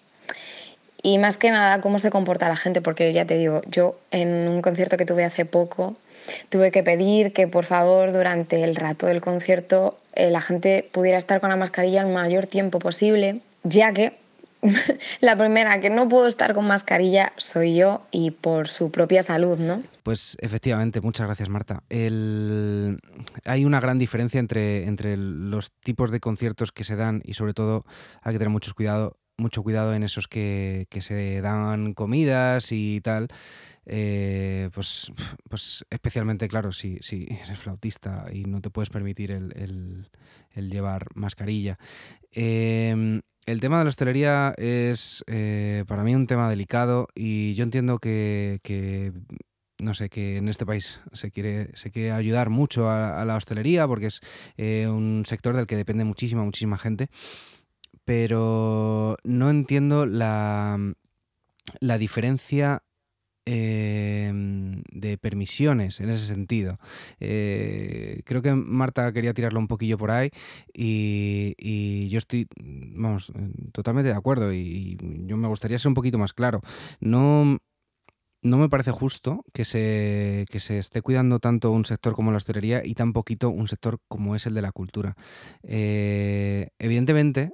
y 1.01 1.17
más 1.17 1.37
que 1.37 1.51
nada 1.51 1.81
cómo 1.81 1.99
se 1.99 2.09
comporta 2.09 2.47
la 2.47 2.55
gente, 2.55 2.81
porque 2.81 3.11
ya 3.13 3.25
te 3.25 3.37
digo, 3.37 3.61
yo 3.67 3.99
en 4.11 4.47
un 4.47 4.61
concierto 4.61 4.97
que 4.97 5.05
tuve 5.05 5.23
hace 5.23 5.45
poco 5.45 5.95
tuve 6.49 6.71
que 6.71 6.83
pedir 6.83 7.33
que 7.33 7.47
por 7.47 7.65
favor 7.65 8.11
durante 8.11 8.63
el 8.63 8.75
rato 8.75 9.07
del 9.07 9.21
concierto 9.21 9.97
eh, 10.13 10.29
la 10.29 10.41
gente 10.41 10.87
pudiera 10.91 11.17
estar 11.17 11.41
con 11.41 11.49
la 11.49 11.55
mascarilla 11.55 12.01
el 12.01 12.07
mayor 12.07 12.47
tiempo 12.47 12.79
posible, 12.79 13.41
ya 13.63 13.93
que 13.93 14.20
la 15.21 15.37
primera 15.37 15.79
que 15.79 15.89
no 15.89 16.07
puedo 16.07 16.27
estar 16.27 16.53
con 16.53 16.67
mascarilla 16.67 17.33
soy 17.37 17.75
yo 17.75 18.05
y 18.11 18.31
por 18.31 18.67
su 18.67 18.91
propia 18.91 19.23
salud, 19.23 19.57
¿no? 19.57 19.83
Pues 20.03 20.37
efectivamente, 20.41 21.01
muchas 21.01 21.27
gracias 21.27 21.49
Marta. 21.49 21.83
Hay 21.89 23.65
una 23.65 23.79
gran 23.79 23.99
diferencia 23.99 24.39
entre, 24.39 24.85
entre 24.85 25.17
los 25.17 25.71
tipos 25.71 26.11
de 26.11 26.19
conciertos 26.19 26.71
que 26.71 26.83
se 26.83 26.95
dan 26.95 27.21
y 27.25 27.33
sobre 27.33 27.53
todo 27.53 27.85
hay 28.21 28.33
que 28.33 28.39
tener 28.39 28.49
mucho 28.51 28.73
cuidado, 28.73 29.13
mucho 29.37 29.63
cuidado 29.63 29.93
en 29.93 30.03
esos 30.03 30.27
que, 30.27 30.87
se 31.01 31.41
dan 31.41 31.93
comidas 31.93 32.71
y 32.71 33.01
tal. 33.01 33.27
Eh, 33.85 34.69
pues, 34.73 35.11
pues 35.49 35.85
especialmente, 35.89 36.47
claro, 36.47 36.71
si, 36.71 36.99
si 37.01 37.27
eres 37.43 37.59
flautista 37.59 38.27
y 38.31 38.45
no 38.45 38.61
te 38.61 38.69
puedes 38.69 38.89
permitir 38.89 39.31
el, 39.31 40.07
llevar 40.55 41.07
mascarilla. 41.15 41.77
Em, 42.31 43.21
el 43.45 43.59
tema 43.59 43.79
de 43.79 43.85
la 43.85 43.89
hostelería 43.89 44.53
es 44.57 45.23
eh, 45.27 45.83
para 45.87 46.03
mí 46.03 46.15
un 46.15 46.27
tema 46.27 46.49
delicado 46.49 47.07
y 47.15 47.53
yo 47.55 47.63
entiendo 47.63 47.97
que, 47.99 48.59
no 49.79 49.93
sé, 49.93 50.09
que 50.09 50.37
en 50.37 50.47
este 50.47 50.65
país 50.65 51.01
se 51.13 51.31
quiere, 51.31 51.75
se 51.75 51.91
quiere 51.91 52.11
ayudar 52.11 52.49
mucho 52.49 52.89
a, 52.89 53.23
la 53.25 53.35
hostelería 53.35 53.87
porque 53.87 54.07
es 54.07 54.21
eh, 54.57 54.87
un 54.87 55.23
sector 55.25 55.55
del 55.55 55.67
que 55.67 55.75
depende 55.75 56.03
muchísima, 56.03 56.43
muchísima 56.43 56.77
gente, 56.77 57.07
pero 58.05 59.17
no 59.23 59.49
entiendo 59.49 60.05
la, 60.05 60.77
la 61.79 61.97
diferencia 61.97 62.83
Em, 63.43 64.83
de 64.91 65.17
permisiones 65.17 65.99
en 65.99 66.11
ese 66.11 66.27
sentido. 66.27 66.77
Eh, 67.19 68.21
creo 68.23 68.43
que 68.43 68.53
Marta 68.53 69.11
quería 69.11 69.33
tirarlo 69.33 69.59
un 69.59 69.67
poquillo 69.67 69.97
por 69.97 70.11
ahí 70.11 70.29
y, 70.71 72.07
yo 72.09 72.19
estoy, 72.19 72.47
vamos, 72.59 73.33
totalmente 73.71 74.09
de 74.09 74.15
acuerdo 74.15 74.53
y, 74.53 74.95
yo 75.25 75.37
me 75.37 75.47
gustaría 75.47 75.79
ser 75.79 75.87
un 75.89 75.95
poquito 75.95 76.19
más 76.19 76.33
claro. 76.33 76.61
No, 76.99 77.57
no 78.43 78.57
me 78.59 78.69
parece 78.69 78.91
justo 78.91 79.43
que 79.53 79.65
se, 79.65 80.45
que 80.51 80.59
se 80.59 80.77
esté 80.77 81.01
cuidando 81.01 81.39
tanto 81.39 81.71
un 81.71 81.85
sector 81.85 82.13
como 82.13 82.29
la 82.29 82.37
hostelería 82.37 82.85
y 82.85 82.93
tan 82.93 83.11
poquito 83.11 83.49
un 83.49 83.67
sector 83.67 83.97
como 84.07 84.35
es 84.35 84.45
el 84.45 84.53
de 84.53 84.61
la 84.61 84.71
cultura. 84.71 85.15
Eh, 85.63 86.69
evidentemente, 86.77 87.53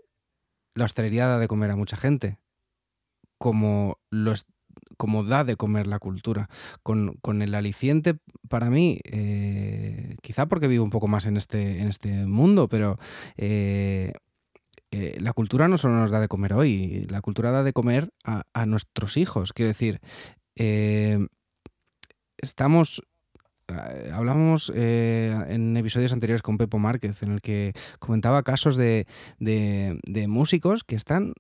la 0.76 0.84
hostelería 0.84 1.28
da 1.28 1.40
de 1.40 1.48
comer 1.48 1.72
a 1.72 1.78
mucha 1.78 1.96
gente, 1.96 2.40
como 3.38 4.00
lo, 4.10 4.34
como 4.98 5.24
da 5.24 5.44
de 5.44 5.56
comer 5.56 5.88
la 5.88 6.00
cultura, 6.00 6.50
con, 6.84 7.18
con 7.22 7.42
el 7.42 7.54
aliciente 7.56 8.18
para 8.48 8.70
mí, 8.70 9.00
eh, 9.04 10.16
quizá 10.22 10.46
porque 10.48 10.68
vivo 10.68 10.84
un 10.84 10.90
poco 10.90 11.08
más 11.08 11.26
en 11.26 11.38
este, 11.38 11.82
en 11.82 11.88
este 11.88 12.26
mundo, 12.26 12.68
pero 12.68 12.98
eh, 13.36 14.14
eh, 14.92 15.18
la 15.20 15.34
cultura 15.34 15.68
no 15.68 15.78
solo 15.78 15.96
nos 15.96 16.12
da 16.12 16.20
de 16.20 16.28
comer 16.28 16.54
hoy, 16.54 17.06
la 17.10 17.22
cultura 17.22 17.52
da 17.52 17.64
de 17.64 17.74
comer 17.74 18.14
a, 18.24 18.44
a 18.54 18.66
nuestros 18.66 19.18
hijos. 19.18 19.54
Quiero 19.54 19.68
decir, 19.68 20.00
estamos 22.38 23.02
hablábamos 24.14 24.72
en 24.74 25.76
episodios 25.76 26.14
anteriores 26.14 26.42
con 26.42 26.58
Pepo 26.58 26.80
Márquez, 26.80 27.22
en 27.22 27.34
el 27.34 27.42
que 27.42 27.74
comentaba 28.00 28.42
casos 28.44 28.78
de, 28.78 29.08
de, 29.40 30.00
de, 30.08 30.28
músicos 30.30 30.86
que 30.86 30.96
están 30.96 31.34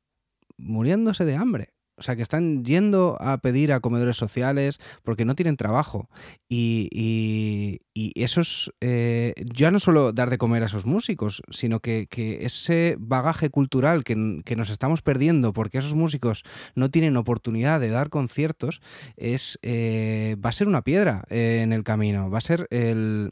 muriéndose 0.57 1.23
de 1.23 1.37
hambre. 1.37 1.76
O 1.97 2.03
sea, 2.03 2.15
que 2.15 2.21
están 2.21 2.63
yendo 2.63 3.17
a 3.19 3.39
pedir 3.39 3.73
a 3.73 3.79
comedores 3.79 4.17
sociales 4.17 4.79
porque 5.03 5.25
no 5.25 5.35
tienen 5.35 5.57
trabajo. 5.57 6.09
Y, 6.47 7.79
eso 8.15 8.41
es 8.41 8.71
eh, 8.81 9.33
ya 9.53 9.71
no 9.71 9.79
solo 9.79 10.13
dar 10.13 10.29
de 10.29 10.37
comer 10.37 10.61
a 10.63 10.67
esos 10.67 10.85
músicos, 10.85 11.41
sino 11.49 11.79
que, 11.79 12.07
ese 12.41 12.95
bagaje 12.99 13.49
cultural 13.49 14.03
que, 14.03 14.15
nos 14.15 14.69
estamos 14.69 15.01
perdiendo 15.01 15.53
porque 15.53 15.79
esos 15.79 15.95
músicos 15.95 16.43
no 16.75 16.89
tienen 16.89 17.17
oportunidad 17.17 17.79
de 17.79 17.89
dar 17.89 18.09
conciertos, 18.09 18.81
es, 19.15 19.59
eh, 19.61 20.35
va 20.43 20.49
a 20.49 20.53
ser 20.53 20.67
una 20.67 20.83
piedra 20.83 21.23
eh, 21.29 21.61
en 21.63 21.73
el 21.73 21.83
camino. 21.83 22.29
Va 22.29 22.37
a 22.37 22.41
ser 22.41 22.67
el, 22.69 23.31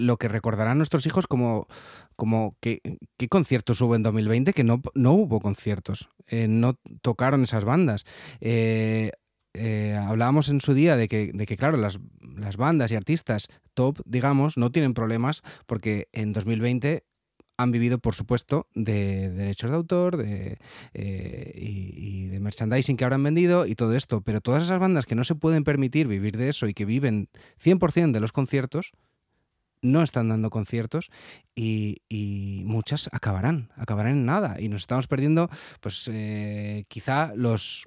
lo 0.00 0.16
que 0.16 0.28
recordarán 0.28 0.78
nuestros 0.78 1.06
hijos 1.06 1.26
como 1.26 1.66
como 2.18 2.56
¿qué, 2.60 2.80
qué 3.16 3.28
conciertos 3.28 3.80
hubo 3.80 3.94
en 3.94 4.02
2020 4.02 4.52
que 4.52 4.64
no, 4.64 4.82
no 4.94 5.12
hubo 5.12 5.38
conciertos, 5.38 6.08
eh, 6.26 6.48
no 6.48 6.74
tocaron 7.00 7.44
esas 7.44 7.64
bandas. 7.64 8.04
Eh, 8.40 9.12
eh, 9.54 9.96
hablábamos 9.96 10.48
en 10.48 10.60
su 10.60 10.74
día 10.74 10.96
de 10.96 11.06
que, 11.06 11.30
de 11.32 11.46
que 11.46 11.56
claro, 11.56 11.76
las, 11.76 12.00
las, 12.20 12.56
bandas 12.56 12.90
y 12.90 12.96
artistas 12.96 13.46
top, 13.72 14.00
digamos, 14.04 14.56
no 14.56 14.72
tienen 14.72 14.94
problemas 14.94 15.42
porque 15.66 16.08
en 16.12 16.32
2020 16.32 17.04
han 17.56 17.70
vivido, 17.70 18.00
por 18.00 18.16
supuesto, 18.16 18.66
de, 18.74 19.30
derechos 19.30 19.70
de 19.70 19.76
autor 19.76 20.16
de, 20.16 20.58
y, 20.94 22.24
y, 22.24 22.26
de 22.26 22.40
merchandising 22.40 22.96
que 22.96 23.04
habrán 23.04 23.22
vendido 23.22 23.64
y 23.64 23.76
todo 23.76 23.94
esto. 23.94 24.22
Pero 24.22 24.40
todas 24.40 24.64
esas 24.64 24.80
bandas 24.80 25.06
que 25.06 25.14
no 25.14 25.22
se 25.22 25.36
pueden 25.36 25.62
permitir 25.62 26.08
vivir 26.08 26.36
de 26.36 26.48
eso 26.48 26.66
y 26.66 26.74
que 26.74 26.84
viven 26.84 27.28
100% 27.62 28.10
de 28.12 28.20
los 28.20 28.32
conciertos, 28.32 28.92
no 29.82 30.02
están 30.02 30.28
dando 30.28 30.50
conciertos 30.50 31.10
y, 31.54 32.62
muchas 32.64 33.08
acabarán, 33.12 33.70
acabarán 33.76 34.12
en 34.12 34.26
nada. 34.26 34.56
Y 34.60 34.68
nos 34.68 34.82
estamos 34.82 35.06
perdiendo, 35.06 35.50
pues 35.80 36.08
eh, 36.12 36.84
quizá 36.88 37.32
los, 37.34 37.86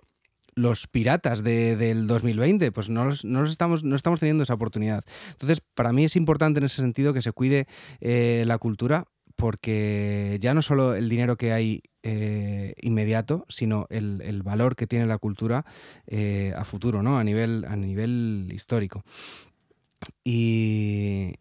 los 0.54 0.88
piratas 0.88 1.44
del 1.44 2.08
2020, 2.08 2.72
pues 2.72 2.90
no, 2.90 3.10
no, 3.24 3.44
estamos, 3.44 3.84
no 3.84 3.96
estamos 3.96 4.20
teniendo 4.20 4.44
esa 4.44 4.54
oportunidad. 4.54 5.04
Entonces, 5.32 5.62
para 5.74 5.94
mí 5.94 6.04
es 6.04 6.16
importante 6.16 6.60
en 6.60 6.66
ese 6.66 6.82
sentido 6.82 7.14
que 7.14 7.22
se 7.22 7.32
cuide 7.32 7.68
eh, 8.00 8.44
la 8.46 8.58
cultura, 8.58 9.06
porque 9.36 10.38
ya 10.40 10.54
no 10.54 10.62
solo 10.62 10.94
el 10.94 11.10
dinero 11.10 11.36
que 11.36 11.52
hay 11.54 11.82
eh, 12.04 12.76
inmediato, 12.82 13.46
sino 13.50 13.88
el, 13.90 14.42
valor 14.44 14.76
que 14.76 14.88
tiene 14.88 15.08
la 15.08 15.18
cultura 15.18 15.66
a 16.56 16.64
futuro, 16.64 17.02
¿no? 17.02 17.18
A 17.18 17.24
nivel, 17.24 17.66
a 17.68 17.76
nivel 17.76 18.50
histórico. 18.54 19.04
Y, 20.24 21.36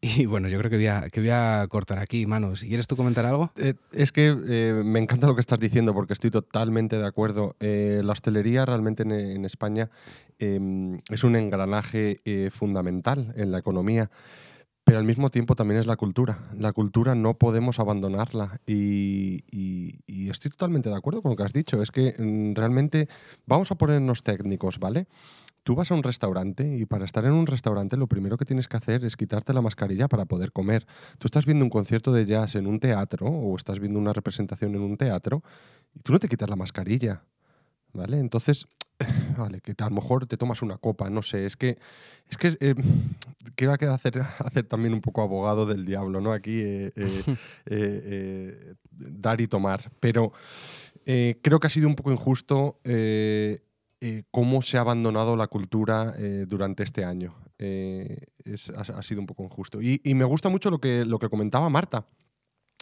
y 0.00 0.26
bueno, 0.26 0.48
yo 0.48 0.58
creo 0.58 0.70
que 0.70 0.76
voy 0.76 0.86
a, 0.86 1.10
que 1.10 1.20
voy 1.20 1.30
a 1.30 1.66
cortar 1.68 1.98
aquí, 1.98 2.26
Manu. 2.26 2.54
Si 2.56 2.68
quieres 2.68 2.86
tú 2.86 2.96
comentar 2.96 3.26
algo. 3.26 3.50
Eh, 3.56 3.74
es 3.92 4.12
que 4.12 4.36
eh, 4.48 4.82
me 4.84 5.00
encanta 5.00 5.26
lo 5.26 5.34
que 5.34 5.40
estás 5.40 5.58
diciendo 5.58 5.92
porque 5.92 6.12
estoy 6.12 6.30
totalmente 6.30 6.98
de 6.98 7.06
acuerdo. 7.06 7.56
Eh, 7.58 8.00
la 8.04 8.12
hostelería 8.12 8.64
realmente 8.64 9.02
en, 9.02 9.44
España 9.44 9.90
em, 10.38 11.00
es 11.10 11.24
un 11.24 11.34
engranaje 11.36 12.20
fundamental 12.50 13.32
en 13.36 13.50
la 13.50 13.58
economía 13.58 14.10
pero 14.88 15.00
al 15.00 15.04
mismo 15.04 15.28
tiempo 15.28 15.54
también 15.54 15.78
es 15.78 15.86
la 15.86 15.96
cultura. 15.96 16.48
La 16.56 16.72
cultura 16.72 17.14
no 17.14 17.34
podemos 17.34 17.78
abandonarla 17.78 18.58
y, 18.66 19.44
estoy 20.30 20.50
totalmente 20.50 20.88
de 20.88 20.96
acuerdo 20.96 21.20
con 21.20 21.32
lo 21.32 21.36
que 21.36 21.42
has 21.42 21.52
dicho. 21.52 21.82
Es 21.82 21.90
que 21.90 22.14
mm, 22.18 22.54
realmente 22.54 23.06
vamos 23.44 23.70
a 23.70 23.74
ponernos 23.74 24.22
técnicos, 24.22 24.78
¿vale? 24.78 25.06
Tú 25.68 25.74
vas 25.74 25.90
a 25.90 25.94
un 25.94 26.02
restaurante 26.02 26.78
y 26.78 26.86
para 26.86 27.04
estar 27.04 27.26
en 27.26 27.32
un 27.32 27.46
restaurante 27.46 27.98
lo 27.98 28.06
primero 28.06 28.38
que 28.38 28.46
tienes 28.46 28.68
que 28.68 28.78
hacer 28.78 29.04
es 29.04 29.18
quitarte 29.18 29.52
la 29.52 29.60
mascarilla 29.60 30.08
para 30.08 30.24
poder 30.24 30.50
comer. 30.50 30.86
Tú 31.18 31.26
estás 31.26 31.44
viendo 31.44 31.62
un 31.62 31.68
concierto 31.68 32.10
de 32.10 32.24
jazz 32.24 32.54
en 32.54 32.66
un 32.66 32.80
teatro 32.80 33.26
o 33.26 33.54
estás 33.54 33.78
viendo 33.78 33.98
una 33.98 34.14
representación 34.14 34.74
en 34.74 34.80
un 34.80 34.96
teatro 34.96 35.42
y 35.94 36.00
tú 36.00 36.12
no 36.12 36.18
te 36.18 36.26
quitas 36.26 36.48
la 36.48 36.56
mascarilla. 36.56 37.22
¿Vale? 37.92 38.18
Entonces, 38.18 38.66
vale, 39.36 39.60
que 39.60 39.74
a 39.78 39.90
lo 39.90 39.96
mejor 39.96 40.26
te 40.26 40.38
tomas 40.38 40.62
una 40.62 40.78
copa, 40.78 41.10
no 41.10 41.20
sé, 41.20 41.44
es 41.44 41.58
que, 41.58 41.76
es 42.30 42.38
que 42.38 42.56
eh, 42.60 42.74
quiero 43.54 43.74
hacer, 43.74 44.22
hacer 44.38 44.64
también 44.64 44.94
un 44.94 45.02
poco 45.02 45.20
abogado 45.20 45.66
del 45.66 45.84
diablo, 45.84 46.22
¿no? 46.22 46.32
Aquí 46.32 46.62
eh, 46.62 46.92
eh, 47.66 48.74
dar 48.90 49.38
y 49.42 49.48
tomar, 49.48 49.90
pero 50.00 50.32
creo 51.04 51.60
que 51.60 51.66
ha 51.66 51.70
sido 51.70 51.88
un 51.88 51.94
poco 51.94 52.10
injusto 52.10 52.80
eh, 54.00 54.22
cómo 54.30 54.62
se 54.62 54.78
ha 54.78 54.82
abandonado 54.82 55.34
la 55.34 55.48
cultura 55.48 56.14
eh, 56.16 56.44
durante 56.46 56.84
este 56.84 57.04
año. 57.04 57.34
Eh, 57.58 58.16
ha, 58.76 59.02
sido 59.02 59.20
un 59.20 59.26
poco 59.26 59.42
injusto. 59.42 59.82
Y, 59.82 60.00
me 60.14 60.24
gusta 60.24 60.48
mucho 60.48 60.70
lo 60.70 60.78
que, 60.78 61.04
lo 61.04 61.18
que 61.18 61.28
comentaba 61.28 61.68
Marta, 61.68 62.06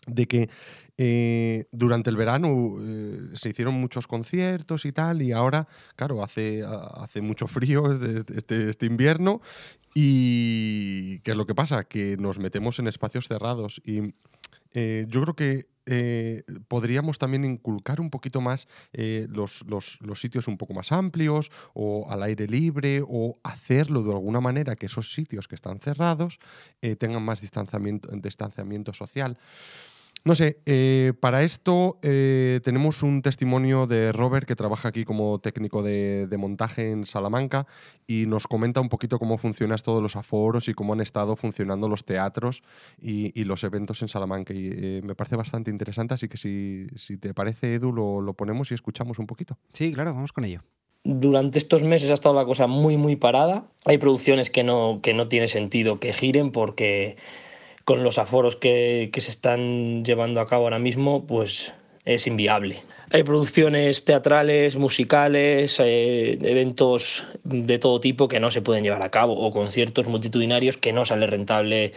de 0.06 0.26
que 0.28 1.66
durante 1.72 2.10
el 2.10 2.16
verano 2.16 2.76
se 3.34 3.48
hicieron 3.48 3.74
muchos 3.74 4.06
conciertos 4.06 4.84
y 4.84 4.92
tal, 4.92 5.20
y 5.22 5.32
ahora, 5.32 5.66
claro, 5.96 6.22
hace, 6.22 6.62
hace 6.64 7.22
mucho 7.22 7.48
frío 7.48 7.90
este, 7.90 8.68
este, 8.68 8.86
invierno, 8.86 9.40
y 9.94 11.20
¿qué 11.20 11.30
es 11.30 11.36
lo 11.36 11.46
que 11.46 11.54
pasa? 11.54 11.84
Que 11.84 12.16
nos 12.18 12.38
metemos 12.38 12.78
en 12.78 12.86
espacios 12.86 13.26
cerrados. 13.26 13.80
Y 13.84 14.14
yo 15.08 15.22
creo 15.22 15.34
que 15.34 15.68
eh, 15.88 16.42
podríamos 16.66 17.18
también 17.18 17.44
inculcar 17.44 18.00
un 18.00 18.10
poquito 18.10 18.40
más 18.40 18.66
eh, 18.92 19.28
los, 19.30 19.64
sitios 20.14 20.48
un 20.48 20.58
poco 20.58 20.74
más 20.74 20.90
amplios 20.90 21.52
o 21.74 22.10
al 22.10 22.24
aire 22.24 22.48
libre 22.48 23.02
o 23.06 23.38
hacerlo 23.44 24.02
de 24.02 24.10
alguna 24.10 24.40
manera 24.40 24.74
que 24.74 24.86
esos 24.86 25.12
sitios 25.12 25.46
que 25.46 25.54
están 25.54 25.78
cerrados 25.78 26.40
eh, 26.82 26.96
tengan 26.96 27.22
más 27.22 27.40
distanciamiento, 27.40 28.08
distanciamiento 28.16 28.92
social. 28.92 29.38
No 30.26 30.34
sé, 30.34 30.58
eh, 30.66 31.12
para 31.20 31.44
esto 31.44 32.00
eh, 32.02 32.58
tenemos 32.64 33.04
un 33.04 33.22
testimonio 33.22 33.86
de 33.86 34.10
Robert 34.10 34.44
que 34.44 34.56
trabaja 34.56 34.88
aquí 34.88 35.04
como 35.04 35.38
técnico 35.38 35.84
de, 35.84 36.28
montaje 36.36 36.90
en 36.90 37.06
Salamanca 37.06 37.68
y 38.08 38.26
nos 38.26 38.48
comenta 38.48 38.80
un 38.80 38.88
poquito 38.88 39.20
cómo 39.20 39.38
funcionan 39.38 39.78
todos 39.78 40.02
los 40.02 40.16
aforos 40.16 40.68
y 40.68 40.74
cómo 40.74 40.94
han 40.94 41.00
estado 41.00 41.36
funcionando 41.36 41.88
los 41.88 42.04
teatros 42.04 42.64
y, 43.00 43.44
los 43.44 43.62
eventos 43.62 44.02
en 44.02 44.08
Salamanca. 44.08 44.52
Y 44.52 44.68
eh, 44.72 45.00
me 45.04 45.14
parece 45.14 45.36
bastante 45.36 45.70
interesante, 45.70 46.14
así 46.14 46.26
que 46.26 46.38
si, 46.38 47.16
te 47.18 47.32
parece, 47.32 47.74
Edu, 47.74 47.92
lo, 47.92 48.20
lo 48.20 48.34
ponemos 48.34 48.72
y 48.72 48.74
escuchamos 48.74 49.20
un 49.20 49.28
poquito. 49.28 49.56
Sí, 49.74 49.92
claro, 49.92 50.12
vamos 50.12 50.32
con 50.32 50.44
ello 50.44 50.60
durante 51.08 51.58
estos 51.58 51.84
meses 51.84 52.10
ha 52.10 52.14
estado 52.14 52.34
la 52.34 52.44
cosa 52.44 52.66
muy 52.66 52.96
muy 52.96 53.14
parada. 53.14 53.68
Hay 53.84 53.98
producciones 53.98 54.50
que 54.50 54.64
no, 54.64 54.98
que 55.04 55.14
no 55.14 55.28
tiene 55.28 55.46
sentido 55.46 56.00
que 56.00 56.12
giren 56.12 56.50
porque 56.50 57.16
con 57.86 58.02
los 58.02 58.18
aforos 58.18 58.56
que, 58.56 59.10
se 59.16 59.30
están 59.30 60.04
llevando 60.04 60.40
a 60.40 60.46
cabo 60.48 60.64
ahora 60.64 60.80
mismo, 60.80 61.24
pues 61.24 61.72
es 62.04 62.26
inviable. 62.26 62.82
Hay 63.12 63.22
producciones 63.22 64.04
teatrales, 64.04 64.74
musicales, 64.74 65.78
eh, 65.78 66.36
eventos 66.42 67.22
de 67.44 67.78
todo 67.78 68.00
tipo 68.00 68.26
que 68.26 68.40
no 68.40 68.50
se 68.50 68.60
pueden 68.60 68.82
llevar 68.82 69.02
a 69.02 69.12
cabo 69.12 69.34
o 69.34 69.52
conciertos 69.52 70.08
multitudinarios 70.08 70.76
que 70.76 70.92
no 70.92 71.04
sale 71.04 71.28
rentable 71.28 71.92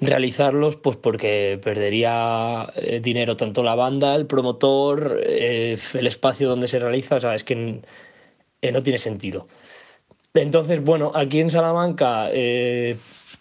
realizarlos 0.00 0.74
pues 0.74 0.96
porque 0.96 1.60
perdería 1.62 2.72
eh, 2.74 2.98
dinero 3.00 3.36
tanto 3.36 3.62
la 3.62 3.76
banda, 3.76 4.16
el 4.16 4.26
promotor, 4.26 5.20
eh, 5.24 5.78
el 5.94 6.06
espacio 6.08 6.48
donde 6.48 6.66
se 6.66 6.80
realiza, 6.80 7.14
o 7.14 7.20
sea, 7.20 7.36
es 7.36 7.44
que 7.44 7.54
no 7.54 8.82
tiene 8.82 8.98
sentido. 8.98 9.46
Entonces, 10.34 10.82
bueno, 10.82 11.12
aquí 11.14 11.38
en 11.38 11.50
Salamanca 11.50 12.30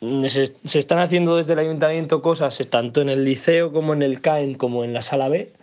se, 0.02 0.80
están 0.80 1.00
haciendo 1.00 1.36
desde 1.36 1.54
el 1.54 1.60
ayuntamiento 1.60 2.22
cosas 2.22 2.58
tanto 2.70 3.02
en 3.02 3.10
el 3.10 3.26
liceo 3.26 3.72
como 3.72 3.94
en 3.94 4.02
el 4.02 4.22
CAEN 4.22 4.56
como 4.56 4.84
en 4.84 4.94
la 4.94 5.02
sala 5.02 5.30
B, 5.30 5.54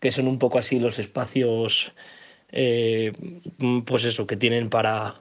que 0.00 0.12
son 0.12 0.28
un 0.28 0.38
poco 0.38 0.58
así 0.58 0.78
los 0.78 0.98
espacios, 0.98 1.92
eh, 2.52 3.12
pues 3.84 4.04
eso, 4.04 4.26
que 4.26 4.36
tienen 4.36 4.70
para, 4.70 5.20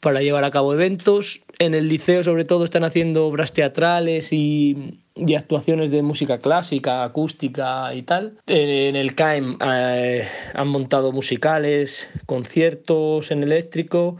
para 0.00 0.22
llevar 0.22 0.44
a 0.44 0.50
cabo 0.50 0.72
eventos. 0.72 1.42
En 1.58 1.74
el 1.74 1.88
liceo 1.88 2.22
sobre 2.22 2.44
todo 2.44 2.64
están 2.64 2.84
haciendo 2.84 3.26
obras 3.26 3.52
teatrales 3.52 4.32
y, 4.32 5.00
actuaciones 5.36 5.90
de 5.90 6.02
música 6.02 6.38
clásica, 6.38 7.02
acústica 7.02 7.92
y 7.92 8.02
tal. 8.02 8.38
En, 8.46 8.96
el 8.96 9.14
CAEM 9.14 9.58
eh, 9.60 10.26
han 10.54 10.68
montado 10.68 11.12
musicales, 11.12 12.08
conciertos 12.24 13.30
en 13.30 13.42
eléctrico 13.42 14.16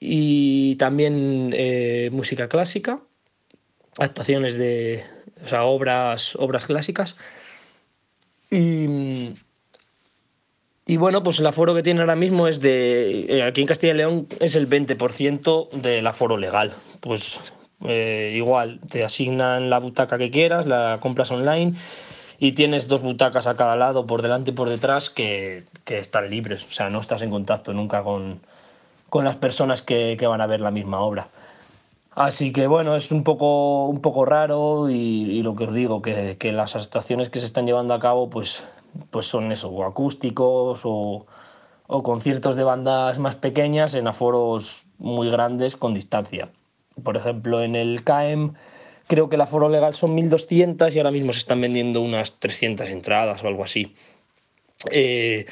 y 0.00 0.76
también 0.76 1.52
eh, 1.54 2.08
música 2.10 2.48
clásica, 2.48 3.00
actuaciones 3.98 4.56
de 4.56 5.04
o 5.44 5.48
sea, 5.48 5.64
obras, 5.64 6.36
obras 6.36 6.66
clásicas. 6.66 7.16
Y, 8.50 9.34
Y 10.86 10.96
bueno, 10.96 11.22
pues 11.22 11.38
el 11.38 11.46
aforo 11.46 11.74
que 11.74 11.82
tiene 11.82 12.00
ahora 12.00 12.16
mismo 12.16 12.48
es 12.48 12.60
de. 12.60 13.26
Eh, 13.28 13.42
aquí 13.42 13.60
en 13.60 13.66
Castilla 13.66 13.92
y 13.92 13.96
León 13.96 14.26
es 14.40 14.56
el 14.56 14.68
20% 14.68 15.70
del 15.70 16.06
aforo 16.06 16.36
legal. 16.36 16.72
Pues 17.00 17.38
eh, 17.84 18.32
igual, 18.34 18.80
te 18.88 19.04
asignan 19.04 19.70
la 19.70 19.78
butaca 19.78 20.18
que 20.18 20.30
quieras, 20.30 20.66
la 20.66 20.98
compras 21.00 21.30
online 21.30 21.74
y 22.38 22.52
tienes 22.52 22.88
dos 22.88 23.02
butacas 23.02 23.46
a 23.46 23.54
cada 23.54 23.76
lado, 23.76 24.06
por 24.06 24.22
delante 24.22 24.50
y 24.50 24.54
por 24.54 24.68
detrás, 24.68 25.10
que, 25.10 25.64
que 25.84 25.98
están 25.98 26.28
libres. 26.30 26.64
O 26.64 26.72
sea, 26.72 26.90
no 26.90 27.00
estás 27.00 27.22
en 27.22 27.30
contacto 27.30 27.72
nunca 27.72 28.02
con, 28.02 28.40
con 29.10 29.24
las 29.24 29.36
personas 29.36 29.82
que, 29.82 30.16
que, 30.18 30.26
van 30.26 30.40
a 30.40 30.46
ver 30.46 30.60
la 30.60 30.70
misma 30.70 31.00
obra. 31.00 31.28
Así 32.12 32.52
que 32.52 32.66
bueno, 32.66 32.96
es 32.96 33.10
un 33.12 33.22
poco, 33.22 33.86
un 33.86 34.00
poco 34.00 34.24
raro 34.24 34.88
y, 34.90 35.42
lo 35.42 35.54
que 35.54 35.64
os 35.64 35.74
digo, 35.74 36.02
que, 36.02 36.36
que 36.38 36.52
las 36.52 36.74
actuaciones 36.74 37.28
que 37.28 37.40
se 37.40 37.46
están 37.46 37.66
llevando 37.66 37.94
a 37.94 38.00
cabo, 38.00 38.30
pues 38.30 38.62
pues 39.10 39.26
son 39.26 39.52
eso, 39.52 39.68
o 39.68 39.84
acústicos 39.84 40.80
o, 40.84 41.26
o 41.86 42.02
conciertos 42.02 42.56
de 42.56 42.64
bandas 42.64 43.18
más 43.18 43.36
pequeñas 43.36 43.94
en 43.94 44.06
aforos 44.06 44.84
muy 44.98 45.30
grandes 45.30 45.76
con 45.76 45.94
distancia. 45.94 46.48
Por 47.02 47.16
ejemplo, 47.16 47.62
en 47.62 47.76
el 47.76 48.04
CAEM 48.04 48.54
creo 49.06 49.28
que 49.28 49.36
el 49.36 49.40
aforo 49.42 49.68
legal 49.68 49.94
son 49.94 50.16
1.200 50.16 50.94
y 50.94 50.98
ahora 50.98 51.10
mismo 51.10 51.32
se 51.32 51.40
están 51.40 51.60
vendiendo 51.60 52.00
unas 52.00 52.38
300 52.38 52.88
entradas 52.88 53.42
o 53.42 53.48
algo 53.48 53.64
así. 53.64 53.94
Eh, 54.90 55.46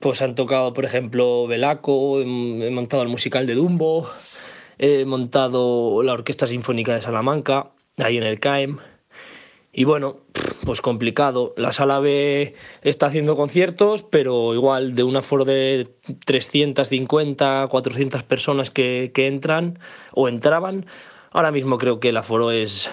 pues 0.00 0.22
han 0.22 0.34
tocado, 0.34 0.72
por 0.72 0.84
ejemplo, 0.84 1.46
Belaco, 1.46 2.20
he 2.20 2.70
montado 2.70 3.02
el 3.02 3.08
musical 3.08 3.46
de 3.46 3.54
Dumbo, 3.54 4.08
he 4.78 5.04
montado 5.04 6.02
la 6.02 6.12
Orquesta 6.12 6.46
Sinfónica 6.46 6.94
de 6.94 7.00
Salamanca, 7.00 7.72
ahí 7.98 8.18
en 8.18 8.24
el 8.24 8.40
CAEM. 8.40 8.78
Y 9.72 9.84
bueno, 9.84 10.20
pues 10.64 10.80
complicado. 10.80 11.52
La 11.56 11.72
sala 11.72 12.00
B 12.00 12.54
está 12.82 13.06
haciendo 13.06 13.36
conciertos, 13.36 14.04
pero 14.04 14.54
igual 14.54 14.94
de 14.94 15.02
un 15.02 15.16
aforo 15.16 15.44
de 15.44 15.88
350, 16.24 17.68
400 17.68 18.22
personas 18.22 18.70
que, 18.70 19.10
que 19.14 19.26
entran 19.26 19.78
o 20.12 20.28
entraban, 20.28 20.86
ahora 21.30 21.52
mismo 21.52 21.76
creo 21.76 22.00
que 22.00 22.08
el 22.08 22.16
aforo 22.16 22.52
es 22.52 22.90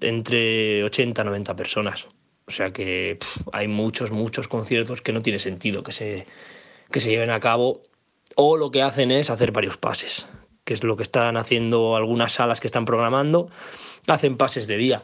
entre 0.00 0.82
80 0.84 1.20
y 1.20 1.24
90 1.24 1.54
personas. 1.56 2.08
O 2.46 2.50
sea 2.50 2.72
que 2.72 3.18
hay 3.52 3.68
muchos, 3.68 4.10
muchos 4.10 4.48
conciertos 4.48 5.00
que 5.00 5.12
no 5.12 5.22
tiene 5.22 5.38
sentido 5.38 5.82
que 5.82 5.92
se, 5.92 6.26
que 6.90 7.00
se 7.00 7.10
lleven 7.10 7.30
a 7.30 7.40
cabo 7.40 7.82
o 8.36 8.56
lo 8.56 8.70
que 8.70 8.82
hacen 8.82 9.10
es 9.10 9.30
hacer 9.30 9.52
varios 9.52 9.76
pases, 9.76 10.26
que 10.64 10.74
es 10.74 10.82
lo 10.82 10.96
que 10.96 11.02
están 11.02 11.36
haciendo 11.36 11.96
algunas 11.96 12.32
salas 12.32 12.60
que 12.60 12.66
están 12.66 12.84
programando, 12.84 13.48
hacen 14.06 14.36
pases 14.36 14.66
de 14.66 14.76
día. 14.76 15.02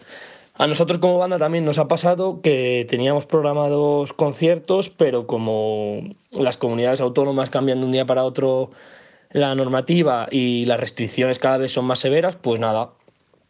A 0.55 0.66
nosotros 0.66 0.99
como 0.99 1.18
banda 1.18 1.39
también 1.39 1.64
nos 1.64 1.78
ha 1.78 1.86
pasado 1.86 2.41
que 2.43 2.84
teníamos 2.89 3.26
programados 3.26 4.12
conciertos, 4.12 4.91
pero 4.91 5.26
como 5.28 6.03
las 6.32 6.57
comunidades 6.57 7.01
autónomas 7.01 7.49
cambian 7.49 7.78
de 7.78 7.86
un 7.86 7.93
día 7.93 8.07
para 8.07 8.24
otro 8.24 8.70
la 9.30 9.55
normativa 9.55 10.26
y 10.30 10.64
las 10.66 10.80
restricciones 10.80 11.39
cada 11.39 11.59
vez 11.59 11.70
son 11.70 11.84
más 11.84 12.01
severas, 12.01 12.36
pues 12.36 12.59
nada, 12.59 12.91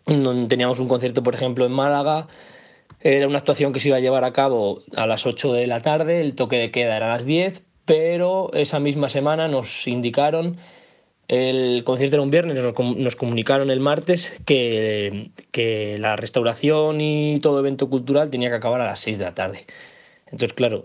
teníamos 0.04 0.80
un 0.80 0.88
concierto, 0.88 1.22
por 1.22 1.34
ejemplo, 1.34 1.64
en 1.64 1.72
Málaga, 1.72 2.26
era 3.00 3.28
una 3.28 3.38
actuación 3.38 3.72
que 3.72 3.80
se 3.80 3.88
iba 3.88 3.96
a 3.96 4.00
llevar 4.00 4.24
a 4.24 4.32
cabo 4.32 4.82
a 4.96 5.06
las 5.06 5.26
8 5.26 5.52
de 5.52 5.66
la 5.66 5.80
tarde, 5.80 6.20
el 6.20 6.34
toque 6.34 6.56
de 6.56 6.70
queda 6.70 6.96
era 6.96 7.06
a 7.06 7.16
las 7.16 7.24
10, 7.24 7.62
pero 7.84 8.50
esa 8.54 8.78
misma 8.80 9.08
semana 9.08 9.48
nos 9.48 9.86
indicaron 9.86 10.58
el 11.28 11.84
concierto 11.84 12.16
era 12.16 12.22
un 12.22 12.30
viernes, 12.30 12.62
nos, 12.62 12.96
nos 12.96 13.16
comunicaron 13.16 13.70
el 13.70 13.80
martes 13.80 14.32
que, 14.46 15.30
que, 15.50 15.98
la 15.98 16.16
restauración 16.16 17.02
y 17.02 17.38
todo 17.40 17.58
evento 17.60 17.90
cultural 17.90 18.30
tenía 18.30 18.48
que 18.48 18.56
acabar 18.56 18.80
a 18.80 18.86
las 18.86 19.00
6 19.00 19.18
de 19.18 19.24
la 19.24 19.34
tarde. 19.34 19.66
Entonces, 20.24 20.54
claro, 20.54 20.84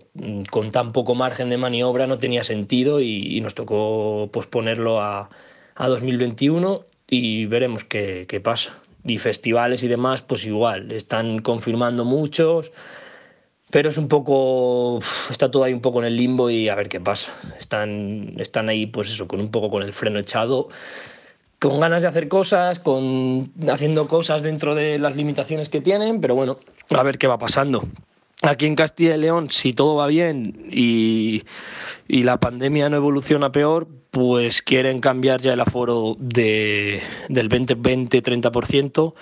con 0.51 0.71
tan 0.71 0.91
poco 0.91 1.15
margen 1.15 1.49
de 1.49 1.57
maniobra 1.57 2.07
no 2.07 2.17
tenía 2.17 2.43
sentido 2.43 2.99
y, 2.99 3.37
y 3.37 3.41
nos 3.41 3.55
tocó 3.55 4.29
posponerlo 4.31 4.99
a, 5.01 5.29
a 5.75 5.87
2021 5.87 6.85
y 7.09 7.45
veremos 7.45 7.85
qué, 7.85 8.25
qué 8.27 8.41
pasa. 8.41 8.82
Y 9.05 9.17
festivales 9.17 9.83
y 9.83 9.87
demás, 9.87 10.21
pues 10.21 10.45
igual, 10.45 10.91
están 10.91 11.39
confirmando 11.39 12.05
muchos 12.05 12.71
pero 13.73 13.89
es 13.89 13.97
un 13.97 14.07
poco 14.07 14.99
está 15.31 15.49
todo 15.49 15.63
ahí 15.63 15.73
un 15.73 15.81
poco 15.81 15.97
en 15.97 16.05
el 16.05 16.15
limbo 16.15 16.51
y 16.51 16.69
a 16.69 16.75
ver 16.75 16.89
qué 16.89 17.01
pasa. 17.01 17.33
Están 17.57 18.35
están 18.37 18.69
ahí 18.69 18.85
pues 18.85 19.09
eso 19.09 19.27
con 19.27 19.39
un 19.39 19.49
poco 19.49 19.71
con 19.71 19.81
el 19.81 19.93
freno 19.93 20.19
echado 20.19 20.67
con 21.57 21.79
ganas 21.79 22.03
de 22.03 22.07
hacer 22.07 22.27
cosas 22.27 22.77
con 22.77 23.51
haciendo 23.67 24.07
cosas 24.07 24.43
dentro 24.43 24.75
de 24.75 24.99
las 24.99 25.15
limitaciones 25.15 25.69
que 25.69 25.81
tienen 25.81 26.21
pero 26.21 26.35
bueno 26.35 26.59
a 26.91 27.01
ver 27.01 27.17
qué 27.17 27.25
va 27.25 27.39
pasando. 27.39 27.83
Aquí 28.43 28.67
en 28.67 28.75
Castilla 28.75 29.15
y 29.15 29.19
León 29.19 29.49
si 29.49 29.73
todo 29.73 29.95
va 29.95 30.05
bien 30.05 30.67
y, 30.69 31.41
y 32.07 32.21
la 32.21 32.39
pandemia 32.39 32.89
no 32.89 32.97
evoluciona 32.97 33.51
peor 33.51 33.87
pues 34.13 34.61
quieren 34.61 34.99
cambiar 34.99 35.41
ya 35.41 35.53
el 35.53 35.59
aforo 35.59 36.15
de, 36.19 37.01
del 37.29 37.49
20-20-30% 37.49 39.13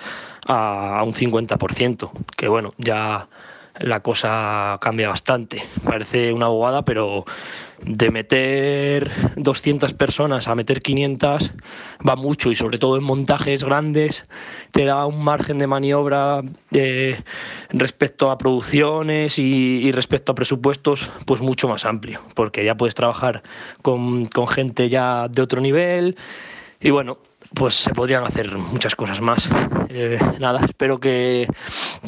a, 0.47 0.99
a 0.99 1.03
un 1.03 1.13
50% 1.13 2.11
que 2.35 2.49
bueno 2.49 2.73
ya 2.77 3.29
la 3.79 4.01
cosa 4.01 4.77
cambia 4.81 5.07
bastante. 5.07 5.63
Parece 5.85 6.33
una 6.33 6.47
bobada, 6.47 6.83
pero 6.83 7.25
de 7.85 8.11
meter 8.11 9.11
200 9.35 9.93
personas 9.93 10.47
a 10.47 10.55
meter 10.55 10.81
500 10.81 11.51
va 12.07 12.15
mucho 12.15 12.51
y 12.51 12.55
sobre 12.55 12.77
todo 12.77 12.97
en 12.97 13.03
montajes 13.03 13.63
grandes 13.63 14.25
te 14.71 14.85
da 14.85 15.05
un 15.05 15.23
margen 15.23 15.57
de 15.57 15.67
maniobra 15.67 16.41
eh, 16.71 17.21
respecto 17.69 18.31
a 18.31 18.37
producciones 18.37 19.39
y, 19.39 19.91
respecto 19.91 20.31
a 20.31 20.35
presupuestos 20.35 21.11
pues 21.25 21.41
mucho 21.41 21.67
más 21.67 21.85
amplio 21.85 22.21
porque 22.35 22.63
ya 22.63 22.75
puedes 22.75 22.95
trabajar 22.95 23.43
con, 23.81 24.27
con 24.27 24.47
gente 24.47 24.89
ya 24.89 25.27
de 25.27 25.41
otro 25.41 25.61
nivel 25.61 26.15
y 26.79 26.91
bueno 26.91 27.17
pues 27.53 27.75
se 27.75 27.93
podrían 27.93 28.23
hacer 28.23 28.57
muchas 28.57 28.95
cosas 28.95 29.19
más. 29.19 29.49
Eh, 29.89 30.17
nada, 30.39 30.63
espero 30.63 30.99
que, 30.99 31.47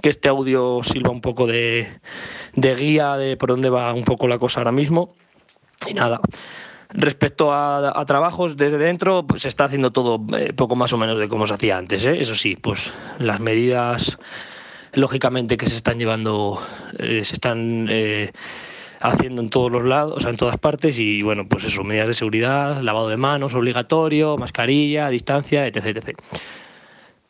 que, 0.02 0.10
este 0.10 0.30
audio 0.30 0.80
sirva 0.84 1.10
un 1.10 1.20
poco 1.20 1.48
de, 1.48 2.00
de, 2.54 2.76
guía 2.76 3.18
de 3.18 3.36
por 3.36 3.50
dónde 3.50 3.70
va 3.70 3.94
un 3.94 4.06
poco 4.06 4.28
la 4.28 4.38
cosa 4.38 4.62
ahora 4.62 4.72
mismo. 4.72 5.16
Y 5.88 5.94
nada, 5.94 6.22
respecto 6.94 7.52
a, 7.54 8.04
trabajos 8.06 8.56
desde 8.56 8.78
dentro, 8.78 9.26
pues 9.26 9.42
se 9.42 9.48
está 9.48 9.66
haciendo 9.66 9.92
todo 9.92 10.24
eh, 10.38 10.54
poco 10.54 10.76
más 10.76 10.94
o 10.94 10.98
menos 10.98 11.18
de 11.18 11.28
como 11.28 11.48
se 11.48 11.56
hacía 11.56 11.78
antes. 11.78 12.06
¿eh? 12.06 12.18
Eso 12.20 12.36
sí, 12.36 12.56
pues 12.56 12.92
las 13.20 13.40
medidas, 13.40 14.18
lógicamente, 14.94 15.58
que 15.58 15.68
se 15.68 15.76
están 15.76 15.98
llevando, 15.98 16.62
eh, 17.00 17.26
se 17.26 17.34
están 17.34 17.90
haciendo 19.00 19.42
en 19.42 19.50
todos 19.50 19.72
los 19.72 19.84
lados, 19.84 20.18
o 20.18 20.20
sea, 20.22 20.30
en 20.30 20.38
todas 20.38 20.58
partes 20.58 20.98
y 20.98 21.22
bueno, 21.22 21.48
pues 21.48 21.66
eso, 21.66 21.84
medidas 21.84 22.08
de 22.08 22.14
seguridad, 22.14 22.82
lavado 22.82 23.10
de 23.10 23.18
manos 23.18 23.54
obligatorio, 23.54 24.38
mascarilla, 24.38 25.10
distancia, 25.10 25.68
etc. 25.68 25.98
etc. 25.98 26.18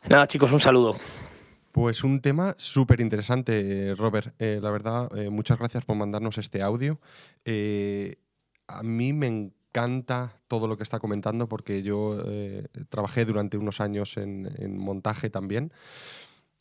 Nada, 0.08 0.26
chicos, 0.26 0.52
un 0.52 0.60
saludo. 0.60 0.94
Pues 1.72 2.04
un 2.04 2.20
tema 2.20 2.54
súper 2.56 3.00
interesante, 3.00 3.94
Robert. 3.96 4.32
La 4.38 4.70
verdad, 4.70 5.10
muchas 5.30 5.58
gracias 5.58 5.84
por 5.84 5.96
mandarnos 5.96 6.38
este 6.38 6.62
audio. 6.62 7.00
A 8.66 8.82
mí 8.82 9.12
me 9.12 9.26
encanta 9.26 10.40
todo 10.48 10.68
lo 10.68 10.76
que 10.76 10.82
está 10.82 11.00
comentando 11.00 11.48
porque 11.48 11.82
yo 11.82 12.18
eh, 12.26 12.68
trabajé 12.88 13.24
durante 13.24 13.56
unos 13.56 13.80
años 13.80 14.16
en, 14.16 14.50
en 14.58 14.78
montaje 14.78 15.30
también. 15.30 15.72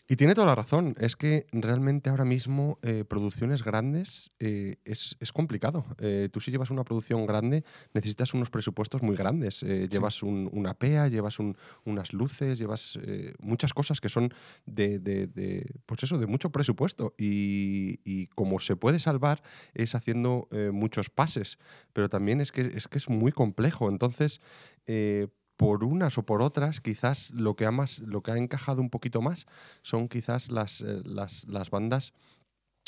Y 0.06 0.18
tiene 0.18 0.36
toda 0.36 0.48
la 0.48 0.56
razón. 0.56 0.96
Es 1.00 1.16
que 1.16 1.48
realmente 1.54 2.10
ahora 2.10 2.26
mismo 2.26 2.78
eh, 2.82 3.06
producciones 3.06 3.64
grandes 3.64 4.32
eh, 4.40 4.76
es, 4.84 5.16
es, 5.22 5.32
complicado. 5.32 5.86
Eh, 5.98 6.28
tú 6.32 6.42
si 6.42 6.52
llevas 6.52 6.72
una 6.72 6.84
producción 6.84 7.26
grande 7.26 7.64
necesitas 7.94 8.34
unos 8.34 8.50
presupuestos 8.50 9.02
muy 9.02 9.16
grandes. 9.16 9.60
Sí. 9.60 9.88
Llevas 9.88 10.22
un, 10.22 10.50
una 10.52 10.74
PEA, 10.74 11.08
llevas 11.08 11.40
un, 11.40 11.56
unas 11.86 12.12
luces, 12.12 12.60
llevas 12.60 13.00
muchas 13.40 13.74
cosas 13.74 14.02
que 14.02 14.10
son 14.10 14.34
de, 14.66 15.00
de, 15.00 15.28
de, 15.28 15.66
pues 15.86 16.04
eso, 16.04 16.18
de 16.18 16.28
mucho 16.28 16.50
presupuesto. 16.50 17.14
Y, 17.18 18.02
y, 18.04 18.28
como 18.28 18.60
se 18.60 18.76
puede 18.76 19.00
salvar 19.00 19.42
es 19.74 19.96
haciendo 19.96 20.50
muchos 20.74 21.10
pases. 21.10 21.60
Pero 21.94 22.10
también 22.10 22.42
es 22.42 22.52
que 22.52 22.62
es, 22.62 22.88
que 22.90 22.98
es 22.98 23.08
muy 23.08 23.32
complejo. 23.32 23.90
Entonces 23.90 24.42
por 25.58 25.84
unas 25.84 26.18
o 26.18 26.24
por 26.24 26.42
otras, 26.42 26.82
quizás 26.82 27.32
lo 27.32 27.56
que 27.56 27.66
ha, 27.66 27.72
más, 27.72 28.00
lo 28.00 28.22
que 28.22 28.32
ha 28.32 28.38
encajado 28.38 28.82
un 28.82 28.90
poquito 28.90 29.22
más 29.22 29.46
son 29.82 30.08
quizás 30.08 30.50
las, 30.50 30.82
eh, 30.82 31.02
las, 31.06 31.46
las 31.46 31.70
bandas 31.70 32.14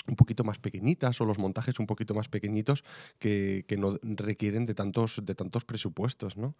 un 0.07 0.15
poquito 0.15 0.43
más 0.43 0.59
pequeñitas 0.59 1.19
o 1.21 1.25
los 1.25 1.39
montajes 1.39 1.79
un 1.79 1.87
poquito 1.87 2.13
más 2.13 2.29
pequeñitos 2.29 2.83
que, 3.17 3.65
que, 3.67 3.77
no 3.77 3.97
requieren 4.03 4.65
de 4.65 4.73
tantos, 4.73 5.21
de 5.23 5.35
tantos 5.35 5.65
presupuestos. 5.65 6.37
¿no? 6.37 6.55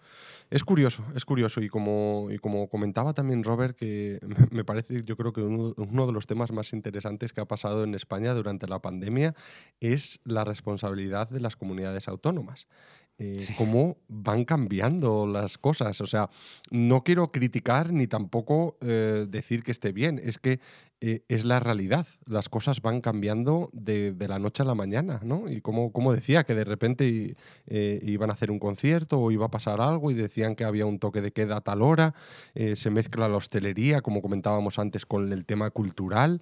Es 0.50 0.64
curioso, 0.64 1.06
es 1.16 1.26
curioso 1.26 1.62
y 1.62 1.70
como, 1.70 2.28
como 2.42 2.68
comentaba 2.70 3.14
también 3.14 3.44
Robert, 3.44 3.78
que 3.78 4.20
me 4.52 4.64
parece 4.64 5.04
yo 5.04 5.16
creo 5.16 5.34
que 5.34 5.42
uno, 5.42 6.08
de 6.08 6.14
los 6.14 6.28
temas 6.28 6.52
más 6.52 6.74
interesantes 6.74 7.34
que 7.34 7.42
ha 7.42 7.46
pasado 7.46 7.84
en 7.84 7.94
España 7.96 8.34
durante 8.34 8.68
la 8.68 8.82
pandemia 8.82 9.36
es 9.80 10.20
la 10.24 10.44
responsabilidad 10.44 11.30
de 11.30 11.40
las 11.40 11.56
comunidades 11.56 12.08
autónomas. 12.08 12.68
Eh, 13.18 13.40
Sí. 13.40 13.54
cómo 13.58 13.98
van 14.08 14.44
cambiando 14.44 15.26
las 15.26 15.58
cosas. 15.58 16.02
O 16.02 16.06
sea, 16.06 16.30
no 16.72 17.04
quiero 17.04 17.32
criticar 17.32 17.94
ni 17.94 18.08
tampoco 18.08 18.78
eh, 18.82 19.26
decir 19.30 19.64
que 19.64 19.72
esté 19.72 19.92
bien, 19.92 20.20
es 20.24 20.38
que 20.38 20.60
eh, 21.02 21.24
es 21.28 21.46
la 21.46 21.60
realidad. 21.60 22.08
Las 22.26 22.50
cosas 22.50 22.82
van 22.82 23.00
cambiando 23.02 23.70
de, 23.74 24.12
de 24.14 24.28
la 24.28 24.40
noche 24.40 24.64
a 24.64 24.66
la 24.66 24.76
mañana, 24.76 25.20
¿no? 25.24 25.50
Y 25.50 25.62
como, 25.62 25.92
como 25.92 26.14
decía, 26.14 26.44
que 26.44 26.56
de 26.56 26.64
repente 26.64 27.36
eh, 27.68 28.00
iban 28.04 28.30
a 28.30 28.34
hacer 28.34 28.52
un 28.52 28.60
concierto 28.60 29.20
o 29.20 29.32
iba 29.32 29.46
a 29.46 29.52
pasar 29.52 29.82
algo 29.82 30.12
y 30.12 30.14
decían 30.14 30.56
que 30.56 30.64
había 30.64 30.86
un 30.86 31.00
toque 31.00 31.22
de 31.22 31.32
queda 31.32 31.58
a 31.58 31.62
tal 31.62 31.82
hora, 31.82 32.14
se 32.76 32.90
mezcla 32.90 33.28
la 33.30 33.38
hostelería, 33.38 34.02
como 34.02 34.22
comentábamos 34.22 34.80
antes, 34.80 35.06
con 35.06 35.32
el 35.32 35.46
tema 35.46 35.70
cultural. 35.70 36.42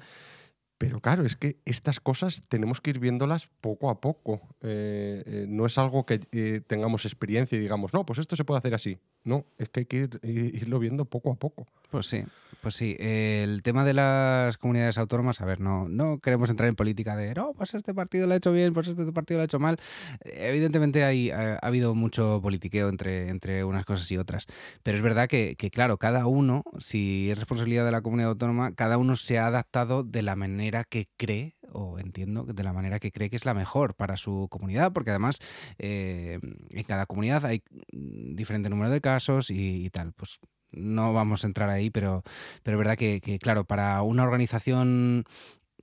Pero 0.84 1.00
claro, 1.00 1.26
es 1.26 1.38
que 1.38 1.56
estas 1.64 2.02
cosas 2.02 2.42
tenemos 2.50 2.82
que 2.82 2.90
ir 2.90 3.00
viéndolas 3.00 3.50
poco 3.62 3.90
a 3.90 4.02
poco. 4.02 4.42
Eh, 4.60 5.24
eh, 5.26 5.46
no 5.48 5.66
es 5.66 5.78
algo 5.78 6.06
que 6.06 6.20
eh, 6.34 6.60
tengamos 6.68 7.06
experiencia 7.06 7.58
y 7.58 7.62
digamos, 7.62 7.94
no, 7.94 8.06
pues 8.06 8.20
esto 8.20 8.36
se 8.36 8.44
puede 8.44 8.58
hacer 8.58 8.74
así. 8.74 8.98
No, 9.24 9.46
es 9.58 9.70
que 9.70 9.80
hay 9.82 9.86
que 9.86 10.10
ir- 10.10 10.20
irlo 10.22 10.80
viendo 10.80 11.06
poco 11.06 11.32
a 11.32 11.36
poco. 11.36 11.66
Pues 11.90 12.08
sí, 12.08 12.26
pues 12.62 12.76
sí. 12.76 12.98
El 13.00 13.62
tema 13.64 13.86
de 13.86 13.94
las 13.94 14.58
comunidades 14.58 14.98
autónomas, 14.98 15.40
a 15.40 15.46
ver, 15.46 15.62
no, 15.62 15.88
no 15.88 16.20
queremos 16.20 16.50
entrar 16.50 16.68
en 16.68 16.76
política 16.76 17.16
de, 17.16 17.34
no, 17.34 17.54
pues 17.54 17.74
este 17.76 17.94
partido 17.94 18.28
lo 18.28 18.34
ha 18.34 18.38
hecho 18.38 18.52
bien, 18.52 18.74
pues 18.74 18.90
este 18.90 19.10
partido 19.14 19.38
lo 19.38 19.44
ha 19.44 19.46
hecho 19.46 19.60
mal. 19.60 19.78
Evidentemente 20.26 21.04
hay, 21.06 21.32
ha, 21.32 21.54
ha 21.54 21.68
habido 21.68 21.96
mucho 21.96 22.42
politiqueo 22.42 22.90
entre, 22.90 23.30
entre 23.30 23.64
unas 23.64 23.86
cosas 23.86 24.12
y 24.12 24.18
otras. 24.18 24.48
Pero 24.82 24.98
es 24.98 25.04
verdad 25.04 25.28
que, 25.30 25.56
que, 25.56 25.70
claro, 25.70 25.98
cada 25.98 26.26
uno, 26.28 26.64
si 26.80 27.30
es 27.32 27.38
responsabilidad 27.38 27.86
de 27.86 27.92
la 27.92 28.02
comunidad 28.02 28.32
autónoma, 28.32 28.74
cada 28.74 28.98
uno 28.98 29.16
se 29.16 29.38
ha 29.40 29.48
adaptado 29.48 30.04
de 30.04 30.22
la 30.24 30.36
manera 30.36 30.73
que 30.84 31.08
cree, 31.18 31.56
o 31.72 32.00
entiendo, 32.00 32.46
de 32.46 32.64
la 32.64 32.74
manera 32.74 33.00
que 33.00 33.12
cree 33.12 33.30
que 33.30 33.36
es 33.36 33.46
la 33.46 33.54
mejor 33.54 33.94
para 33.96 34.18
su 34.18 34.48
comunidad, 34.50 34.92
porque 34.94 35.12
además 35.12 35.38
eh, 35.78 36.40
en 36.72 36.84
cada 36.84 37.06
comunidad 37.06 37.46
hay 37.46 37.62
diferente 37.92 38.70
número 38.70 38.90
de 38.90 39.02
casos 39.02 39.52
y, 39.52 39.86
y 39.86 39.90
tal. 39.92 40.14
Pues 40.14 40.40
no 40.72 41.14
vamos 41.14 41.44
a 41.44 41.48
entrar 41.48 41.70
ahí, 41.70 41.90
pero, 41.90 42.24
pero 42.64 42.78
es 42.78 42.80
verdad 42.80 42.98
que, 42.98 43.22
que, 43.22 43.38
claro, 43.40 43.66
para 43.66 44.02
una 44.02 44.24
organización 44.24 45.26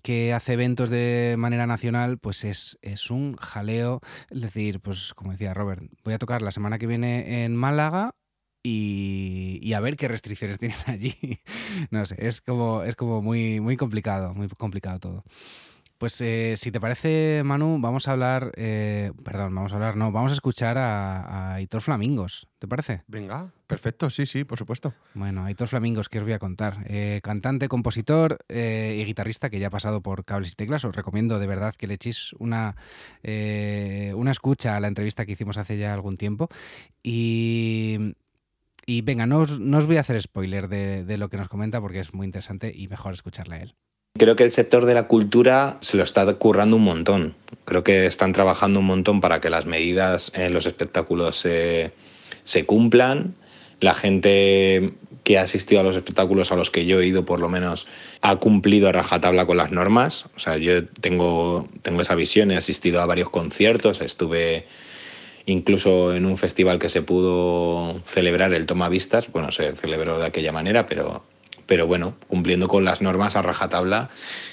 que 0.02 0.32
hace 0.32 0.54
eventos 0.54 0.90
de 0.90 1.36
manera 1.38 1.66
nacional, 1.66 2.18
pues 2.18 2.44
es, 2.44 2.78
es 2.82 3.10
un 3.10 3.36
jaleo. 3.36 4.00
Es 4.30 4.40
decir, 4.40 4.80
pues 4.80 5.14
como 5.14 5.32
decía 5.32 5.54
Robert, 5.54 5.82
voy 6.04 6.14
a 6.14 6.18
tocar 6.18 6.42
la 6.42 6.52
semana 6.52 6.78
que 6.78 6.86
viene 6.86 7.44
en 7.44 7.54
Málaga 7.56 8.14
y, 8.62 9.58
y 9.62 9.72
a 9.72 9.80
ver 9.80 9.96
qué 9.96 10.08
restricciones 10.08 10.58
tienen 10.60 10.78
allí. 10.86 11.14
no 11.90 12.04
sé, 12.06 12.16
es 12.18 12.40
como, 12.40 12.82
es 12.82 12.96
como 12.96 13.22
muy, 13.22 13.60
muy 13.60 13.76
complicado, 13.76 14.34
muy 14.34 14.48
complicado 14.48 14.98
todo. 14.98 15.24
Pues 16.00 16.18
eh, 16.22 16.54
si 16.56 16.72
te 16.72 16.80
parece, 16.80 17.42
Manu, 17.44 17.78
vamos 17.78 18.08
a 18.08 18.12
hablar, 18.12 18.52
eh, 18.56 19.12
perdón, 19.22 19.54
vamos 19.54 19.72
a 19.72 19.74
hablar, 19.74 19.96
no, 19.98 20.10
vamos 20.10 20.32
a 20.32 20.34
escuchar 20.34 20.78
a, 20.78 21.52
a 21.52 21.60
Hitor 21.60 21.82
Flamingos, 21.82 22.48
¿te 22.58 22.66
parece? 22.66 23.02
Venga, 23.06 23.52
perfecto, 23.66 24.08
sí, 24.08 24.24
sí, 24.24 24.44
por 24.44 24.56
supuesto. 24.56 24.94
Bueno, 25.12 25.48
Hitor 25.50 25.68
Flamingos, 25.68 26.08
¿qué 26.08 26.16
os 26.16 26.24
voy 26.24 26.32
a 26.32 26.38
contar? 26.38 26.78
Eh, 26.86 27.20
cantante, 27.22 27.68
compositor 27.68 28.38
eh, 28.48 28.98
y 28.98 29.04
guitarrista 29.04 29.50
que 29.50 29.58
ya 29.58 29.66
ha 29.66 29.70
pasado 29.70 30.00
por 30.00 30.24
cables 30.24 30.52
y 30.52 30.54
teclas. 30.54 30.86
Os 30.86 30.96
recomiendo 30.96 31.38
de 31.38 31.46
verdad 31.46 31.74
que 31.74 31.86
le 31.86 31.94
echéis 31.94 32.32
una, 32.38 32.76
eh, 33.22 34.14
una 34.16 34.30
escucha 34.30 34.76
a 34.76 34.80
la 34.80 34.88
entrevista 34.88 35.26
que 35.26 35.32
hicimos 35.32 35.58
hace 35.58 35.76
ya 35.76 35.92
algún 35.92 36.16
tiempo. 36.16 36.48
Y, 37.02 38.14
y 38.90 39.02
venga, 39.02 39.24
no 39.24 39.38
os, 39.38 39.60
no 39.60 39.78
os 39.78 39.86
voy 39.86 39.98
a 39.98 40.00
hacer 40.00 40.20
spoiler 40.20 40.68
de, 40.68 41.04
de 41.04 41.16
lo 41.16 41.28
que 41.28 41.36
nos 41.36 41.48
comenta 41.48 41.80
porque 41.80 42.00
es 42.00 42.12
muy 42.12 42.26
interesante 42.26 42.72
y 42.74 42.88
mejor 42.88 43.12
escucharle 43.12 43.54
a 43.54 43.62
él. 43.62 43.74
Creo 44.18 44.34
que 44.34 44.42
el 44.42 44.50
sector 44.50 44.84
de 44.84 44.94
la 44.94 45.06
cultura 45.06 45.78
se 45.80 45.96
lo 45.96 46.02
está 46.02 46.26
currando 46.34 46.74
un 46.74 46.82
montón. 46.82 47.34
Creo 47.64 47.84
que 47.84 48.06
están 48.06 48.32
trabajando 48.32 48.80
un 48.80 48.86
montón 48.86 49.20
para 49.20 49.40
que 49.40 49.48
las 49.48 49.64
medidas 49.64 50.32
en 50.34 50.52
los 50.52 50.66
espectáculos 50.66 51.36
se, 51.36 51.92
se 52.42 52.66
cumplan. 52.66 53.36
La 53.78 53.94
gente 53.94 54.94
que 55.22 55.38
ha 55.38 55.42
asistido 55.42 55.80
a 55.80 55.84
los 55.84 55.94
espectáculos 55.94 56.50
a 56.50 56.56
los 56.56 56.70
que 56.70 56.84
yo 56.84 57.00
he 57.00 57.06
ido, 57.06 57.24
por 57.24 57.38
lo 57.38 57.48
menos, 57.48 57.86
ha 58.22 58.36
cumplido 58.36 58.88
a 58.88 58.92
rajatabla 58.92 59.46
con 59.46 59.56
las 59.56 59.70
normas. 59.70 60.26
O 60.34 60.40
sea, 60.40 60.56
yo 60.56 60.84
tengo, 60.88 61.68
tengo 61.82 62.00
esa 62.00 62.16
visión, 62.16 62.50
he 62.50 62.56
asistido 62.56 63.00
a 63.00 63.06
varios 63.06 63.30
conciertos, 63.30 64.00
estuve 64.00 64.66
incluso 65.50 66.14
en 66.14 66.26
un 66.26 66.36
festival 66.36 66.78
que 66.78 66.88
se 66.88 67.02
pudo 67.02 68.00
celebrar 68.06 68.54
el 68.54 68.66
Toma 68.66 68.88
Vistas. 68.88 69.30
Bueno, 69.32 69.50
se 69.50 69.72
celebró 69.76 70.18
de 70.18 70.26
aquella 70.26 70.52
manera, 70.52 70.86
pero 70.86 71.22
pero 71.70 71.86
bueno, 71.86 72.16
cumpliendo 72.26 72.66
con 72.66 72.84
las 72.84 73.00
normas 73.00 73.36
a 73.36 73.42
rajatabla 73.42 74.10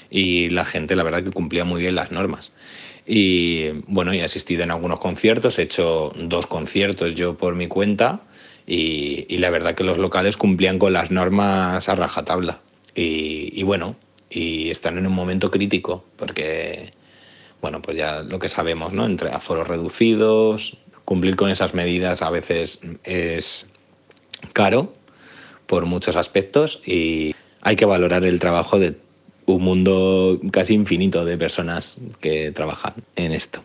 y 0.08 0.50
la 0.50 0.64
gente 0.64 0.94
la 0.94 1.02
verdad 1.02 1.24
que 1.24 1.32
cumplía 1.32 1.64
muy 1.64 1.80
bien 1.80 1.96
las 1.96 2.12
normas. 2.12 2.52
Y 3.08 3.70
bueno, 3.88 4.12
he 4.12 4.22
asistido 4.22 4.62
en 4.62 4.70
algunos 4.70 5.00
conciertos, 5.00 5.58
he 5.58 5.62
hecho 5.62 6.12
dos 6.14 6.46
conciertos 6.46 7.16
yo 7.16 7.36
por 7.36 7.56
mi 7.56 7.66
cuenta 7.66 8.20
y, 8.68 9.26
y 9.28 9.38
la 9.38 9.50
verdad 9.50 9.74
que 9.74 9.82
los 9.82 9.98
locales 9.98 10.36
cumplían 10.36 10.78
con 10.78 10.92
las 10.92 11.10
normas 11.10 11.88
a 11.88 11.96
rajatabla. 11.96 12.60
Y, 12.94 13.50
y 13.52 13.64
bueno, 13.64 13.96
y 14.30 14.70
están 14.70 14.96
en 14.96 15.06
un 15.06 15.12
momento 15.12 15.50
crítico 15.50 16.04
porque, 16.16 16.92
bueno, 17.60 17.82
pues 17.82 17.96
ya 17.96 18.22
lo 18.22 18.38
que 18.38 18.48
sabemos, 18.48 18.92
¿no? 18.92 19.06
Entre 19.06 19.30
aforos 19.32 19.66
reducidos, 19.66 20.78
cumplir 21.08 21.36
con 21.36 21.48
esas 21.48 21.72
medidas 21.72 22.20
a 22.20 22.28
veces 22.28 22.80
es 23.02 23.66
caro 24.52 24.92
por 25.64 25.86
muchos 25.86 26.16
aspectos 26.16 26.82
y 26.84 27.34
hay 27.62 27.76
que 27.76 27.86
valorar 27.86 28.26
el 28.26 28.38
trabajo 28.38 28.78
de 28.78 28.94
un 29.46 29.62
mundo 29.62 30.38
casi 30.52 30.74
infinito 30.74 31.24
de 31.24 31.38
personas 31.38 31.98
que 32.20 32.52
trabajan 32.52 32.92
en 33.16 33.32
esto. 33.32 33.62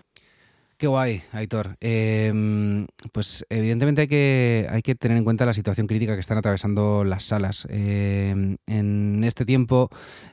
Qué 0.83 0.87
guay, 0.87 1.21
Aitor. 1.31 1.77
Eh, 1.79 2.85
pues 3.13 3.45
evidentemente 3.49 4.01
hay 4.01 4.81
que, 4.81 4.95
tener 4.95 5.17
en 5.17 5.23
cuenta 5.23 5.45
la 5.45 5.53
situación 5.53 5.87
crítica 5.87 6.13
que 6.13 6.19
están 6.19 6.37
atravesando 6.37 7.05
las 7.05 7.23
salas. 7.23 7.65
Eh, 7.69 8.57
en 8.67 9.23
este 9.23 9.45
tiempo 9.45 9.87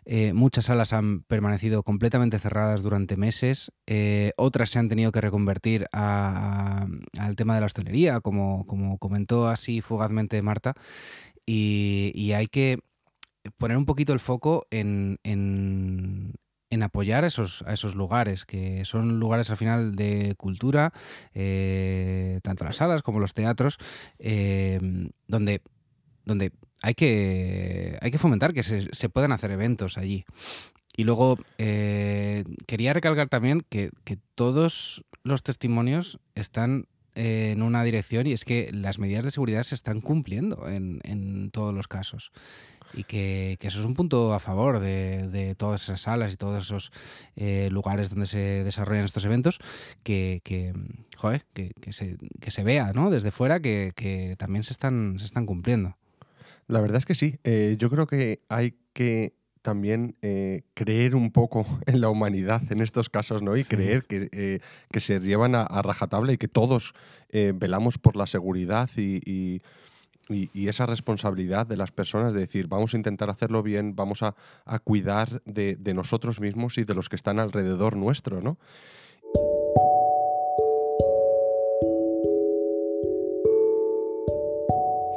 eh, 0.05 0.33
muchas 0.33 0.65
salas 0.65 0.93
han 0.93 1.23
permanecido 1.23 1.85
completamente 1.85 2.41
cerradas 2.41 2.83
durante 2.83 3.17
meses, 3.17 3.71
eh, 3.87 4.33
otras 4.37 4.71
se 4.71 4.81
han 4.81 4.89
tenido 4.89 5.13
que 5.13 5.21
reconvertir 5.21 5.87
al 5.93 7.37
tema 7.37 7.55
de 7.55 7.61
la 7.61 7.67
hostelería, 7.67 8.21
como, 8.21 8.67
comentó 8.99 9.47
así 9.47 9.81
fugazmente 9.81 10.43
Marta, 10.43 10.75
y, 11.47 12.33
hay 12.33 12.49
que 12.49 12.81
poner 13.57 13.77
un 13.77 13.87
poquito 13.87 14.13
el 14.13 14.19
foco 14.19 14.67
en, 14.73 15.17
en 16.71 16.85
apoyar 16.85 17.25
esos, 17.25 17.63
a 17.67 17.73
esos 17.73 17.97
lugares, 17.97 18.45
que 18.45 18.85
son 18.85 19.19
lugares 19.19 19.51
al 19.51 19.57
final 19.57 19.97
de 19.97 20.35
cultura, 20.37 20.93
eh, 21.35 22.39
tanto 22.43 22.65
las 22.65 22.77
salas 22.77 23.03
como 23.03 23.19
los 23.19 23.35
teatros, 23.35 23.77
eh, 24.21 24.81
donde, 25.27 25.63
donde 26.25 26.53
hay, 26.83 26.95
que, 26.95 27.99
hay 28.01 28.11
que 28.11 28.19
fomentar 28.19 28.55
que 28.55 28.63
se, 28.63 28.89
se 28.93 29.09
puedan 29.09 29.33
hacer 29.33 29.51
eventos 29.51 29.99
allí. 29.99 30.25
Y 30.97 31.05
luego 31.05 31.39
eh, 31.59 32.45
quería 32.67 32.93
recalcar 32.93 33.29
también 33.29 33.65
que, 33.69 33.91
que, 34.05 34.19
todos 34.35 35.05
los 35.23 35.43
testimonios 35.43 36.19
están 36.35 36.87
en 37.15 37.63
una 37.63 37.83
dirección 37.85 38.27
y 38.27 38.33
es 38.33 38.45
que 38.45 38.71
las 38.73 38.99
medidas 38.99 39.25
de 39.25 39.31
seguridad 39.31 39.63
se 39.65 39.75
están 39.75 40.01
cumpliendo 40.01 40.69
en, 40.69 41.01
en 41.05 41.51
todos 41.51 41.75
los 41.75 41.89
casos 41.89 42.33
y 42.93 43.05
que, 43.05 43.57
que, 43.61 43.69
eso 43.69 43.81
es 43.81 43.85
un 43.85 43.95
punto 43.95 44.35
a 44.35 44.41
favor 44.41 44.81
de, 44.81 45.29
de 45.29 45.55
todas 45.55 45.83
esas 45.83 46.01
salas 46.03 46.33
y 46.33 46.37
todos 46.37 46.65
esos 46.65 46.93
eh, 47.37 47.69
lugares 47.71 48.11
donde 48.11 48.27
se 48.27 48.65
desarrollan 48.65 49.05
estos 49.05 49.25
eventos, 49.25 49.59
que, 50.03 50.41
que 50.45 50.73
joder, 51.17 51.45
que, 51.53 51.73
se, 51.93 52.17
que, 52.41 52.51
se, 52.51 52.65
vea 52.65 52.93
¿no? 52.93 53.11
desde 53.11 53.31
fuera 53.31 53.61
que, 53.61 54.35
también 54.39 54.65
se 54.65 54.73
están, 54.73 55.17
se 55.19 55.27
están 55.27 55.47
cumpliendo. 55.47 55.97
La 56.67 56.81
verdad 56.81 56.99
es 56.99 57.07
que 57.07 57.15
sí. 57.15 57.39
Eh, 57.45 57.77
yo 57.79 57.91
creo 57.91 58.07
que 58.07 58.43
hay 58.49 58.75
que 58.93 59.35
también 59.63 60.17
eh, 60.23 60.63
creer 60.75 61.15
un 61.15 61.33
poco 61.33 61.67
en 61.87 62.01
la 62.01 62.09
humanidad 62.09 62.63
en 62.71 62.81
estos 62.81 63.11
casos, 63.11 63.43
¿no? 63.43 63.57
Y 63.57 63.63
sí. 63.63 63.77
creer 63.77 64.05
que, 64.05 64.29
eh, 64.33 64.61
que, 64.91 65.01
se 65.01 65.21
llevan 65.21 65.55
a, 65.55 65.63
a, 65.63 65.83
rajatabla 65.83 66.33
y 66.33 66.39
que 66.39 66.49
todos 66.49 66.95
velamos 67.33 67.97
por 67.99 68.17
la 68.17 68.27
seguridad 68.27 68.91
y, 68.97 69.21
y, 69.25 69.63
y, 70.31 70.51
y, 70.53 70.69
esa 70.69 70.87
responsabilidad 70.87 71.67
de 71.67 71.77
las 71.77 71.91
personas 71.91 72.33
de 72.33 72.41
decir, 72.41 72.69
vamos 72.69 72.95
a 72.95 72.97
intentar 72.97 73.31
hacerlo 73.31 73.63
bien, 73.63 73.97
vamos 73.97 74.23
a, 74.23 74.35
a 74.65 74.79
cuidar 74.79 75.43
de, 75.45 75.77
de, 75.77 75.95
nosotros 75.95 76.41
mismos 76.41 76.79
y 76.79 76.85
de 76.85 76.95
los 76.95 77.09
que 77.09 77.17
están 77.17 77.41
alrededor 77.41 77.97
nuestro, 77.97 78.41
¿no? 78.41 78.57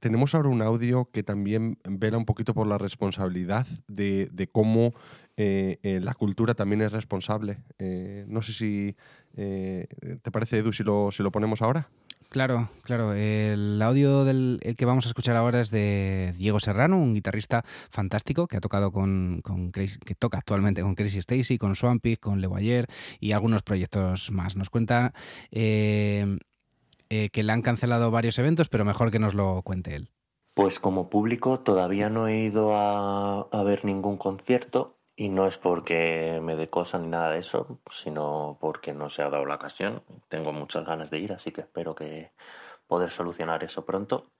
tenemos 0.00 0.34
ahora 0.34 0.48
un 0.48 0.62
audio 0.62 1.08
que 1.12 1.22
también 1.22 1.78
vela 1.84 2.18
un 2.18 2.24
poquito 2.24 2.54
por 2.54 2.66
la 2.66 2.78
responsabilidad 2.78 3.66
de, 3.86 4.48
cómo 4.50 4.94
eh, 5.36 5.78
eh, 5.82 6.00
la 6.02 6.14
cultura 6.14 6.54
también 6.54 6.82
es 6.82 6.92
responsable. 6.92 7.58
Eh, 7.78 8.24
no 8.26 8.42
sé 8.42 8.52
si 8.52 8.96
te 9.34 10.30
parece, 10.32 10.58
Edu, 10.58 10.72
si 10.72 10.82
lo, 10.82 11.10
si 11.12 11.22
lo 11.22 11.30
ponemos 11.30 11.62
ahora. 11.62 11.88
Claro, 12.30 12.68
claro. 12.82 13.12
El 13.12 13.80
audio 13.82 14.24
del 14.24 14.60
el 14.62 14.76
que 14.76 14.84
vamos 14.84 15.04
a 15.04 15.08
escuchar 15.08 15.34
ahora 15.36 15.60
es 15.60 15.70
de 15.70 16.32
Diego 16.36 16.60
Serrano, 16.60 16.96
un 16.96 17.12
guitarrista 17.12 17.64
fantástico 17.90 18.46
que 18.46 18.56
ha 18.56 18.60
tocado 18.60 18.92
con, 18.92 19.42
que 19.72 20.14
toca 20.14 20.38
actualmente 20.38 20.82
con 20.82 20.94
Crazy 20.94 21.18
Stacy, 21.18 21.58
con 21.58 21.74
Swampy, 21.74 22.16
con 22.16 22.40
Le 22.40 22.46
Boyer 22.46 22.86
y 23.18 23.32
algunos 23.32 23.62
proyectos 23.62 24.30
más. 24.30 24.54
Nos 24.56 24.70
cuenta 24.70 25.12
eh, 27.10 27.28
que 27.30 27.42
le 27.42 27.52
han 27.52 27.62
cancelado 27.62 28.10
varios 28.10 28.38
eventos, 28.38 28.68
pero 28.68 28.84
mejor 28.84 29.10
que 29.10 29.18
nos 29.18 29.34
lo 29.34 29.60
cuente 29.62 29.94
él. 29.94 30.08
Pues 30.54 30.80
como 30.80 31.10
público 31.10 31.60
todavía 31.60 32.08
no 32.08 32.28
he 32.28 32.44
ido 32.44 32.74
a, 32.74 33.42
a 33.42 33.62
ver 33.62 33.84
ningún 33.84 34.16
concierto 34.16 34.96
y 35.16 35.28
no 35.28 35.46
es 35.46 35.58
porque 35.58 36.40
me 36.42 36.56
dé 36.56 36.70
cosa 36.70 36.98
ni 36.98 37.08
nada 37.08 37.32
de 37.32 37.40
eso, 37.40 37.80
sino 37.90 38.56
porque 38.60 38.94
no 38.94 39.10
se 39.10 39.22
ha 39.22 39.28
dado 39.28 39.44
la 39.44 39.56
ocasión. 39.56 40.02
Tengo 40.28 40.52
muchas 40.52 40.86
ganas 40.86 41.10
de 41.10 41.18
ir, 41.18 41.32
así 41.32 41.52
que 41.52 41.60
espero 41.60 41.94
que 41.94 42.32
poder 42.86 43.10
solucionar 43.10 43.62
eso 43.62 43.84
pronto. 43.84 44.30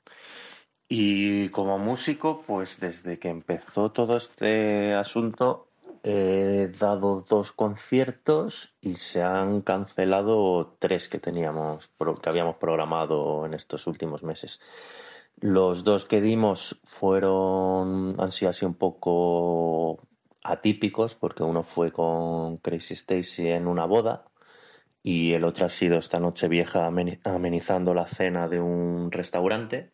Y 0.89 1.51
como 1.51 1.79
músico, 1.79 2.43
pues 2.47 2.81
desde 2.81 3.19
que 3.19 3.29
empezó 3.29 3.93
todo 3.93 4.17
este 4.17 4.95
asunto 4.95 5.70
he 6.03 6.73
dado 6.79 7.25
dos 7.29 7.53
conciertos 7.53 8.75
y 8.81 8.97
se 8.97 9.23
han 9.23 9.61
cancelado 9.63 10.77
tres 10.79 11.09
que 11.09 11.19
teníamos, 11.19 11.91
que 12.23 12.29
habíamos 12.29 12.57
programado 12.57 13.45
en 13.47 13.55
estos 13.55 13.87
últimos 13.87 14.23
meses. 14.23 14.61
Los 15.41 15.85
dos 15.85 16.05
que 16.05 16.21
dimos 16.21 16.81
fueron, 16.99 18.21
han 18.21 18.33
sido 18.33 18.51
así 18.51 18.65
un 18.65 18.75
poco 18.75 20.01
atípicos, 20.43 21.15
porque 21.15 21.43
uno 21.43 21.63
fue 21.63 21.93
con 21.93 22.59
Crazy 22.59 22.95
Stacy 22.95 23.49
en 23.49 23.67
una 23.67 23.85
boda 23.85 24.25
y 25.03 25.33
el 25.33 25.45
otro 25.45 25.67
ha 25.67 25.71
sido 25.71 25.99
esta 25.99 26.21
noche 26.21 26.49
vieja 26.49 26.87
ameni- 26.87 27.21
amenizando 27.25 27.95
la 27.95 28.07
cena 28.07 28.49
de 28.49 28.61
un 28.61 29.11
restaurante. 29.11 29.91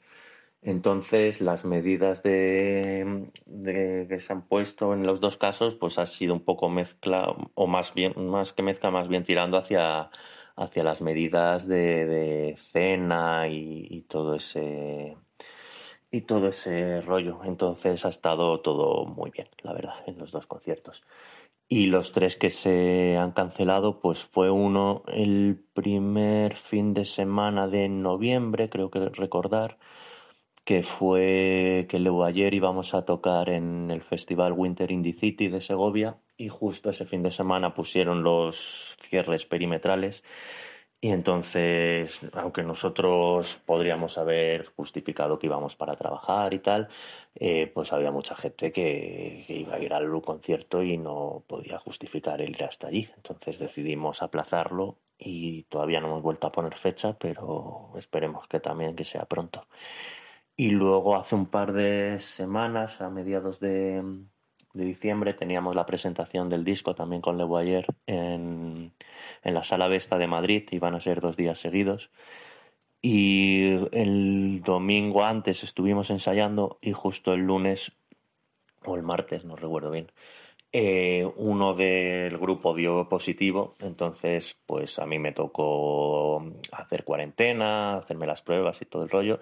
Entonces, 0.66 1.40
las 1.40 1.64
medidas 1.64 2.24
de, 2.24 3.30
que 3.64 4.18
se 4.20 4.32
han 4.32 4.42
puesto 4.48 4.94
en 4.94 5.06
los 5.06 5.20
dos 5.20 5.36
casos, 5.36 5.74
pues 5.76 5.96
ha 5.96 6.06
sido 6.06 6.34
un 6.34 6.44
poco 6.44 6.68
mezcla, 6.68 7.36
o 7.54 7.66
más 7.68 7.94
bien, 7.94 8.14
más 8.28 8.52
que 8.52 8.64
mezcla, 8.64 8.90
más 8.90 9.06
bien 9.06 9.24
tirando 9.24 9.58
hacia, 9.58 10.10
hacia 10.56 10.82
las 10.82 11.00
medidas 11.00 11.68
de, 11.68 12.04
de 12.06 12.56
cena 12.72 13.46
y, 13.48 13.86
y 13.88 14.02
todo 14.02 14.34
ese 14.34 15.16
y 16.10 16.22
todo 16.22 16.48
ese 16.48 17.00
rollo. 17.02 17.44
Entonces 17.44 18.04
ha 18.04 18.08
estado 18.08 18.60
todo 18.60 19.06
muy 19.06 19.30
bien, 19.30 19.48
la 19.62 19.72
verdad, 19.72 19.94
en 20.06 20.18
los 20.18 20.32
dos 20.32 20.46
conciertos. 20.46 21.04
Y 21.68 21.86
los 21.86 22.12
tres 22.12 22.36
que 22.36 22.50
se 22.50 23.16
han 23.16 23.32
cancelado, 23.32 24.00
pues 24.00 24.24
fue 24.24 24.50
uno 24.50 25.04
el 25.06 25.60
primer 25.74 26.56
fin 26.56 26.94
de 26.94 27.04
semana 27.04 27.68
de 27.68 27.88
noviembre, 27.88 28.68
creo 28.68 28.90
que 28.90 29.08
recordar, 29.10 29.78
que 30.66 30.82
fue 30.82 31.86
que 31.88 32.00
luego 32.00 32.24
ayer 32.24 32.52
íbamos 32.52 32.92
a 32.94 33.04
tocar 33.04 33.48
en 33.48 33.90
el 33.90 34.02
Festival 34.02 34.52
Winter 34.52 34.90
in 34.90 35.02
the 35.02 35.12
City 35.14 35.48
de 35.48 35.60
Segovia 35.60 36.16
y 36.36 36.48
justo 36.48 36.90
ese 36.90 37.06
fin 37.06 37.22
de 37.22 37.30
semana 37.30 37.72
pusieron 37.74 38.22
los 38.24 38.96
cierres 39.08 39.46
perimetrales 39.46 40.24
y 41.00 41.10
entonces, 41.10 42.18
aunque 42.32 42.62
nosotros 42.64 43.62
podríamos 43.64 44.18
haber 44.18 44.66
justificado 44.74 45.38
que 45.38 45.46
íbamos 45.46 45.76
para 45.76 45.94
trabajar 45.94 46.52
y 46.52 46.58
tal, 46.58 46.88
eh, 47.36 47.70
pues 47.72 47.92
había 47.92 48.10
mucha 48.10 48.34
gente 48.34 48.72
que, 48.72 49.44
que 49.46 49.54
iba 49.58 49.76
a 49.76 49.78
ir 49.78 49.92
al 49.94 50.10
concierto 50.22 50.82
y 50.82 50.96
no 50.98 51.44
podía 51.46 51.78
justificar 51.78 52.40
el 52.40 52.50
ir 52.50 52.64
hasta 52.64 52.88
allí. 52.88 53.08
Entonces 53.16 53.58
decidimos 53.60 54.22
aplazarlo 54.22 54.96
y 55.18 55.64
todavía 55.64 56.00
no 56.00 56.08
hemos 56.08 56.22
vuelto 56.22 56.46
a 56.48 56.52
poner 56.52 56.76
fecha, 56.76 57.16
pero 57.18 57.92
esperemos 57.96 58.48
que 58.48 58.58
también 58.58 58.96
que 58.96 59.04
sea 59.04 59.26
pronto. 59.26 59.66
Y 60.56 60.70
luego 60.70 61.16
hace 61.16 61.34
un 61.34 61.46
par 61.46 61.72
de 61.72 62.18
semanas, 62.36 63.00
a 63.00 63.10
mediados 63.10 63.60
de, 63.60 64.02
de 64.72 64.84
diciembre, 64.84 65.34
teníamos 65.34 65.74
la 65.74 65.84
presentación 65.84 66.48
del 66.48 66.64
disco 66.64 66.94
también 66.94 67.20
con 67.20 67.36
Le 67.36 67.44
Boyer 67.44 67.86
en, 68.06 68.92
en 69.42 69.54
la 69.54 69.64
Sala 69.64 69.88
Vesta 69.88 70.16
de 70.16 70.26
Madrid, 70.26 70.66
iban 70.70 70.94
a 70.94 71.00
ser 71.00 71.20
dos 71.20 71.36
días 71.36 71.58
seguidos. 71.58 72.10
Y 73.02 73.68
el 73.92 74.62
domingo 74.62 75.24
antes 75.24 75.62
estuvimos 75.62 76.10
ensayando 76.10 76.78
y 76.80 76.92
justo 76.92 77.34
el 77.34 77.40
lunes 77.40 77.92
o 78.84 78.96
el 78.96 79.02
martes, 79.02 79.44
no 79.44 79.56
recuerdo 79.56 79.90
bien, 79.90 80.10
eh, 80.72 81.24
uno 81.36 81.74
del 81.74 82.36
grupo 82.38 82.74
dio 82.74 83.08
positivo, 83.08 83.74
entonces 83.80 84.58
pues 84.66 84.98
a 84.98 85.06
mí 85.06 85.18
me 85.18 85.32
tocó 85.32 86.44
hacer 86.72 87.04
cuarentena, 87.04 87.98
hacerme 87.98 88.26
las 88.26 88.42
pruebas 88.42 88.80
y 88.82 88.86
todo 88.86 89.04
el 89.04 89.08
rollo 89.08 89.40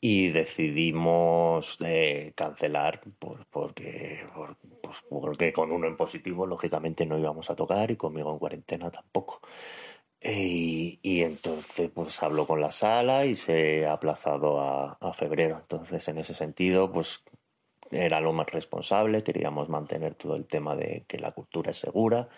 y 0.00 0.28
decidimos 0.30 1.76
eh, 1.84 2.32
cancelar 2.36 3.00
por- 3.18 3.46
porque, 3.46 4.20
por- 4.34 4.56
pues, 4.82 4.98
porque 5.08 5.52
con 5.52 5.72
uno 5.72 5.86
en 5.88 5.96
positivo 5.96 6.46
lógicamente 6.46 7.04
no 7.06 7.18
íbamos 7.18 7.50
a 7.50 7.56
tocar 7.56 7.90
y 7.90 7.96
conmigo 7.96 8.32
en 8.32 8.38
cuarentena 8.38 8.90
tampoco. 8.90 9.40
Y, 10.20 10.98
y 11.02 11.22
entonces 11.22 11.90
pues 11.94 12.20
habló 12.22 12.46
con 12.46 12.60
la 12.60 12.72
sala 12.72 13.24
y 13.26 13.36
se 13.36 13.86
ha 13.86 13.92
aplazado 13.94 14.60
a, 14.60 14.98
a 15.00 15.12
febrero. 15.14 15.58
Entonces 15.60 16.06
en 16.08 16.18
ese 16.18 16.34
sentido 16.34 16.92
pues 16.92 17.20
era 17.90 18.20
lo 18.20 18.32
más 18.32 18.46
responsable, 18.48 19.22
queríamos 19.22 19.68
mantener 19.68 20.14
todo 20.14 20.36
el 20.36 20.46
tema 20.46 20.76
de 20.76 21.04
que 21.08 21.18
la 21.18 21.32
cultura 21.32 21.70
es 21.70 21.78
segura 21.78 22.28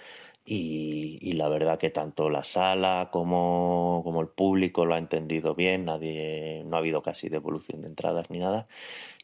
y, 0.45 1.19
y 1.21 1.33
la 1.35 1.49
verdad 1.49 1.79
que 1.79 1.91
tanto 1.91 2.31
la 2.31 2.45
sala 2.45 3.09
como, 3.13 4.01
como 4.05 4.21
el 4.21 4.29
público 4.29 4.85
lo 4.87 4.95
ha 4.95 4.99
entendido 4.99 5.55
bien, 5.55 5.85
nadie, 5.85 6.63
no 6.67 6.77
ha 6.77 6.81
habido 6.81 7.03
casi 7.03 7.29
devolución 7.29 7.83
de 7.83 7.89
entradas 7.89 8.31
ni 8.31 8.39
nada 8.39 8.67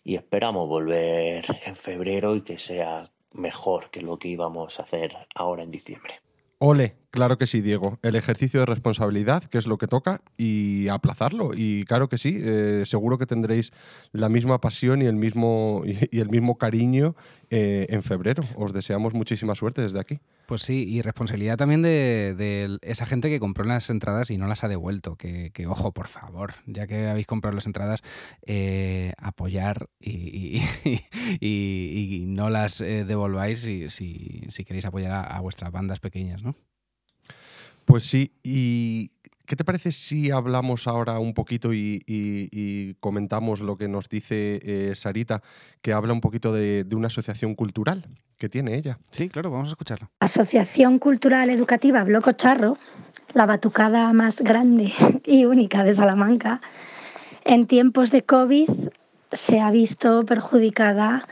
y 0.04 0.14
esperamos 0.14 0.68
volver 0.68 1.44
en 1.64 1.76
febrero 1.76 2.36
y 2.36 2.42
que 2.42 2.58
sea 2.58 3.10
mejor 3.32 3.90
que 3.90 4.02
lo 4.02 4.18
que 4.18 4.28
íbamos 4.28 4.78
a 4.78 4.84
hacer 4.84 5.16
ahora 5.34 5.64
en 5.64 5.72
diciembre. 5.72 6.14
Ole, 6.58 6.96
claro 7.10 7.36
que 7.36 7.46
sí, 7.46 7.60
Diego. 7.60 7.98
El 8.00 8.16
ejercicio 8.16 8.60
de 8.60 8.66
responsabilidad, 8.66 9.44
que 9.44 9.58
es 9.58 9.66
lo 9.66 9.76
que 9.76 9.86
toca, 9.86 10.22
y 10.38 10.88
aplazarlo. 10.88 11.50
Y 11.54 11.84
claro 11.84 12.08
que 12.08 12.16
sí, 12.16 12.38
eh, 12.40 12.84
seguro 12.86 13.18
que 13.18 13.26
tendréis 13.26 13.72
la 14.12 14.30
misma 14.30 14.58
pasión 14.58 15.02
y 15.02 15.04
el 15.04 15.16
mismo, 15.16 15.82
y, 15.84 16.18
el 16.18 16.30
mismo 16.30 16.56
cariño 16.56 17.14
eh, 17.50 17.86
en 17.90 18.02
febrero. 18.02 18.42
Os 18.56 18.72
deseamos 18.72 19.12
muchísima 19.12 19.54
suerte 19.54 19.82
desde 19.82 20.00
aquí. 20.00 20.18
Pues 20.46 20.62
sí, 20.62 20.88
y 20.88 21.02
responsabilidad 21.02 21.58
también 21.58 21.82
de, 21.82 22.78
esa 22.82 23.04
gente 23.04 23.28
que 23.28 23.40
compró 23.40 23.64
las 23.64 23.90
entradas 23.90 24.30
y 24.30 24.38
no 24.38 24.46
las 24.46 24.64
ha 24.64 24.68
devuelto. 24.68 25.16
Que, 25.16 25.52
ojo, 25.68 25.92
por 25.92 26.06
favor, 26.06 26.54
ya 26.66 26.86
que 26.86 27.06
habéis 27.06 27.26
comprado 27.26 27.54
las 27.54 27.66
entradas, 27.66 28.00
eh, 28.46 29.12
apoyar 29.18 29.88
y, 30.00 30.62
no 32.28 32.48
las 32.48 32.80
eh, 32.80 33.04
devolváis 33.04 33.60
si, 33.60 34.64
queréis 34.64 34.86
apoyar 34.86 35.26
a 35.30 35.40
vuestras 35.40 35.70
bandas 35.70 36.00
pequeñas, 36.00 36.42
¿no? 36.42 36.55
Pues 37.86 38.04
sí, 38.04 38.32
¿y 38.42 39.10
qué 39.46 39.54
te 39.56 39.64
parece 39.64 39.92
si 39.92 40.30
hablamos 40.32 40.86
ahora 40.88 41.18
un 41.20 41.32
poquito 41.34 41.72
y, 41.72 42.02
y- 42.06 42.48
y 42.50 42.94
comentamos 42.94 43.60
lo 43.60 43.76
que 43.76 43.86
nos 43.88 44.08
dice 44.08 44.60
eh, 44.62 44.94
Sarita, 44.94 45.40
que 45.82 45.92
habla 45.92 46.12
un 46.12 46.20
poquito 46.20 46.52
de, 46.52 46.82
de 46.84 46.96
una 46.96 47.06
asociación 47.06 47.54
cultural 47.54 48.04
que 48.38 48.48
tiene 48.48 48.74
ella? 48.76 48.98
Sí, 49.12 49.28
claro, 49.28 49.50
vamos 49.52 49.68
a 49.68 49.72
escucharlo. 49.72 50.10
Asociación 50.20 50.98
Cultural 50.98 51.48
Educativa 51.48 52.02
Bloco 52.02 52.32
Charro, 52.32 52.76
la 53.34 53.46
batucada 53.46 54.12
más 54.12 54.40
grande 54.40 54.92
y 55.24 55.44
única 55.44 55.84
de 55.84 55.94
Salamanca, 55.94 56.60
en 57.44 57.66
tiempos 57.66 58.10
de 58.10 58.22
COVID 58.22 58.68
se 59.30 59.60
ha 59.60 59.70
visto 59.70 60.24
perjudicada 60.26 61.26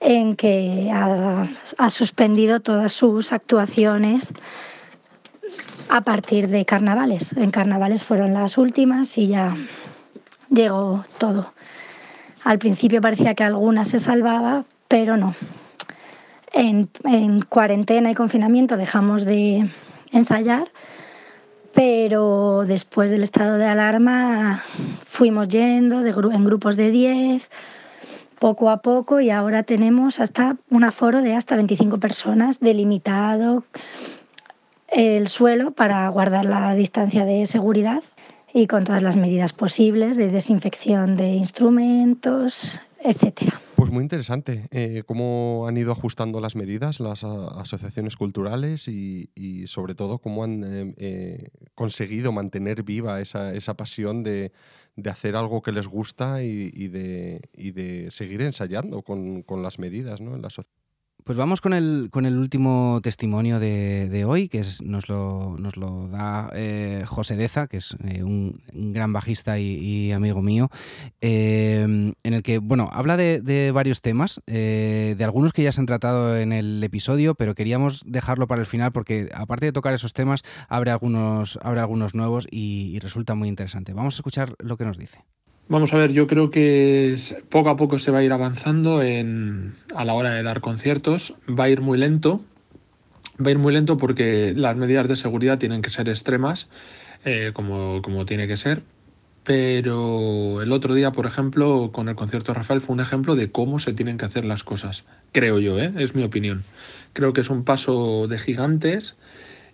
en 0.00 0.34
que 0.34 0.90
ha, 0.92 1.48
ha 1.78 1.90
suspendido 1.90 2.58
todas 2.60 2.92
sus 2.92 3.32
actuaciones 3.32 4.32
a 5.90 6.02
partir 6.02 6.48
de 6.48 6.64
carnavales. 6.64 7.32
En 7.34 7.50
carnavales 7.50 8.04
fueron 8.04 8.34
las 8.34 8.58
últimas 8.58 9.16
y 9.18 9.28
ya 9.28 9.56
llegó 10.50 11.02
todo. 11.18 11.52
Al 12.44 12.58
principio 12.58 13.00
parecía 13.00 13.34
que 13.34 13.44
alguna 13.44 13.84
se 13.84 13.98
salvaba, 13.98 14.64
pero 14.88 15.16
no. 15.16 15.34
En, 16.52 16.88
en 17.04 17.40
cuarentena 17.40 18.10
y 18.10 18.14
confinamiento 18.14 18.76
dejamos 18.76 19.24
de 19.24 19.68
ensayar, 20.12 20.70
pero 21.74 22.64
después 22.66 23.10
del 23.10 23.24
estado 23.24 23.56
de 23.56 23.66
alarma 23.66 24.62
fuimos 25.04 25.48
yendo 25.48 26.00
de 26.00 26.10
en 26.10 26.44
grupos 26.44 26.76
de 26.76 26.90
10, 26.90 27.50
poco 28.38 28.70
a 28.70 28.82
poco, 28.82 29.20
y 29.20 29.30
ahora 29.30 29.64
tenemos 29.64 30.20
hasta 30.20 30.56
un 30.70 30.84
aforo 30.84 31.22
de 31.22 31.34
hasta 31.34 31.56
25 31.56 31.98
personas, 31.98 32.60
delimitado 32.60 33.64
el 34.94 35.28
suelo 35.28 35.72
para 35.72 36.08
guardar 36.08 36.44
la 36.44 36.74
distancia 36.74 37.24
de 37.24 37.46
seguridad. 37.46 38.02
y 38.56 38.68
con 38.68 38.84
todas 38.84 39.02
las 39.02 39.16
medidas 39.16 39.52
posibles 39.52 40.16
de 40.16 40.30
desinfección 40.30 41.16
de 41.16 41.30
instrumentos, 41.30 42.80
etcétera. 43.00 43.60
Pues 43.74 43.90
muy 43.90 44.02
interesante 44.02 44.68
eh, 44.70 45.02
cómo 45.04 45.66
han 45.66 45.76
ido 45.76 45.90
ajustando 45.90 46.40
las 46.40 46.54
medidas 46.54 47.00
las 47.00 47.24
asociaciones 47.24 48.16
culturales 48.16 48.86
y, 48.86 49.66
sobre 49.66 49.96
todo 49.96 50.18
cómo 50.18 50.44
han 50.44 50.62
eh, 50.62 50.94
eh, 50.98 51.50
conseguido 51.74 52.30
mantener 52.30 52.84
viva 52.84 53.20
esa, 53.20 53.52
esa 53.52 53.74
pasión 53.74 54.22
de, 54.22 54.52
de, 54.94 55.10
hacer 55.10 55.34
algo 55.34 55.60
que 55.60 55.72
les 55.72 55.88
gusta 55.88 56.44
y, 56.44 56.88
de, 56.88 57.40
y 57.52 57.72
de, 57.72 58.10
seguir 58.12 58.40
ensayando 58.40 59.02
con, 59.02 59.42
con 59.42 59.64
las 59.64 59.80
medidas 59.80 60.20
¿no? 60.20 60.36
en 60.36 60.42
la 60.42 60.50
sociedad. 60.50 60.83
Pues 61.24 61.38
vamos 61.38 61.62
con 61.62 61.72
el, 61.72 62.08
con 62.10 62.26
el 62.26 62.36
último 62.36 63.00
testimonio 63.02 63.58
de, 63.58 64.26
hoy, 64.26 64.46
que 64.50 64.58
es, 64.58 64.82
nos, 64.82 65.08
lo, 65.08 65.56
nos 65.58 65.78
lo 65.78 66.06
da 66.08 66.50
eh, 66.52 67.04
José 67.06 67.34
Deza, 67.36 67.66
que 67.66 67.78
es 67.78 67.96
eh, 68.04 68.22
un, 68.22 68.60
gran 68.92 69.14
bajista 69.14 69.58
y, 69.58 70.12
amigo 70.12 70.42
mío, 70.42 70.68
eh, 71.22 72.12
en 72.22 72.34
el 72.34 72.42
que, 72.42 72.58
bueno, 72.58 72.90
habla 72.92 73.16
de, 73.16 73.70
varios 73.72 74.02
temas, 74.02 74.42
de 74.44 75.16
algunos 75.24 75.54
que 75.54 75.62
ya 75.62 75.72
se 75.72 75.80
han 75.80 75.86
tratado 75.86 76.36
en 76.36 76.52
el 76.52 76.84
episodio, 76.84 77.34
pero 77.34 77.54
queríamos 77.54 78.02
dejarlo 78.04 78.46
para 78.46 78.60
el 78.60 78.66
final 78.66 78.92
porque, 78.92 79.30
aparte 79.32 79.64
de 79.64 79.72
tocar 79.72 79.94
esos 79.94 80.12
temas, 80.12 80.42
abre 80.68 80.90
algunos, 80.90 81.58
abre 81.62 81.80
algunos 81.80 82.14
nuevos 82.14 82.46
y 82.50 82.98
resulta 82.98 83.34
muy 83.34 83.48
interesante. 83.48 83.94
Vamos 83.94 84.16
a 84.16 84.18
escuchar 84.18 84.56
lo 84.58 84.76
que 84.76 84.84
nos 84.84 84.98
dice. 84.98 85.24
Vamos 85.66 85.94
a 85.94 85.96
ver, 85.96 86.12
yo 86.12 86.26
creo 86.26 86.50
que 86.50 87.16
poco 87.48 87.70
a 87.70 87.76
poco 87.76 87.98
se 87.98 88.10
va 88.10 88.18
a 88.18 88.22
ir 88.22 88.32
avanzando 88.32 89.02
en, 89.02 89.74
a 89.94 90.04
la 90.04 90.12
hora 90.12 90.34
de 90.34 90.42
dar 90.42 90.60
conciertos. 90.60 91.34
Va 91.48 91.64
a 91.64 91.68
ir 91.70 91.80
muy 91.80 91.96
lento. 91.96 92.42
Va 93.40 93.48
a 93.48 93.50
ir 93.52 93.58
muy 93.58 93.72
lento 93.72 93.96
porque 93.96 94.52
las 94.54 94.76
medidas 94.76 95.08
de 95.08 95.16
seguridad 95.16 95.58
tienen 95.58 95.80
que 95.80 95.90
ser 95.90 96.08
extremas, 96.08 96.68
eh, 97.24 97.52
como, 97.54 98.02
como 98.02 98.26
tiene 98.26 98.46
que 98.46 98.58
ser. 98.58 98.82
Pero 99.42 100.62
el 100.62 100.70
otro 100.70 100.94
día, 100.94 101.12
por 101.12 101.26
ejemplo, 101.26 101.90
con 101.92 102.08
el 102.08 102.14
concierto 102.14 102.52
de 102.52 102.58
Rafael 102.58 102.80
fue 102.82 102.94
un 102.94 103.00
ejemplo 103.00 103.34
de 103.34 103.50
cómo 103.50 103.80
se 103.80 103.94
tienen 103.94 104.18
que 104.18 104.26
hacer 104.26 104.44
las 104.44 104.64
cosas. 104.64 105.04
Creo 105.32 105.58
yo, 105.60 105.78
¿eh? 105.78 105.92
es 105.96 106.14
mi 106.14 106.24
opinión. 106.24 106.62
Creo 107.14 107.32
que 107.32 107.40
es 107.40 107.48
un 107.48 107.64
paso 107.64 108.28
de 108.28 108.38
gigantes 108.38 109.16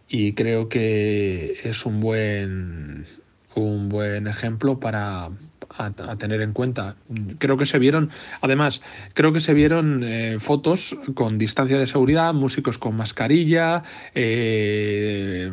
y 0.08 0.34
creo 0.34 0.68
que 0.68 1.58
es 1.64 1.84
un 1.84 2.00
buen, 2.00 3.06
un 3.54 3.88
buen 3.88 4.26
ejemplo 4.26 4.80
para, 4.80 5.30
a, 5.76 6.16
tener 6.16 6.40
en 6.40 6.52
cuenta. 6.52 6.96
Creo 7.38 7.56
que 7.56 7.66
se 7.66 7.78
vieron, 7.78 8.10
además, 8.40 8.82
creo 9.14 9.32
que 9.32 9.40
se 9.40 9.54
vieron 9.54 10.02
eh, 10.04 10.38
fotos 10.40 10.96
con 11.14 11.38
distancia 11.38 11.78
de 11.78 11.86
seguridad, 11.86 12.34
músicos 12.34 12.78
con 12.78 12.96
mascarilla, 12.96 13.82
eh, 14.14 15.50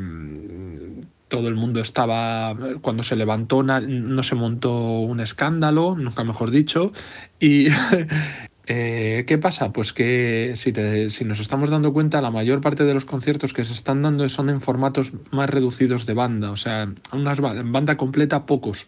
todo 1.27 1.47
el 1.49 1.55
mundo 1.55 1.81
estaba, 1.81 2.55
cuando 2.81 3.03
se 3.03 3.15
levantó 3.15 3.61
no 3.63 4.23
se 4.23 4.35
montó 4.35 4.99
un 5.01 5.19
escándalo, 5.19 5.95
nunca 5.97 6.23
mejor 6.23 6.51
dicho, 6.51 6.93
y, 7.39 7.67
Eh, 8.69 9.23
¿Qué 9.25 9.37
pasa? 9.37 9.71
Pues 9.71 9.93
que 9.93 10.53
si, 10.57 10.73
si, 11.09 11.23
nos 11.23 11.39
estamos 11.39 11.69
dando 11.69 11.93
cuenta, 11.93 12.21
la 12.21 12.31
mayor 12.31 12.59
parte 12.59 12.83
de 12.83 12.93
los 12.93 13.05
conciertos 13.05 13.53
que 13.53 13.63
se 13.63 13.71
están 13.71 14.01
dando 14.01 14.27
son 14.27 14.49
en 14.49 14.59
formatos 14.59 15.13
más 15.31 15.49
reducidos 15.49 16.05
de 16.05 16.13
banda. 16.13 16.51
O 16.51 16.57
sea, 16.57 16.91
unas 17.13 17.39
banda 17.39 17.95
completa, 17.95 18.45
pocos. 18.45 18.87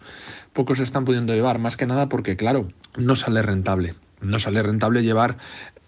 Pocos 0.53 0.77
se 0.77 0.83
están 0.83 1.05
pudiendo 1.05 1.33
llevar, 1.33 1.59
más 1.59 1.77
que 1.77 1.85
nada 1.85 2.09
porque, 2.09 2.35
claro, 2.35 2.67
no 2.97 3.15
sale 3.15 3.41
rentable. 3.41 3.95
No 4.21 4.37
sale 4.37 4.61
rentable 4.61 5.01
llevar 5.01 5.37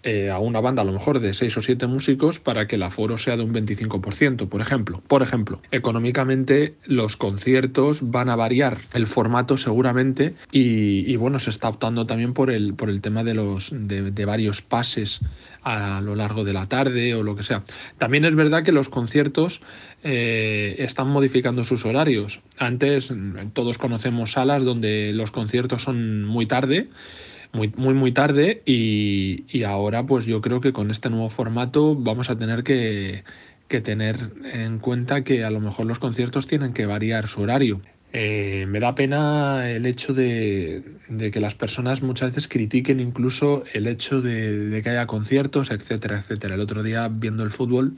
eh, 0.04 0.30
a 0.30 0.40
una 0.40 0.60
banda 0.60 0.82
a 0.82 0.84
lo 0.84 0.92
mejor 0.92 1.20
de 1.20 1.32
6 1.32 1.58
o 1.58 1.62
7 1.62 1.86
músicos 1.86 2.40
para 2.40 2.66
que 2.66 2.74
el 2.74 2.82
aforo 2.82 3.18
sea 3.18 3.36
de 3.36 3.44
un 3.44 3.54
25%, 3.54 4.48
por 4.48 4.60
ejemplo. 4.60 5.00
Por 5.06 5.22
ejemplo, 5.22 5.60
económicamente 5.70 6.74
los 6.86 7.16
conciertos 7.16 8.10
van 8.10 8.28
a 8.28 8.34
variar 8.34 8.78
el 8.94 9.06
formato 9.06 9.56
seguramente 9.56 10.34
y, 10.50 11.14
bueno, 11.16 11.38
se 11.38 11.50
está 11.50 11.68
optando 11.68 12.04
también 12.04 12.32
por 12.32 12.50
el, 12.50 12.74
por 12.74 12.90
el 12.90 13.00
tema 13.00 13.22
de, 13.22 13.34
los, 13.34 13.70
de, 13.72 14.24
varios 14.24 14.60
pases 14.60 15.20
a 15.62 16.00
lo 16.00 16.16
largo 16.16 16.42
de 16.42 16.52
la 16.52 16.66
tarde 16.66 17.14
o 17.14 17.22
lo 17.22 17.36
que 17.36 17.44
sea. 17.44 17.62
También 17.98 18.24
es 18.24 18.34
verdad 18.34 18.64
que 18.64 18.72
los 18.72 18.88
conciertos 18.88 19.60
eh, 20.02 20.76
están 20.78 21.08
modificando 21.08 21.64
sus 21.64 21.84
horarios. 21.84 22.40
Antes 22.58 23.12
todos 23.52 23.78
conocemos 23.78 24.32
salas 24.32 24.64
donde 24.64 25.12
los 25.14 25.30
conciertos 25.30 25.82
son 25.82 26.24
muy 26.24 26.46
tarde 26.46 26.88
muy, 27.52 27.72
muy, 27.76 27.94
muy 27.94 28.12
tarde 28.12 28.62
y, 28.64 29.62
ahora 29.64 30.04
pues 30.04 30.26
yo 30.26 30.40
creo 30.40 30.60
que 30.60 30.72
con 30.72 30.90
este 30.90 31.10
nuevo 31.10 31.30
formato 31.30 31.94
vamos 31.94 32.30
a 32.30 32.36
tener 32.36 32.64
que, 32.64 33.24
tener 33.68 34.16
en 34.52 34.78
cuenta 34.78 35.24
que 35.24 35.44
a 35.44 35.50
lo 35.50 35.60
mejor 35.60 35.86
los 35.86 35.98
conciertos 35.98 36.46
tienen 36.46 36.72
que 36.72 36.86
variar 36.86 37.28
su 37.28 37.42
horario. 37.42 37.80
Eh, 38.14 38.66
me 38.68 38.80
da 38.80 38.94
pena 38.94 39.70
el 39.70 39.86
hecho 39.86 40.12
de, 40.12 40.82
que 41.32 41.40
las 41.40 41.54
personas 41.54 42.02
muchas 42.02 42.30
veces 42.30 42.48
critiquen 42.48 43.00
incluso 43.00 43.64
el 43.72 43.86
hecho 43.86 44.20
de, 44.20 44.68
de, 44.68 44.82
que 44.82 44.90
haya 44.90 45.06
conciertos, 45.06 45.70
etcétera, 45.70 46.18
etcétera. 46.18 46.56
El 46.56 46.60
otro 46.60 46.82
día 46.82 47.08
viendo 47.08 47.42
el 47.42 47.50
fútbol, 47.50 47.94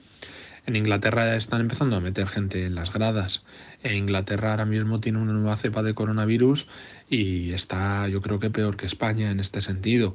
en 0.66 0.76
Inglaterra 0.76 1.36
están 1.36 1.60
empezando 1.60 1.96
a 1.96 2.00
meter 2.00 2.28
gente 2.28 2.64
en 2.64 2.74
las 2.74 2.92
gradas. 2.92 3.42
En 3.82 3.96
Inglaterra 3.96 4.52
ahora 4.52 4.64
mismo 4.64 5.00
tiene 5.00 5.18
una 5.18 5.32
nueva 5.32 5.56
cepa 5.56 5.82
de 5.82 5.94
coronavirus 5.94 6.66
y 7.08 7.52
está 7.52 8.08
yo 8.08 8.22
creo 8.22 8.40
que 8.40 8.50
peor 8.50 8.76
que 8.76 8.86
España 8.86 9.30
en 9.30 9.40
este 9.40 9.60
sentido. 9.60 10.14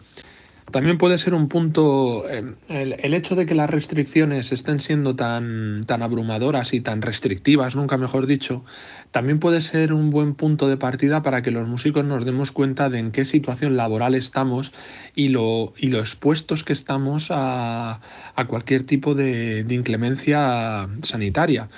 También 0.71 0.97
puede 0.97 1.17
ser 1.17 1.33
un 1.33 1.47
punto 1.47 2.29
eh, 2.29 2.53
el, 2.69 3.13
hecho 3.13 3.35
de 3.35 3.45
que 3.45 3.55
las 3.55 3.69
restricciones 3.69 4.51
estén 4.51 4.79
siendo 4.79 5.15
tan, 5.15 5.85
tan 5.85 6.01
abrumadoras 6.01 6.73
y 6.73 6.81
tan 6.81 7.01
restrictivas, 7.01 7.75
nunca 7.75 7.97
mejor 7.97 8.27
dicho, 8.27 8.63
también 9.11 9.39
puede 9.39 9.61
ser 9.61 9.93
un 9.93 10.09
buen 10.09 10.35
punto 10.35 10.67
de 10.67 10.77
partida 10.77 11.23
para 11.23 11.41
que 11.41 11.51
los 11.51 11.67
músicos 11.67 12.05
nos 12.05 12.25
demos 12.25 12.51
cuenta 12.51 12.89
de 12.89 12.99
en 12.99 13.11
qué 13.11 13.25
situación 13.25 13.77
laboral 13.77 14.15
estamos 14.15 14.71
y 15.15 15.29
lo, 15.29 15.73
y 15.77 15.87
lo 15.87 15.99
expuestos 15.99 16.63
que 16.63 16.73
estamos 16.73 17.27
a, 17.31 18.01
a 18.35 18.45
cualquier 18.45 18.83
tipo 18.83 19.15
de, 19.15 19.63
de 19.63 19.75
inclemencia 19.75 20.87
sanitaria. 21.01 21.69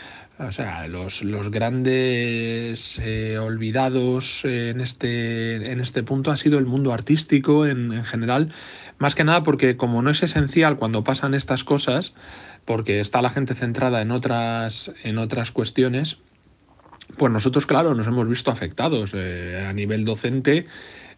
O 0.47 0.51
sea, 0.51 0.87
los, 0.87 1.21
grandes 1.51 2.99
eh, 2.99 3.37
olvidados 3.37 4.43
en 4.43 4.81
este, 4.81 5.71
en 5.71 5.79
este 5.79 6.01
punto 6.01 6.31
ha 6.31 6.35
sido 6.35 6.57
el 6.57 6.65
mundo 6.65 6.93
artístico 6.93 7.67
en, 7.67 8.03
general, 8.03 8.49
más 9.01 9.15
que 9.15 9.23
nada 9.23 9.41
porque 9.41 9.77
como 9.77 10.03
no 10.03 10.11
es 10.11 10.21
esencial 10.21 10.77
cuando 10.77 11.03
pasan 11.03 11.33
estas 11.33 11.63
cosas, 11.63 12.13
porque 12.65 12.99
está 12.99 13.23
la 13.23 13.31
gente 13.31 13.55
centrada 13.55 13.99
en 14.03 14.11
otras, 14.11 14.91
en 15.03 15.17
otras 15.17 15.49
cuestiones, 15.51 16.19
pues 17.17 17.31
nosotros, 17.33 17.65
claro, 17.65 17.95
nos 17.95 18.05
hemos 18.05 18.29
visto 18.29 18.51
afectados 18.51 19.13
eh, 19.15 19.65
a 19.67 19.73
nivel 19.73 20.05
docente. 20.05 20.67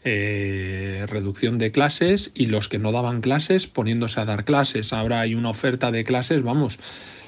Eh, 0.06 1.06
reducción 1.08 1.58
de 1.58 1.72
clases 1.72 2.32
y 2.34 2.48
los 2.48 2.68
que 2.68 2.78
no 2.78 2.92
daban 2.92 3.22
clases 3.22 3.68
poniéndose 3.68 4.20
a 4.20 4.26
dar 4.26 4.44
clases. 4.44 4.92
Ahora 4.92 5.22
hay 5.22 5.34
una 5.34 5.50
oferta 5.50 5.92
de 5.92 6.04
clases, 6.04 6.44
vamos, 6.44 6.78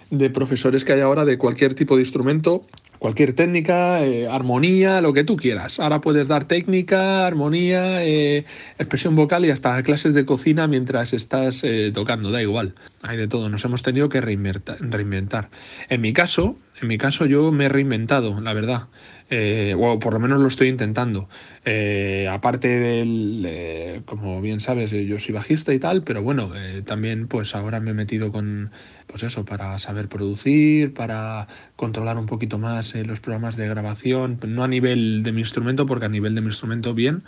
de 0.09 0.29
profesores 0.29 0.83
que 0.83 0.91
hay 0.91 0.99
ahora 0.99 1.23
de 1.23 1.37
cualquier 1.37 1.73
tipo 1.73 1.95
de 1.95 2.03
instrumento, 2.03 2.65
cualquier 2.99 3.33
técnica, 3.33 4.03
eh, 4.03 4.27
armonía, 4.27 5.01
lo 5.01 5.13
que 5.13 5.23
tú 5.23 5.35
quieras. 5.37 5.79
Ahora 5.79 6.01
puedes 6.01 6.27
dar 6.27 6.45
técnica, 6.45 7.25
armonía, 7.25 8.03
eh, 8.03 8.45
expresión 8.77 9.15
vocal 9.15 9.45
y 9.45 9.51
hasta 9.51 9.81
clases 9.83 10.13
de 10.13 10.25
cocina 10.25 10.67
mientras 10.67 11.13
estás 11.13 11.63
eh, 11.63 11.91
tocando, 11.93 12.31
da 12.31 12.41
igual. 12.41 12.75
Hay 13.01 13.17
de 13.17 13.27
todo, 13.27 13.49
nos 13.49 13.63
hemos 13.65 13.83
tenido 13.83 14.09
que 14.09 14.21
reinventar. 14.21 15.49
En 15.89 16.01
mi 16.01 16.13
caso, 16.13 16.57
en 16.81 16.87
mi 16.87 16.97
caso 16.97 17.25
yo 17.25 17.51
me 17.51 17.65
he 17.65 17.69
reinventado, 17.69 18.39
la 18.41 18.53
verdad 18.53 18.87
eh, 19.29 19.75
o 19.77 19.99
por 19.99 20.13
lo 20.13 20.19
menos 20.19 20.39
lo 20.39 20.47
estoy 20.47 20.67
intentando. 20.67 21.27
Eh, 21.63 22.27
aparte 22.29 22.67
del, 22.67 23.43
eh, 23.47 24.01
como 24.05 24.41
bien 24.41 24.59
sabes, 24.59 24.93
eh, 24.93 25.05
yo 25.05 25.17
soy 25.19 25.33
bajista 25.33 25.73
y 25.73 25.79
tal, 25.79 26.03
pero 26.03 26.21
bueno, 26.21 26.51
también 26.85 27.27
pues 27.27 27.55
ahora 27.55 27.79
me 27.79 27.91
he 27.91 27.93
metido 27.93 28.31
con, 28.31 28.71
pues 29.07 29.23
eso, 29.23 29.45
para 29.45 29.77
saber 29.79 30.09
producir, 30.09 30.93
para 30.93 31.47
controlar 31.75 32.17
un 32.17 32.27
poquito 32.27 32.59
más 32.59 32.93
los 32.95 33.19
programas 33.19 33.57
de 33.57 33.67
grabación, 33.67 34.39
no 34.47 34.63
a 34.63 34.67
nivel 34.67 35.23
de 35.23 35.31
mi 35.31 35.41
instrumento, 35.41 35.85
porque 35.85 36.05
a 36.05 36.09
nivel 36.09 36.35
de 36.35 36.41
mi 36.41 36.47
instrumento 36.47 36.93
bien, 36.93 37.23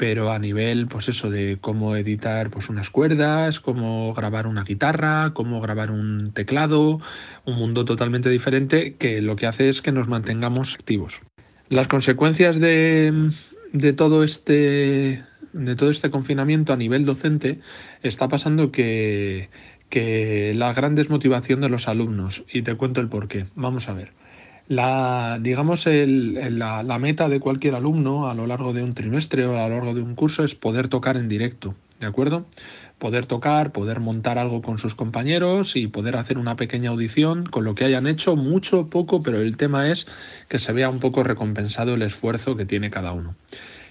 pero 0.00 0.32
a 0.32 0.38
nivel, 0.38 0.86
pues 0.86 1.10
eso, 1.10 1.28
de 1.28 1.58
cómo 1.60 1.94
editar 1.94 2.48
pues 2.48 2.70
unas 2.70 2.88
cuerdas, 2.88 3.60
cómo 3.60 4.14
grabar 4.14 4.46
una 4.46 4.64
guitarra, 4.64 5.32
cómo 5.34 5.60
grabar 5.60 5.90
un 5.90 6.32
teclado, 6.32 7.02
un 7.44 7.56
mundo 7.56 7.84
totalmente 7.84 8.30
diferente 8.30 8.94
que 8.94 9.20
lo 9.20 9.36
que 9.36 9.46
hace 9.46 9.68
es 9.68 9.82
que 9.82 9.92
nos 9.92 10.08
mantengamos 10.08 10.74
activos. 10.74 11.20
Las 11.70 11.86
consecuencias 11.86 12.58
de, 12.58 13.32
todo 13.96 14.24
este 14.24 15.22
de 15.52 15.76
todo 15.76 15.90
este 15.90 16.10
confinamiento 16.10 16.72
a 16.72 16.76
nivel 16.76 17.06
docente 17.06 17.60
está 18.02 18.26
pasando 18.26 18.72
que, 18.72 19.50
que 19.88 20.52
la 20.56 20.72
gran 20.72 20.96
desmotivación 20.96 21.60
de 21.60 21.68
los 21.68 21.86
alumnos 21.86 22.42
y 22.52 22.62
te 22.62 22.74
cuento 22.74 23.00
el 23.00 23.08
porqué. 23.08 23.46
Vamos 23.54 23.88
a 23.88 23.92
ver. 23.92 24.10
La, 24.66 25.38
digamos, 25.40 25.86
la, 25.86 26.98
meta 26.98 27.28
de 27.28 27.38
cualquier 27.38 27.76
alumno 27.76 28.28
a 28.28 28.34
lo 28.34 28.48
largo 28.48 28.72
de 28.72 28.82
un 28.82 28.94
trimestre 28.94 29.46
o 29.46 29.56
a 29.56 29.68
lo 29.68 29.76
largo 29.76 29.94
de 29.94 30.02
un 30.02 30.16
curso 30.16 30.42
es 30.42 30.56
poder 30.56 30.88
tocar 30.88 31.16
en 31.16 31.28
directo. 31.28 31.76
¿de 32.00 32.06
acuerdo? 32.06 32.46
Poder 33.00 33.24
tocar, 33.24 33.72
poder 33.72 33.98
montar 33.98 34.38
algo 34.38 34.60
con 34.60 34.78
sus 34.78 34.94
compañeros 34.94 35.74
y 35.74 35.88
poder 35.88 36.16
hacer 36.16 36.36
una 36.36 36.54
pequeña 36.54 36.90
audición 36.90 37.46
con 37.46 37.64
lo 37.64 37.74
que 37.74 37.86
hayan 37.86 38.06
hecho, 38.06 38.36
mucho 38.36 38.80
o 38.80 38.86
poco, 38.90 39.22
pero 39.22 39.40
el 39.40 39.56
tema 39.56 39.88
es 39.88 40.06
que 40.48 40.58
se 40.58 40.72
vea 40.72 40.90
un 40.90 41.00
poco 41.00 41.24
recompensado 41.24 41.94
el 41.94 42.02
esfuerzo 42.02 42.56
que 42.56 42.66
tiene 42.66 42.90
cada 42.90 43.12
uno. 43.12 43.34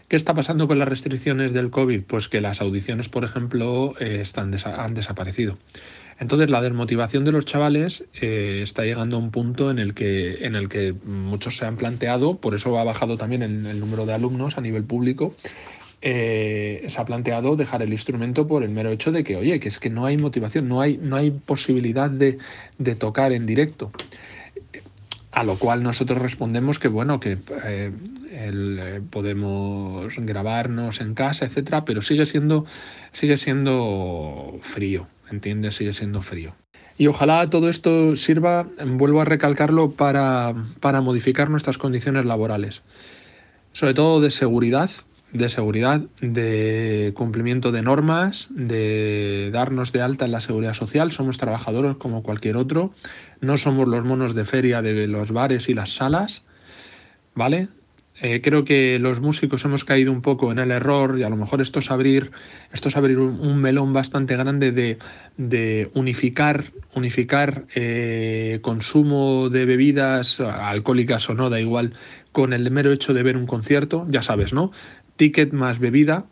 ¿Qué 0.07 0.16
está 0.16 0.36
pasando 0.36 0.68
con 0.68 0.78
las 0.78 0.88
restricciones 0.88 1.53
del 1.53 1.72
COVID? 1.72 2.03
Pues 2.03 2.30
que 2.30 2.39
las 2.39 2.62
audiciones, 2.62 3.10
por 3.10 3.24
ejemplo, 3.24 3.95
eh, 3.99 4.20
están 4.22 4.55
han 4.64 4.93
desaparecido. 4.93 5.57
Entonces 6.20 6.49
la 6.49 6.62
desmotivación 6.62 7.26
de 7.26 7.32
los 7.32 7.45
chavales 7.45 8.03
eh, 8.22 8.60
está 8.62 8.84
llegando 8.84 9.16
a 9.16 9.20
un 9.20 9.32
punto 9.32 9.72
en 9.72 9.80
el, 9.80 9.93
que, 9.93 10.45
en 10.45 10.55
el 10.55 10.70
que 10.70 10.93
muchos 10.93 11.57
se 11.57 11.66
han 11.66 11.78
planteado, 11.78 12.38
por 12.38 12.53
eso 12.55 12.78
ha 12.78 12.84
bajado 12.84 13.18
también 13.18 13.41
el 13.41 13.80
número 13.80 14.05
de 14.05 14.14
alumnos 14.14 14.57
a 14.57 14.62
nivel 14.62 14.84
público, 14.84 15.34
eh, 16.02 16.86
se 16.88 17.02
ha 17.02 17.06
planteado 17.06 17.56
dejar 17.56 17.82
el 17.82 17.91
instrumento 17.91 18.47
por 18.47 18.64
el 18.64 18.70
mero 18.70 18.89
hecho 18.89 19.12
de 19.12 19.24
que, 19.24 19.36
oye, 19.36 19.60
que 19.60 19.70
es 19.70 19.80
que 19.80 19.89
no 19.89 20.06
hay 20.06 20.18
motivación, 20.18 20.68
no 20.68 20.82
hay, 20.82 20.97
no 20.97 21.16
hay 21.16 21.32
posibilidad 21.32 22.10
de, 22.10 22.38
de 22.78 22.95
tocar 22.95 23.32
en 23.32 23.45
directo. 23.45 23.91
A 25.32 25.43
lo 25.43 25.58
cual 25.58 25.84
nosotros 25.84 26.22
respondemos 26.22 26.80
que, 26.80 26.88
bueno, 26.88 27.20
que 27.20 27.38
eh, 27.64 27.91
podemos 29.10 30.16
grabarnos 30.18 31.02
en 31.02 31.14
casa, 31.14 31.45
etcétera, 31.45 31.86
pero 31.86 32.02
sigue 32.02 32.26
siendo, 32.26 32.66
sigue 33.12 33.38
siendo 33.38 34.58
frío. 34.62 35.08
¿entiendes? 35.32 35.76
Sigue 35.76 35.93
siendo 35.93 36.22
frío. 36.22 36.54
Y 36.97 37.08
ojalá 37.08 37.50
todo 37.50 37.70
esto 37.70 38.16
sirva, 38.16 38.68
vuelvo 38.86 39.22
a 39.22 39.26
recalcarlo, 39.26 39.91
para, 39.91 40.54
para 40.80 41.02
modificar 41.02 41.50
nuestras 41.50 41.78
condiciones 41.78 42.26
laborales. 42.26 42.82
Sobre 43.72 43.93
todo 43.93 44.20
de 44.20 44.32
seguridad, 44.32 44.89
de 45.32 45.50
seguridad, 45.50 46.02
de 46.22 47.12
cumplimiento 47.16 47.72
de 47.72 47.82
normas, 47.82 48.48
de 48.50 49.50
darnos 49.54 49.92
de 49.92 50.02
alta 50.02 50.26
en 50.26 50.32
la 50.32 50.42
seguridad 50.42 50.74
social. 50.74 51.12
Somos 51.12 51.38
trabajadores 51.38 51.98
como 51.98 52.24
cualquier 52.24 52.58
otro. 52.58 52.92
No 53.42 53.58
somos 53.58 53.88
los 53.88 54.06
monos 54.06 54.36
de 54.36 54.46
feria 54.46 54.82
de 54.82 55.08
los 55.08 55.32
bares 55.32 55.70
y 55.70 55.74
las 55.74 55.92
salas. 55.94 56.44
¿Vale? 57.36 57.70
Eh, 58.22 58.42
creo 58.42 58.66
que 58.66 59.00
los 59.00 59.22
músicos 59.22 59.64
hemos 59.64 59.86
caído 59.86 60.12
un 60.12 60.22
poco 60.22 60.52
en 60.52 60.60
el 60.60 60.72
error 60.72 61.18
y 61.18 61.24
a 61.24 61.30
lo 61.30 61.38
mejor 61.38 61.62
esto 61.62 61.80
es 61.80 61.90
abrir, 61.90 62.32
esto 62.74 62.90
es 62.90 62.98
abrir 62.98 63.18
un, 63.18 63.62
melón 63.62 63.94
bastante 63.94 64.36
grande 64.36 64.72
de, 65.38 65.90
unificar, 65.94 66.74
unificar 66.94 67.64
eh, 67.76 68.60
consumo 68.62 69.50
de 69.50 69.64
bebidas 69.66 70.42
alcohólicas 70.42 71.30
o 71.30 71.34
no, 71.34 71.50
da 71.50 71.62
igual, 71.62 71.94
con 72.34 72.52
el 72.52 72.70
mero 72.72 72.92
hecho 72.92 73.14
de 73.14 73.24
ver 73.24 73.38
un 73.38 73.48
concierto, 73.48 74.06
ya 74.10 74.22
sabes, 74.22 74.54
¿no? 74.54 74.72
Ticket 75.20 75.52
más 75.52 75.80
bebida, 75.80 76.28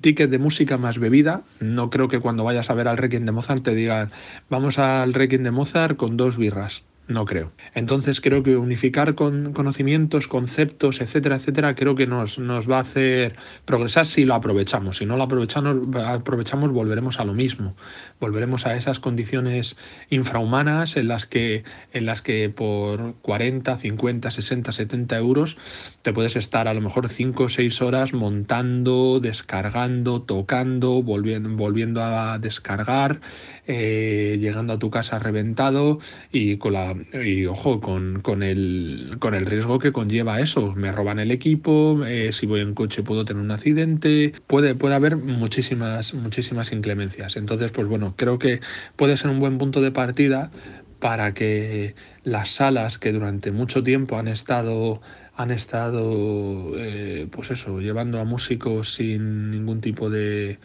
ticket 0.00 0.28
de 0.28 0.40
música 0.40 0.76
más 0.76 0.98
bebida. 0.98 1.42
No 1.60 1.90
creo 1.90 2.08
que 2.08 2.18
cuando 2.18 2.42
vayas 2.42 2.70
a 2.70 2.74
ver 2.74 2.88
al 2.88 2.96
Requiem 2.96 3.24
de 3.24 3.30
Mozart 3.30 3.62
te 3.62 3.72
digan, 3.72 4.10
vamos 4.50 4.80
al 4.80 5.14
Requiem 5.14 5.44
de 5.44 5.52
Mozart 5.52 5.96
con 5.96 6.16
dos 6.16 6.36
birras. 6.36 6.82
No 7.06 7.24
creo. 7.24 7.52
Entonces 7.74 8.20
creo 8.20 8.42
que 8.42 8.56
unificar 8.56 9.14
con 9.14 9.52
conocimientos, 9.52 10.26
conceptos, 10.26 11.00
etcétera, 11.00 11.36
etcétera, 11.36 11.76
creo 11.76 11.94
que 11.94 12.08
nos, 12.08 12.40
nos 12.40 12.68
va 12.68 12.78
a 12.78 12.80
hacer 12.80 13.36
progresar 13.64 14.06
si 14.06 14.24
lo 14.24 14.34
aprovechamos. 14.34 14.96
Si 14.96 15.06
no 15.06 15.16
lo 15.16 15.22
aprovechamos, 15.22 15.76
aprovechamos, 16.04 16.72
volveremos 16.72 17.20
a 17.20 17.24
lo 17.24 17.34
mismo. 17.34 17.76
Volveremos 18.22 18.66
a 18.66 18.76
esas 18.76 19.00
condiciones 19.00 19.76
infrahumanas 20.08 20.96
en 20.96 21.08
las 21.08 21.26
que, 21.26 21.64
en 21.92 22.06
las 22.06 22.22
que 22.22 22.50
por 22.50 23.16
40, 23.20 23.76
50, 23.76 24.30
60, 24.30 24.70
70 24.70 25.18
euros 25.18 25.56
te 26.02 26.12
puedes 26.12 26.36
estar 26.36 26.68
a 26.68 26.74
lo 26.74 26.80
mejor 26.80 27.08
5 27.08 27.42
o 27.42 27.48
6 27.48 27.82
horas 27.82 28.12
montando, 28.12 29.18
descargando, 29.18 30.22
tocando, 30.22 31.02
volviendo, 31.02 31.48
volviendo 31.50 32.00
a 32.00 32.38
descargar, 32.38 33.20
eh, 33.66 34.38
llegando 34.40 34.72
a 34.72 34.78
tu 34.78 34.88
casa 34.88 35.18
reventado 35.18 35.98
y 36.30 36.58
con 36.58 36.74
la 36.74 36.94
y 37.24 37.46
ojo 37.46 37.80
con, 37.80 38.20
con, 38.22 38.44
el, 38.44 39.16
con 39.18 39.34
el 39.34 39.46
riesgo 39.46 39.80
que 39.80 39.90
conlleva 39.90 40.40
eso. 40.40 40.76
Me 40.76 40.92
roban 40.92 41.18
el 41.18 41.32
equipo, 41.32 42.04
eh, 42.06 42.30
si 42.32 42.46
voy 42.46 42.60
en 42.60 42.74
coche 42.74 43.02
puedo 43.02 43.24
tener 43.24 43.42
un 43.42 43.50
accidente, 43.50 44.32
puede, 44.46 44.76
puede 44.76 44.94
haber 44.94 45.16
muchísimas, 45.16 46.14
muchísimas 46.14 46.70
inclemencias. 46.70 47.34
Entonces, 47.36 47.72
pues 47.72 47.88
bueno, 47.88 48.11
creo 48.16 48.38
que 48.38 48.60
puede 48.96 49.16
ser 49.16 49.30
un 49.30 49.40
buen 49.40 49.58
punto 49.58 49.80
de 49.80 49.90
partida 49.90 50.50
para 50.98 51.34
que 51.34 51.94
las 52.22 52.50
salas 52.50 52.98
que 52.98 53.12
durante 53.12 53.50
mucho 53.50 53.82
tiempo 53.82 54.18
han 54.18 54.28
estado 54.28 55.00
han 55.36 55.50
estado 55.50 56.72
eh, 56.76 57.26
pues 57.30 57.50
eso 57.50 57.80
llevando 57.80 58.20
a 58.20 58.24
músicos 58.24 58.94
sin 58.94 59.50
ningún 59.50 59.80
tipo 59.80 60.10
de, 60.10 60.58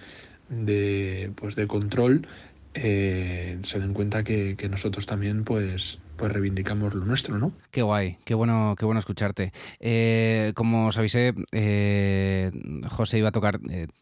de 0.49 1.31
pues 1.35 1.55
de 1.55 1.67
control 1.67 2.27
eh, 2.73 3.57
se 3.63 3.79
den 3.79 3.93
cuenta 3.93 4.23
que, 4.23 4.55
nosotros 4.69 5.07
también 5.07 5.43
pues 5.43 5.99
pues 6.17 6.31
reivindicamos 6.31 6.93
lo 6.93 7.05
nuestro, 7.05 7.37
¿no? 7.37 7.53
Qué 7.71 7.81
guay, 7.81 8.17
qué 8.25 8.33
bueno, 8.33 8.75
qué 8.77 8.85
bueno 8.85 8.99
escucharte. 8.99 9.53
Eh, 9.79 10.51
como 10.55 10.87
os 10.87 10.97
avisé, 10.97 11.33
eh, 11.51 12.51
José 12.89 13.19
iba 13.19 13.29
a 13.29 13.31
tocar 13.31 13.59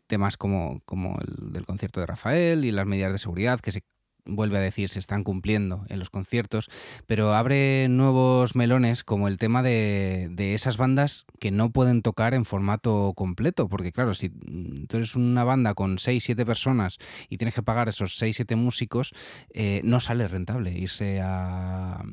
temas 0.08 0.38
como, 0.38 0.82
como 0.86 1.20
el 1.20 1.54
del 1.54 1.66
concierto 1.66 2.00
de 2.00 2.06
Rafael 2.06 2.66
y 2.66 2.72
las 2.72 2.86
medidas 2.86 3.12
de 3.12 3.18
seguridad 3.18 3.60
que 3.60 3.72
se 3.72 3.82
vuelve 4.26 4.58
a 4.58 4.62
decir, 4.62 4.90
se 4.90 5.00
están 5.00 5.24
cumpliendo 5.24 5.86
en 5.90 6.00
los 6.00 6.10
conciertos, 6.10 6.70
pero 7.06 7.34
abre 7.34 7.88
nuevos 7.90 8.56
melones 8.56 9.04
como 9.04 9.28
el 9.28 9.38
tema 9.38 9.64
de, 9.64 10.34
esas 10.56 10.78
bandas 10.78 11.26
que 11.40 11.52
no 11.52 11.72
pueden 11.72 12.02
tocar 12.02 12.34
en 12.34 12.46
formato 12.46 13.14
completo, 13.16 13.68
porque 13.68 13.92
claro, 13.92 14.14
si 14.14 14.30
tú 14.30 14.98
eres 14.98 15.16
una 15.16 15.44
banda 15.44 15.74
con 15.74 16.00
6, 16.00 16.24
7 16.24 16.46
personas 16.46 16.98
y 17.30 17.38
tienes 17.38 17.56
que 17.56 17.64
pagar 17.64 17.90
esos 17.90 18.18
6, 18.18 18.36
7 18.36 18.56
músicos, 18.56 19.12
eh, 19.54 19.82
no 19.84 20.00
sale 20.00 20.28
rentable 20.28 20.72
irse 20.72 21.20
a, 21.22 22.04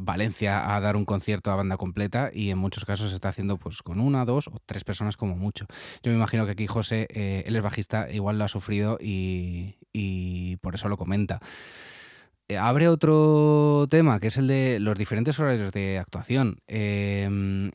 Valencia 0.00 0.74
a 0.74 0.80
dar 0.80 0.96
un 0.96 1.04
concierto 1.04 1.50
a 1.50 1.56
banda 1.56 1.76
completa 1.76 2.30
y 2.32 2.50
en 2.50 2.58
muchos 2.58 2.84
casos 2.84 3.10
se 3.10 3.16
está 3.16 3.30
haciendo 3.30 3.56
pues 3.56 3.82
con 3.82 4.00
una, 4.00 4.24
dos 4.24 4.48
o 4.48 4.60
tres 4.64 4.84
personas 4.84 5.16
como 5.16 5.36
mucho. 5.36 5.66
Yo 6.02 6.10
me 6.10 6.16
imagino 6.16 6.44
que 6.44 6.52
aquí 6.52 6.66
José, 6.66 7.06
eh, 7.10 7.44
él 7.46 7.56
es 7.56 7.62
bajista, 7.62 8.10
igual 8.10 8.38
lo 8.38 8.44
ha 8.44 8.48
sufrido 8.48 8.98
y, 9.00 9.76
y 9.92 10.56
por 10.56 10.74
eso 10.74 10.88
lo 10.88 10.98
comenta. 11.06 11.38
Eh, 12.48 12.58
abre 12.58 12.88
otro 12.88 13.86
tema, 13.88 14.18
que 14.18 14.26
es 14.26 14.36
el 14.36 14.48
de 14.48 14.78
los 14.80 14.98
diferentes 14.98 15.38
horarios 15.38 15.70
de 15.72 15.98
actuación. 15.98 16.58
Em, 16.66 17.70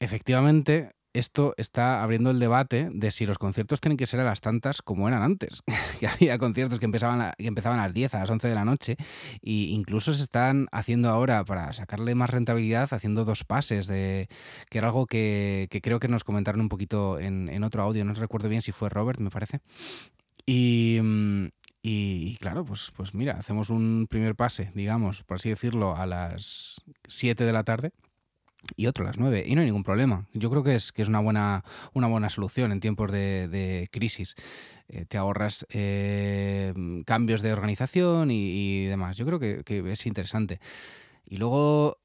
efectivamente, 0.00 0.90
esto 1.12 1.54
está 1.56 2.02
abriendo 2.02 2.30
el 2.30 2.40
debate 2.40 2.90
de 2.92 3.10
si 3.12 3.24
los 3.24 3.38
conciertos 3.38 3.80
tienen 3.80 3.96
que 3.96 4.06
ser 4.06 4.20
a 4.20 4.24
las 4.24 4.40
tantas 4.40 4.82
como 4.82 5.06
eran 5.06 5.22
antes. 5.22 5.62
que 6.00 6.08
había 6.08 6.38
conciertos 6.38 6.80
que 6.80 6.86
empezaban, 6.86 7.20
a, 7.20 7.32
que 7.38 7.46
empezaban 7.46 7.78
a 7.78 7.84
las 7.84 7.94
10, 7.94 8.14
a 8.14 8.18
las 8.20 8.30
11 8.30 8.48
de 8.48 8.54
la 8.54 8.64
noche, 8.64 8.96
e 9.42 9.52
incluso 9.70 10.12
se 10.12 10.24
están 10.24 10.66
haciendo 10.72 11.08
ahora, 11.08 11.44
para 11.44 11.72
sacarle 11.72 12.16
más 12.16 12.30
rentabilidad, 12.30 12.92
haciendo 12.92 13.24
dos 13.24 13.44
pases, 13.44 13.86
de, 13.86 14.28
que 14.70 14.78
era 14.78 14.88
algo 14.88 15.06
que, 15.06 15.68
creo 15.82 16.00
que 16.00 16.08
nos 16.08 16.24
comentaron 16.24 16.60
un 16.60 16.68
poquito 16.68 17.20
en, 17.20 17.48
en, 17.48 17.62
otro 17.62 17.82
audio, 17.84 18.04
no 18.04 18.12
recuerdo 18.14 18.48
bien 18.48 18.62
si 18.62 18.72
fue 18.72 18.88
Robert, 18.88 19.20
me 19.20 19.30
parece. 19.30 19.60
Mm, 20.46 21.48
y, 21.82 22.36
claro, 22.38 22.64
pues, 22.64 22.92
pues 22.96 23.14
mira, 23.14 23.34
hacemos 23.34 23.70
un 23.70 24.06
primer 24.10 24.34
pase, 24.34 24.72
digamos, 24.74 25.22
por 25.22 25.36
así 25.36 25.50
decirlo, 25.50 25.96
a 25.96 26.06
las 26.06 26.82
7 27.06 27.44
de 27.44 27.52
la 27.52 27.62
tarde 27.62 27.92
y 28.74 28.86
otro 28.86 29.04
a 29.04 29.08
las 29.08 29.18
9 29.18 29.44
y 29.46 29.54
no 29.54 29.60
hay 29.60 29.66
ningún 29.66 29.84
problema. 29.84 30.26
Yo 30.32 30.50
creo 30.50 30.64
que 30.64 30.74
es, 30.74 30.90
que 30.90 31.02
es 31.02 31.08
una, 31.08 31.20
buena, 31.20 31.64
una 31.92 32.08
buena 32.08 32.28
solución 32.28 32.72
en 32.72 32.80
tiempos 32.80 33.12
de, 33.12 33.88
crisis. 33.92 34.34
Eh, 34.88 35.04
te 35.04 35.16
ahorras 35.18 35.66
eh, 35.70 36.74
cambios 37.06 37.42
de 37.42 37.52
organización 37.52 38.30
y, 38.32 38.86
demás. 38.86 39.16
Yo 39.16 39.26
creo 39.26 39.38
que, 39.38 39.62
que 39.62 39.92
es 39.92 40.06
interesante. 40.06 40.58
Y 41.24 41.36
luego 41.36 41.98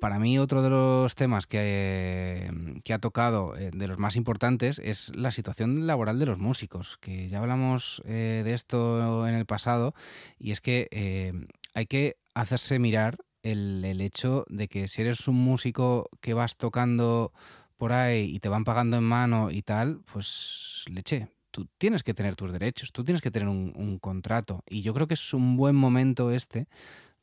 para 0.00 0.18
mí 0.18 0.38
otro 0.38 0.62
de 0.62 0.70
los 0.70 1.14
temas 1.14 1.46
que, 1.46 2.50
que 2.84 2.92
ha 2.92 2.98
tocado, 2.98 3.56
eh, 3.56 3.70
de 3.72 3.88
los 3.88 3.98
más 3.98 4.16
importantes, 4.16 4.78
es 4.78 5.12
la 5.14 5.30
situación 5.30 5.86
laboral 5.86 6.18
de 6.18 6.26
los 6.26 6.38
músicos, 6.38 6.98
que 6.98 7.28
ya 7.28 7.38
hablamos 7.38 8.02
eh, 8.04 8.42
de 8.44 8.54
esto 8.54 9.26
en 9.26 9.34
el 9.34 9.46
pasado, 9.46 9.94
y 10.38 10.52
es 10.52 10.60
que 10.60 10.88
eh, 10.90 11.32
hay 11.74 11.86
que 11.86 12.16
hacerse 12.34 12.78
mirar 12.78 13.18
el, 13.42 13.84
el, 13.84 14.00
hecho 14.00 14.44
de 14.48 14.68
que 14.68 14.88
si 14.88 15.02
eres 15.02 15.28
un 15.28 15.36
músico 15.36 16.08
que 16.20 16.34
vas 16.34 16.56
tocando 16.56 17.32
por 17.76 17.92
ahí 17.92 18.34
y 18.34 18.40
te 18.40 18.48
van 18.48 18.64
pagando 18.64 18.96
en 18.96 19.04
mano 19.04 19.50
y 19.50 19.62
tal, 19.62 20.00
pues 20.12 20.84
leche, 20.88 21.28
tú 21.50 21.68
tienes 21.78 22.02
que 22.02 22.14
tener 22.14 22.34
tus 22.36 22.52
derechos, 22.52 22.92
tú 22.92 23.04
tienes 23.04 23.20
que 23.20 23.30
tener 23.30 23.48
un, 23.48 23.72
un 23.76 23.98
contrato, 23.98 24.62
y 24.68 24.82
yo 24.82 24.94
creo 24.94 25.06
que 25.06 25.14
es 25.14 25.34
un 25.34 25.56
buen 25.56 25.74
momento 25.76 26.30
este 26.30 26.66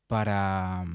para 0.08 0.86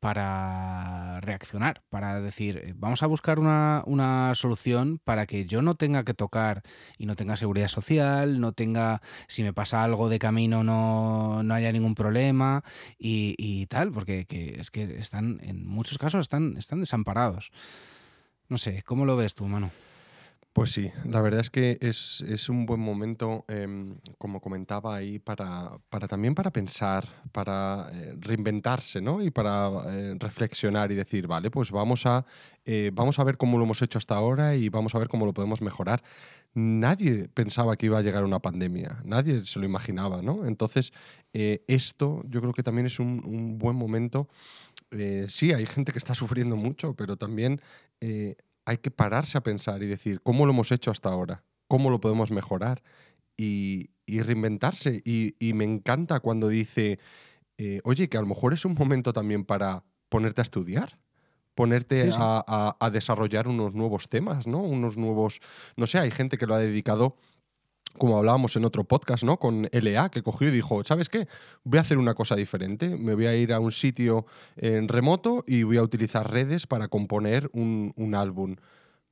para 0.00 1.20
reaccionar, 1.20 1.82
para 1.90 2.20
decir, 2.20 2.58
eh, 2.58 2.74
vamos 2.76 3.02
a 3.02 3.06
buscar 3.06 3.38
una, 3.38 4.32
solución 4.34 5.00
para 5.04 5.26
que 5.26 5.46
yo 5.46 5.62
no 5.62 5.74
tenga 5.74 6.04
que 6.04 6.14
tocar 6.14 6.62
y 6.98 7.06
no 7.06 7.16
tenga 7.16 7.36
seguridad 7.36 7.68
social, 7.68 8.40
no 8.40 8.52
tenga, 8.52 9.00
si 9.26 9.42
me 9.42 9.52
pasa 9.52 9.84
algo 9.84 10.08
de 10.08 10.18
camino 10.18 10.62
no, 10.62 11.42
haya 11.54 11.72
ningún 11.72 11.94
problema 11.94 12.62
y, 12.98 13.66
tal, 13.66 13.92
porque 13.92 14.26
es 14.58 14.70
que 14.70 14.98
están, 14.98 15.40
en 15.42 15.66
muchos 15.66 15.98
casos 15.98 16.22
están, 16.22 16.56
están 16.56 16.80
desamparados. 16.80 17.50
No 18.48 18.56
sé, 18.56 18.82
¿cómo 18.82 19.04
lo 19.04 19.16
ves 19.16 19.34
tú, 19.34 19.46
mano? 19.46 19.70
Pues 20.58 20.72
sí, 20.72 20.90
la 21.04 21.20
verdad 21.20 21.38
es 21.38 21.50
que 21.50 21.78
es, 21.80 22.20
es 22.22 22.48
un 22.48 22.66
buen 22.66 22.80
momento, 22.80 23.44
em, 23.46 23.94
como 24.18 24.40
comentaba 24.40 24.96
ahí, 24.96 25.20
para, 25.20 25.78
para 25.88 26.08
también 26.08 26.34
para 26.34 26.50
pensar, 26.50 27.06
para 27.30 27.88
eh, 27.92 28.16
reinventarse, 28.18 29.00
¿no? 29.00 29.22
Y 29.22 29.30
para 29.30 29.70
eh, 29.86 30.16
reflexionar 30.18 30.90
y 30.90 30.96
decir, 30.96 31.28
vale, 31.28 31.52
pues 31.52 31.70
vamos 31.70 32.06
a, 32.06 32.26
eh, 32.64 32.90
vamos 32.92 33.20
a 33.20 33.24
ver 33.24 33.36
cómo 33.36 33.56
lo 33.56 33.62
hemos 33.66 33.82
hecho 33.82 33.98
hasta 33.98 34.16
ahora 34.16 34.56
y 34.56 34.68
vamos 34.68 34.96
a 34.96 34.98
ver 34.98 35.06
cómo 35.06 35.26
lo 35.26 35.32
podemos 35.32 35.62
mejorar. 35.62 36.02
Nadie 36.54 37.28
pensaba 37.28 37.76
que 37.76 37.86
iba 37.86 37.98
a 37.98 38.02
llegar 38.02 38.24
una 38.24 38.40
pandemia, 38.40 39.00
nadie 39.04 39.46
se 39.46 39.60
lo 39.60 39.64
imaginaba, 39.64 40.22
¿no? 40.22 40.44
Entonces, 40.44 40.92
esto 41.32 42.24
yo 42.28 42.40
creo 42.40 42.52
que 42.52 42.64
también 42.64 42.88
es 42.88 42.98
un, 42.98 43.22
un 43.24 43.58
buen 43.58 43.76
momento. 43.76 44.28
sí, 45.28 45.52
hay 45.52 45.66
gente 45.66 45.92
que 45.92 45.98
está 45.98 46.14
sufriendo 46.16 46.56
mucho, 46.56 46.94
pero 46.94 47.16
también 47.16 47.60
hay 48.68 48.76
que 48.76 48.90
pararse 48.90 49.38
a 49.38 49.42
pensar 49.42 49.82
y 49.82 49.86
decir, 49.86 50.20
¿cómo 50.20 50.44
lo 50.44 50.52
hemos 50.52 50.70
hecho 50.72 50.90
hasta 50.90 51.08
ahora? 51.08 51.42
¿Cómo 51.68 51.88
lo 51.88 52.00
podemos 52.00 52.30
mejorar? 52.30 52.82
Y, 53.34 53.88
reinventarse. 54.06 55.00
Y, 55.06 55.52
me 55.54 55.64
encanta 55.64 56.20
cuando 56.20 56.48
dice, 56.48 56.98
eh, 57.56 57.80
oye, 57.84 58.10
que 58.10 58.18
a 58.18 58.20
lo 58.20 58.26
mejor 58.26 58.52
es 58.52 58.66
un 58.66 58.74
momento 58.74 59.14
también 59.14 59.46
para 59.46 59.84
ponerte 60.10 60.42
a 60.42 60.44
estudiar, 60.44 60.98
ponerte 61.54 62.10
a, 62.12 62.90
desarrollar 62.92 63.48
unos 63.48 63.72
nuevos 63.72 64.10
temas, 64.10 64.46
¿no? 64.46 64.58
Unos 64.58 64.98
nuevos, 64.98 65.40
no 65.76 65.86
sé, 65.86 65.98
hay 65.98 66.10
gente 66.10 66.36
que 66.36 66.46
lo 66.46 66.54
ha 66.54 66.58
dedicado 66.58 67.16
como 67.98 68.18
hablábamos 68.18 68.56
en 68.56 68.64
otro 68.64 68.84
podcast, 68.84 69.24
¿no? 69.24 69.38
Con 69.38 69.68
LA, 69.72 70.10
que 70.10 70.22
cogió 70.22 70.48
y 70.48 70.50
dijo, 70.50 70.82
¿sabes 70.84 71.08
qué? 71.08 71.28
Voy 71.64 71.78
a 71.78 71.82
hacer 71.82 71.98
una 71.98 72.14
cosa 72.14 72.36
diferente. 72.36 72.96
Me 72.96 73.14
voy 73.14 73.26
a 73.26 73.36
ir 73.36 73.52
a 73.52 73.60
un 73.60 73.72
sitio 73.72 74.26
en 74.56 74.88
remoto 74.88 75.44
y 75.46 75.62
voy 75.64 75.76
a 75.76 75.82
utilizar 75.82 76.30
redes 76.30 76.66
para 76.66 76.88
componer 76.88 77.50
un, 77.52 78.14
álbum. 78.14 78.56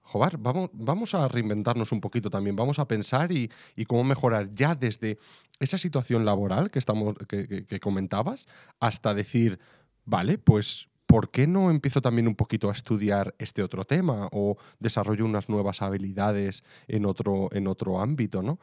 Joder, 0.00 0.38
vamos, 0.38 0.70
vamos 0.72 1.14
a 1.14 1.28
reinventarnos 1.28 1.92
un 1.92 2.00
poquito 2.00 2.30
también, 2.30 2.56
vamos 2.56 2.78
a 2.78 2.88
pensar 2.88 3.32
y, 3.32 3.50
cómo 3.86 4.04
mejorar 4.04 4.54
ya 4.54 4.74
desde 4.74 5.18
esa 5.58 5.76
situación 5.76 6.24
laboral 6.24 6.70
que, 6.70 6.78
estamos, 6.78 7.14
que 7.28 7.80
comentabas 7.80 8.46
hasta 8.80 9.12
decir, 9.14 9.58
vale, 10.04 10.38
pues 10.38 10.88
¿por 11.06 11.30
qué 11.30 11.46
no 11.46 11.70
empiezo 11.70 12.00
también 12.00 12.28
un 12.28 12.34
poquito 12.34 12.68
a 12.68 12.72
estudiar 12.72 13.34
este 13.38 13.62
otro 13.62 13.84
tema 13.84 14.28
o 14.32 14.56
desarrollo 14.80 15.24
unas 15.24 15.48
nuevas 15.48 15.80
habilidades 15.80 16.64
en 16.88 17.06
otro, 17.06 17.48
en 17.52 17.68
otro 17.68 18.00
ámbito? 18.00 18.42
¿no? 18.42 18.58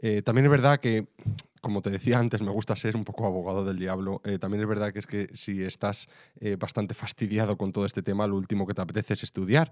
Eh, 0.00 0.22
también 0.22 0.46
es 0.46 0.50
verdad 0.50 0.80
que, 0.80 1.06
como 1.60 1.82
te 1.82 1.90
decía 1.90 2.18
antes, 2.18 2.40
me 2.40 2.50
gusta 2.50 2.74
ser 2.76 2.96
un 2.96 3.04
poco 3.04 3.26
abogado 3.26 3.64
del 3.64 3.78
diablo. 3.78 4.20
Eh, 4.24 4.38
también 4.38 4.62
es 4.62 4.68
verdad 4.68 4.92
que 4.92 4.98
es 4.98 5.06
que 5.06 5.28
si 5.34 5.62
estás 5.62 6.08
eh, 6.40 6.56
bastante 6.58 6.94
fastidiado 6.94 7.56
con 7.56 7.72
todo 7.72 7.84
este 7.84 8.02
tema, 8.02 8.26
lo 8.26 8.36
último 8.36 8.66
que 8.66 8.74
te 8.74 8.82
apetece 8.82 9.12
es 9.12 9.22
estudiar. 9.22 9.70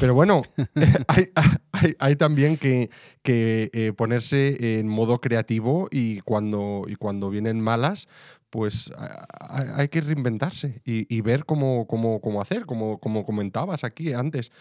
Pero 0.00 0.14
bueno, 0.14 0.42
hay, 1.98 2.16
también 2.16 2.56
que, 2.56 2.88
que 3.22 3.92
ponerse 3.96 4.78
en 4.78 4.88
modo 4.88 5.20
creativo 5.20 5.88
y 5.90 6.20
cuando, 6.20 6.84
y 6.86 6.94
cuando 6.94 7.30
vienen 7.30 7.60
malas, 7.60 8.08
pues 8.52 8.92
hay 9.48 9.88
que 9.88 10.02
reinventarse 10.02 10.82
y, 10.84 11.20
ver 11.22 11.46
cómo, 11.46 11.86
cómo, 11.86 12.42
hacer, 12.42 12.66
como, 12.66 12.98
como 12.98 13.24
comentabas 13.24 13.82
aquí 13.82 14.12
antes. 14.12 14.52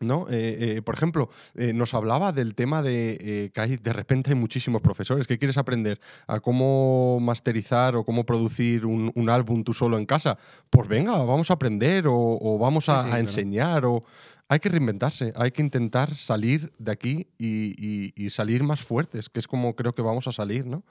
¿No? 0.00 0.26
Eh, 0.28 0.76
eh, 0.76 0.82
por 0.82 0.94
ejemplo, 0.94 1.30
eh, 1.54 1.72
nos 1.72 1.94
hablaba 1.94 2.32
del 2.32 2.54
tema 2.54 2.82
de 2.82 3.50
que 3.52 3.60
hay, 3.60 3.76
de 3.78 3.92
repente 3.92 4.30
hay 4.30 4.36
muchísimos 4.36 4.80
profesores. 4.80 5.26
¿Qué 5.26 5.38
quieres 5.38 5.58
aprender? 5.58 6.00
¿A 6.28 6.38
cómo 6.38 7.18
masterizar 7.20 7.96
o 7.96 8.04
cómo 8.04 8.24
producir 8.24 8.86
un, 8.86 9.28
álbum 9.28 9.64
tú 9.64 9.72
solo 9.72 9.98
en 9.98 10.06
casa? 10.06 10.38
Pues 10.70 10.86
venga, 10.86 11.16
vamos 11.18 11.50
a 11.50 11.54
aprender 11.54 12.04
o, 12.06 12.58
vamos 12.58 12.88
a, 12.88 13.18
enseñar. 13.18 13.86
O... 13.86 14.04
Hay 14.48 14.60
que 14.60 14.68
reinventarse, 14.68 15.32
hay 15.34 15.50
que 15.50 15.62
intentar 15.62 16.14
salir 16.14 16.72
de 16.78 16.92
aquí 16.92 17.26
y, 17.38 18.12
y 18.14 18.30
salir 18.30 18.62
más 18.62 18.82
fuertes, 18.82 19.28
que 19.28 19.40
es 19.40 19.48
como 19.48 19.74
creo 19.74 19.96
que 19.96 20.02
vamos 20.02 20.28
a 20.28 20.32
salir, 20.32 20.64
¿no? 20.64 20.84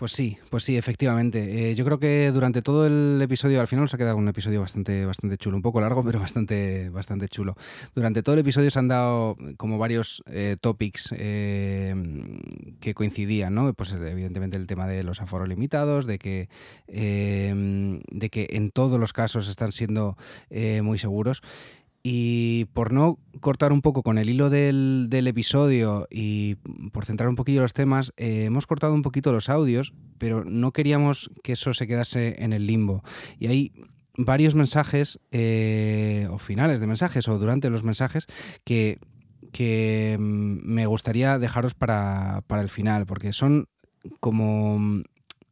Pues 0.00 0.12
sí, 0.12 0.38
pues 0.48 0.64
sí, 0.64 0.78
efectivamente. 0.78 1.68
Eh, 1.68 1.74
yo 1.74 1.84
creo 1.84 1.98
que 1.98 2.30
durante 2.32 2.62
todo 2.62 2.86
el 2.86 3.20
episodio, 3.20 3.60
al 3.60 3.68
final 3.68 3.82
nos 3.82 3.92
ha 3.92 3.98
quedado 3.98 4.16
un 4.16 4.28
episodio 4.28 4.62
bastante, 4.62 5.04
bastante 5.04 5.36
chulo, 5.36 5.56
un 5.56 5.62
poco 5.62 5.78
largo, 5.78 6.02
pero 6.06 6.18
bastante, 6.18 6.88
bastante 6.88 7.28
chulo. 7.28 7.54
Durante 7.94 8.22
todo 8.22 8.32
el 8.32 8.40
episodio 8.40 8.70
se 8.70 8.78
han 8.78 8.88
dado 8.88 9.36
como 9.58 9.76
varios 9.76 10.22
eh, 10.24 10.56
topics 10.58 11.14
eh, 11.18 11.94
que 12.80 12.94
coincidían, 12.94 13.54
¿no? 13.54 13.74
Pues 13.74 13.92
evidentemente 13.92 14.56
el 14.56 14.66
tema 14.66 14.88
de 14.88 15.04
los 15.04 15.20
aforos 15.20 15.50
limitados, 15.50 16.06
de 16.06 16.18
que, 16.18 16.48
de 16.88 18.30
que 18.30 18.46
en 18.52 18.70
todos 18.70 18.98
los 18.98 19.12
casos 19.12 19.48
están 19.48 19.70
siendo 19.70 20.16
muy 20.82 20.98
seguros. 20.98 21.42
Y 22.02 22.64
por 22.72 22.92
no 22.92 23.18
cortar 23.40 23.72
un 23.72 23.82
poco 23.82 24.02
con 24.02 24.16
el 24.16 24.30
hilo 24.30 24.48
del, 24.48 25.08
episodio 25.12 26.06
y 26.10 26.54
por 26.92 27.04
centrar 27.04 27.28
un 27.28 27.36
poquillo 27.36 27.60
los 27.60 27.74
temas, 27.74 28.12
eh, 28.16 28.44
hemos 28.44 28.66
cortado 28.66 28.94
un 28.94 29.02
poquito 29.02 29.32
los 29.32 29.50
audios, 29.50 29.92
pero 30.18 30.44
no 30.44 30.72
queríamos 30.72 31.30
que 31.42 31.52
eso 31.52 31.74
se 31.74 31.86
quedase 31.86 32.42
en 32.42 32.52
el 32.52 32.66
limbo. 32.66 33.02
Y 33.38 33.48
hay 33.48 33.72
varios 34.16 34.54
mensajes, 34.54 35.20
eh, 35.30 36.26
o 36.30 36.38
finales 36.38 36.80
de 36.80 36.86
mensajes, 36.86 37.28
o 37.28 37.38
durante 37.38 37.68
los 37.68 37.84
mensajes, 37.84 38.26
que, 38.64 38.98
que 39.52 40.16
mm, 40.18 40.58
me 40.64 40.86
gustaría 40.86 41.38
dejaros 41.38 41.74
para, 41.74 42.42
para 42.46 42.62
el 42.62 42.70
final, 42.70 43.04
porque 43.04 43.32
son 43.32 43.68
como 44.20 45.02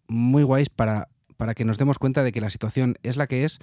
muy 0.08 0.42
guays 0.42 0.70
para 0.70 1.08
para 1.38 1.54
que 1.54 1.64
nos 1.64 1.78
demos 1.78 1.98
cuenta 1.98 2.22
de 2.22 2.32
que 2.32 2.42
la 2.42 2.50
situación 2.50 2.96
es 3.02 3.16
la 3.16 3.26
que 3.26 3.44
es, 3.44 3.60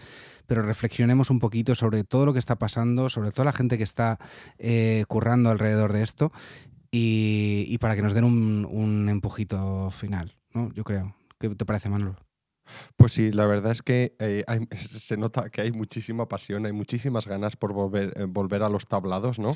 pero 0.48 0.64
reflexionemos 0.64 1.30
un 1.30 1.40
poquito 1.40 1.76
sobre 1.76 2.04
todo 2.04 2.26
lo 2.26 2.34
que 2.34 2.40
está 2.40 2.56
pasando, 2.56 3.10
sobre 3.10 3.32
toda 3.32 3.46
la 3.46 3.54
gente 3.54 3.78
que 3.78 3.84
está 3.84 4.18
eh, 4.58 5.04
currando 5.08 5.52
alrededor 5.52 5.94
de 5.94 6.02
esto 6.02 6.32
y, 6.90 7.78
para 7.80 7.96
que 7.96 8.02
nos 8.02 8.14
den 8.14 8.24
un, 8.24 9.10
empujito 9.10 9.92
final, 9.92 10.38
¿no? 10.54 10.72
Yo 10.74 10.86
creo. 10.86 11.14
¿Qué 11.38 11.50
te 11.50 11.66
parece, 11.66 11.90
Manolo? 11.90 12.16
Pues 12.96 13.12
sí, 13.12 13.34
la 13.34 13.46
verdad 13.46 13.74
es 13.74 13.82
que 13.82 14.16
eh, 14.20 14.46
se 14.72 15.18
nota 15.18 15.50
que 15.50 15.60
hay 15.60 15.74
muchísima 15.74 16.30
pasión, 16.30 16.66
hay 16.66 16.72
muchísimas 16.72 17.28
ganas 17.28 17.58
por 17.58 17.74
volver, 17.74 18.14
eh, 18.16 18.24
volver 18.24 18.64
a 18.64 18.70
los 18.70 18.88
tablados, 18.88 19.38
¿no? 19.38 19.50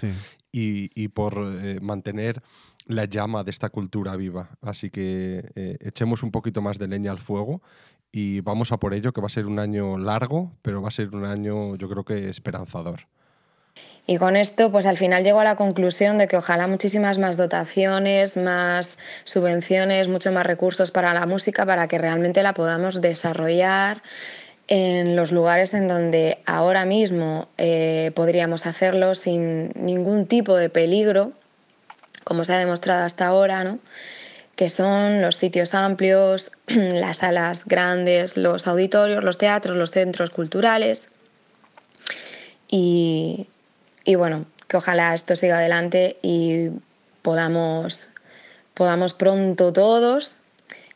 Y, 0.52 1.08
por 1.08 1.40
mantener 1.82 2.44
la 2.86 3.06
llama 3.06 3.46
de 3.46 3.52
esta 3.52 3.70
cultura 3.70 4.18
viva. 4.18 4.58
Así 4.62 4.90
que 4.90 5.78
echemos 5.80 6.24
un 6.24 6.32
poquito 6.32 6.62
más 6.62 6.78
de 6.78 6.90
leña 6.90 7.12
al 7.12 7.20
fuego 7.20 7.62
y 8.12 8.42
vamos 8.42 8.72
a 8.72 8.78
por 8.78 8.94
ello, 8.94 9.14
que 9.14 9.22
va 9.22 9.28
a 9.28 9.30
ser 9.30 9.46
un 9.46 9.60
año 9.60 9.98
largo, 9.98 10.52
pero 10.62 10.82
va 10.82 10.88
a 10.88 10.92
ser 10.92 11.16
un 11.16 11.26
año 11.26 11.76
yo 11.76 11.90
creo 11.90 12.04
que 12.04 12.30
esperanzador. 12.30 13.08
Y 14.06 14.18
con 14.18 14.36
esto, 14.36 14.72
pues 14.72 14.88
al 14.88 14.98
final 14.98 15.24
llego 15.24 15.40
a 15.40 15.44
la 15.44 15.56
conclusión 15.56 16.18
de 16.18 16.28
que 16.28 16.36
ojalá 16.36 16.68
muchísimas 16.68 17.20
más 17.20 17.38
dotaciones, 17.38 18.38
más 18.38 18.98
subvenciones, 19.24 20.08
muchos 20.08 20.34
más 20.34 20.46
recursos 20.46 20.90
para 20.90 21.14
la 21.14 21.28
música 21.28 21.66
para 21.66 21.88
que 21.88 22.00
realmente 22.00 22.42
la 22.42 22.56
podamos 22.56 23.02
desarrollar 23.02 24.02
en 24.68 25.16
los 25.16 25.32
lugares 25.32 25.74
en 25.74 25.88
donde 25.88 26.40
ahora 26.46 26.86
mismo 26.86 27.50
eh, 27.58 28.12
podríamos 28.16 28.66
hacerlo 28.66 29.16
sin 29.16 29.70
ningún 29.76 30.26
tipo 30.26 30.56
de 30.56 30.70
peligro, 30.70 31.34
como 32.24 32.44
se 32.44 32.54
ha 32.54 32.60
demostrado 32.60 33.04
hasta 33.04 33.28
ahora, 33.28 33.64
¿no? 33.64 33.80
Que 34.60 34.70
son 34.70 35.22
los 35.22 35.38
sitios 35.38 35.74
amplios, 35.74 36.52
las 36.68 37.20
salas 37.20 37.64
grandes, 37.64 38.36
los 38.36 38.68
auditorios, 38.68 39.24
los 39.24 39.38
teatros, 39.38 39.78
los 39.78 39.90
centros 39.90 40.32
culturales. 40.32 41.10
Y, 42.68 43.48
bueno, 44.18 44.48
que 44.68 44.76
ojalá 44.76 45.14
esto 45.14 45.38
siga 45.38 45.60
adelante 45.60 46.18
y 46.22 46.72
podamos, 47.22 48.10
podamos 48.74 49.14
pronto 49.14 49.72
todos 49.72 50.36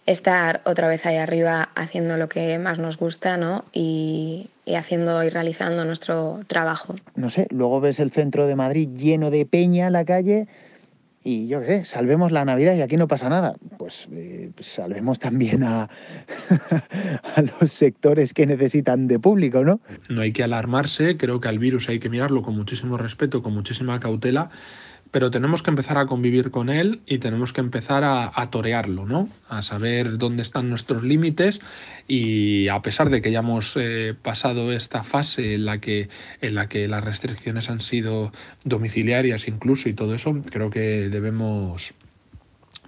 estar 0.05 0.59
otra 0.65 0.89
vez 0.89 1.05
ahí 1.05 1.15
arriba 1.15 1.69
haciendo 1.73 2.17
lo 2.17 2.27
que 2.27 2.59
más 2.59 2.79
nos 2.79 2.97
gusta 2.97 3.37
¿no? 3.37 3.63
y, 3.71 4.49
y, 4.65 4.75
haciendo 4.75 5.23
y 5.23 5.29
realizando 5.29 5.85
nuestro 5.85 6.41
trabajo. 6.47 6.95
No 7.15 7.29
sé, 7.29 7.47
luego 7.49 7.79
ves 7.79 8.01
el 8.01 8.11
centro 8.11 8.45
de 8.45 8.57
Madrid 8.57 8.89
lleno 8.93 9.31
de 9.31 9.45
peña 9.45 9.89
la 9.89 10.03
calle 10.03 10.49
y 11.23 11.47
yo 11.47 11.61
qué 11.61 11.67
sé, 11.67 11.85
salvemos 11.85 12.31
la 12.31 12.43
Navidad 12.43 12.75
y 12.75 12.81
aquí 12.81 12.97
no 12.97 13.07
pasa 13.07 13.29
nada. 13.29 13.55
Pues, 13.77 14.07
eh, 14.11 14.51
salvemos 14.59 15.19
también 15.19 15.63
a, 15.63 15.83
a, 17.35 17.41
los 17.41 17.71
sectores 17.71 18.33
que 18.33 18.45
necesitan 18.45 19.07
de 19.07 19.19
público, 19.19 19.63
¿no? 19.63 19.79
No 20.09 20.21
hay 20.21 20.33
que 20.33 20.43
alarmarse, 20.43 21.17
creo 21.17 21.39
que 21.39 21.47
al 21.47 21.59
virus 21.59 21.87
hay 21.89 21.99
que 21.99 22.09
mirarlo 22.09 22.41
con 22.41 22.55
muchísimo 22.55 22.97
respeto, 22.97 23.41
con 23.41 23.53
muchísima 23.53 23.99
cautela 23.99 24.49
pero 25.13 25.29
tenemos 25.29 25.61
que 25.61 25.69
empezar 25.69 25.99
a 25.99 26.07
convivir 26.07 26.49
con 26.49 26.71
él 26.71 27.01
y 27.05 27.19
tenemos 27.19 27.53
que 27.53 27.61
empezar 27.61 28.03
a, 28.03 28.49
torearlo, 28.49 29.05
¿no? 29.05 29.29
A 29.47 29.61
saber 29.61 30.17
dónde 30.17 30.41
están 30.41 30.71
nuestros 30.71 31.03
límites 31.03 31.61
y 32.07 32.67
a 32.69 32.81
pesar 32.81 33.11
de 33.11 33.21
que 33.21 33.31
ya 33.31 33.39
hemos 33.39 33.77
eh, 33.79 34.15
pasado 34.19 34.71
esta 34.71 35.03
fase 35.03 35.53
en 35.53 35.65
la, 35.65 35.77
que, 35.77 36.09
en 36.41 36.55
la 36.55 36.67
que 36.67 36.87
las 36.87 37.03
restricciones 37.03 37.69
han 37.69 37.79
sido 37.79 38.31
domiciliarias 38.65 39.47
incluso 39.47 39.87
y 39.87 39.93
todo 39.93 40.15
eso, 40.15 40.41
creo 40.49 40.71
que 40.71 41.09
debemos, 41.09 41.93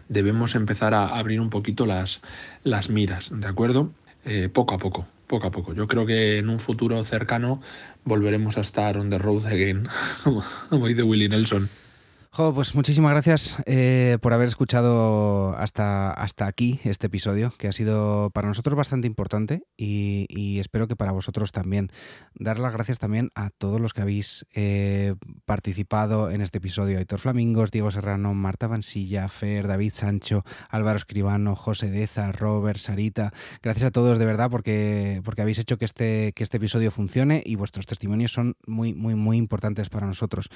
debemos 0.09 0.55
empezar 0.55 0.95
a 0.95 1.09
abrir 1.09 1.39
un 1.39 1.51
poquito 1.51 1.85
las, 1.85 2.21
las 2.63 2.89
miras, 2.89 3.29
¿de 3.39 3.47
acuerdo? 3.47 3.91
Eh, 4.25 4.49
poco 4.51 4.73
a 4.73 4.79
poco. 4.79 5.05
poco 5.27 5.45
a 5.45 5.51
poco. 5.51 5.75
Yo 5.75 5.87
creo 5.87 6.07
que 6.07 6.39
en 6.39 6.49
un 6.49 6.57
futuro 6.57 7.03
cercano 7.03 7.61
volveremos 8.03 8.57
a 8.57 8.61
estar 8.61 8.97
on 8.97 9.11
the 9.11 9.19
road 9.19 9.45
again, 9.45 9.87
como 10.69 10.87
dice 10.87 11.03
Willie 11.03 11.29
Nelson. 11.29 11.69
Jo, 12.35 12.53
pues 12.53 12.75
muchísimas 12.75 13.11
gracias 13.11 13.63
eh, 13.65 14.17
por 14.21 14.33
haber 14.33 14.49
escuchado 14.49 15.55
hasta, 15.57 16.11
hasta 16.11 16.47
aquí 16.47 16.81
este 16.83 17.07
episodio, 17.07 17.53
que 17.57 17.69
ha 17.69 17.71
sido 17.71 18.29
para 18.31 18.49
nosotros 18.49 18.75
bastante 18.75 19.07
importante 19.07 19.63
y, 19.77 20.59
espero 20.59 20.89
que 20.89 20.97
para 20.97 21.13
vosotros 21.13 21.53
también. 21.53 21.91
Dar 22.33 22.59
las 22.59 22.73
gracias 22.73 22.99
también 22.99 23.29
a 23.35 23.51
todos 23.51 23.79
los 23.79 23.93
que 23.93 24.01
habéis 24.01 24.45
eh, 24.53 25.15
participado 25.45 26.29
en 26.29 26.41
este 26.41 26.57
episodio. 26.57 26.97
Aitor 26.97 27.19
Flamingos, 27.19 27.71
Diego 27.71 27.89
Serrano, 27.89 28.33
Marta 28.33 28.67
Vansilla, 28.67 29.29
Fer, 29.29 29.65
David 29.67 29.93
Sancho, 29.93 30.43
Álvaro 30.69 30.97
Escribano, 30.97 31.55
José 31.55 31.89
Deza, 31.89 32.33
Robert, 32.33 32.79
Sarita. 32.79 33.31
Gracias 33.63 33.85
a 33.85 33.91
todos 33.91 34.19
de 34.19 34.25
verdad 34.25 34.49
porque, 34.49 35.21
porque 35.23 35.41
habéis 35.41 35.59
hecho 35.59 35.77
que 35.77 35.85
este, 35.85 36.33
que 36.33 36.43
este 36.43 36.57
episodio 36.57 36.91
funcione 36.91 37.41
y 37.45 37.55
vuestros 37.55 37.85
testimonios 37.85 38.33
son 38.33 38.57
muy, 38.67 38.93
muy, 38.93 39.15
muy 39.15 39.37
importantes 39.37 39.87
para 39.87 40.05
nosotros. 40.05 40.49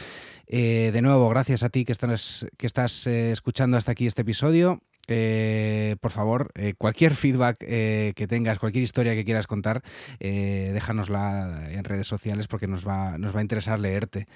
Eh, 0.45 0.89
de 0.91 1.01
nuevo, 1.01 1.29
gracias 1.29 1.63
a 1.63 1.68
ti 1.69 1.85
que 1.85 1.91
estás, 1.91 2.47
que 2.57 2.67
estás 2.67 3.07
eh, 3.07 3.31
escuchando 3.31 3.77
hasta 3.77 3.91
aquí 3.91 4.07
este 4.07 4.21
episodio. 4.21 4.81
Eh, 5.11 5.95
por 6.01 6.11
favor, 6.11 6.51
eh, 6.53 6.75
cualquier 6.77 7.15
feedback 7.15 7.57
eh, 7.61 8.13
que 8.15 8.27
tengas, 8.27 8.59
cualquier 8.59 8.83
historia 8.83 9.15
que 9.15 9.25
quieras 9.25 9.47
contar, 9.47 9.81
déjanosla 10.19 11.71
en 11.71 11.83
redes 11.83 12.05
sociales 12.05 12.47
porque 12.47 12.67
nos 12.67 12.87
va, 12.87 13.17
nos 13.17 13.35
va 13.35 13.39
a 13.39 13.41
interesar 13.41 13.79
leerte. 13.79 14.27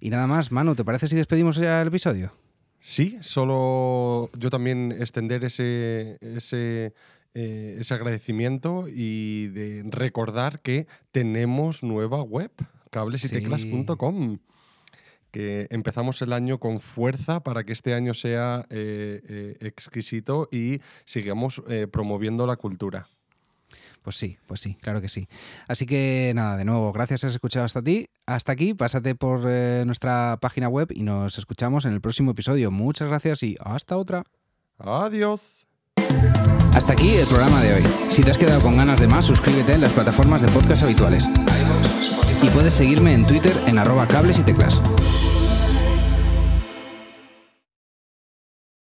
Y 0.00 0.10
nada 0.10 0.28
más, 0.28 0.52
Manu, 0.52 0.76
¿te 0.76 0.84
parece 0.84 1.08
si 1.08 1.16
despedimos 1.16 1.56
ya 1.56 1.82
el 1.82 1.88
episodio? 1.88 2.32
Sí, 2.78 3.16
solo 3.20 4.30
yo 4.38 4.50
también 4.50 4.92
extender 4.92 5.44
ese, 5.44 6.18
ese, 6.20 6.92
ese 7.32 7.94
agradecimiento 7.94 8.86
y 8.86 9.48
de 9.48 9.82
recordar 9.86 10.60
que 10.60 10.86
tenemos 11.10 11.82
nueva 11.82 12.22
web, 12.22 12.52
cablesyteclas.com 12.90 14.38
que 15.34 15.66
empezamos 15.70 16.22
el 16.22 16.32
año 16.32 16.60
con 16.60 16.80
fuerza 16.80 17.40
para 17.40 17.64
que 17.64 17.72
este 17.72 17.92
año 17.92 18.14
sea 18.14 18.66
eh, 18.70 19.20
eh, 19.28 19.56
exquisito 19.62 20.48
y 20.52 20.80
sigamos 21.06 21.60
eh, 21.68 21.88
promoviendo 21.90 22.46
la 22.46 22.54
cultura. 22.54 23.08
Pues 24.02 24.14
sí, 24.14 24.38
pues 24.46 24.60
sí, 24.60 24.76
claro 24.80 25.00
que 25.00 25.08
sí. 25.08 25.26
Así 25.66 25.86
que 25.86 26.30
nada, 26.36 26.56
de 26.56 26.64
nuevo, 26.64 26.92
gracias 26.92 27.22
por 27.22 27.26
has 27.26 27.34
escuchado 27.34 27.64
hasta 27.64 27.82
ti, 27.82 28.06
hasta 28.26 28.52
aquí, 28.52 28.74
pásate 28.74 29.16
por 29.16 29.40
nuestra 29.84 30.38
página 30.40 30.68
web 30.68 30.92
y 30.94 31.02
nos 31.02 31.36
escuchamos 31.36 31.84
en 31.84 31.94
el 31.94 32.00
próximo 32.00 32.30
episodio. 32.30 32.70
Muchas 32.70 33.08
gracias 33.08 33.42
y 33.42 33.56
hasta 33.58 33.96
otra. 33.96 34.22
Adiós. 34.78 35.66
Hasta 36.74 36.92
aquí 36.92 37.10
el 37.14 37.26
programa 37.26 37.60
de 37.60 37.74
hoy. 37.74 37.82
Si 38.10 38.22
te 38.22 38.30
has 38.30 38.38
quedado 38.38 38.60
con 38.60 38.76
ganas 38.76 39.00
de 39.00 39.08
más, 39.08 39.24
suscríbete 39.24 39.72
en 39.72 39.80
las 39.80 39.92
plataformas 39.94 40.42
de 40.42 40.48
podcast 40.48 40.84
habituales. 40.84 41.26
Y 42.40 42.48
puedes 42.50 42.74
seguirme 42.74 43.14
en 43.14 43.26
Twitter 43.26 43.52
en 43.66 43.78
arroba 43.78 44.06
cables 44.06 44.38
y 44.38 44.42
teclas. 44.42 44.80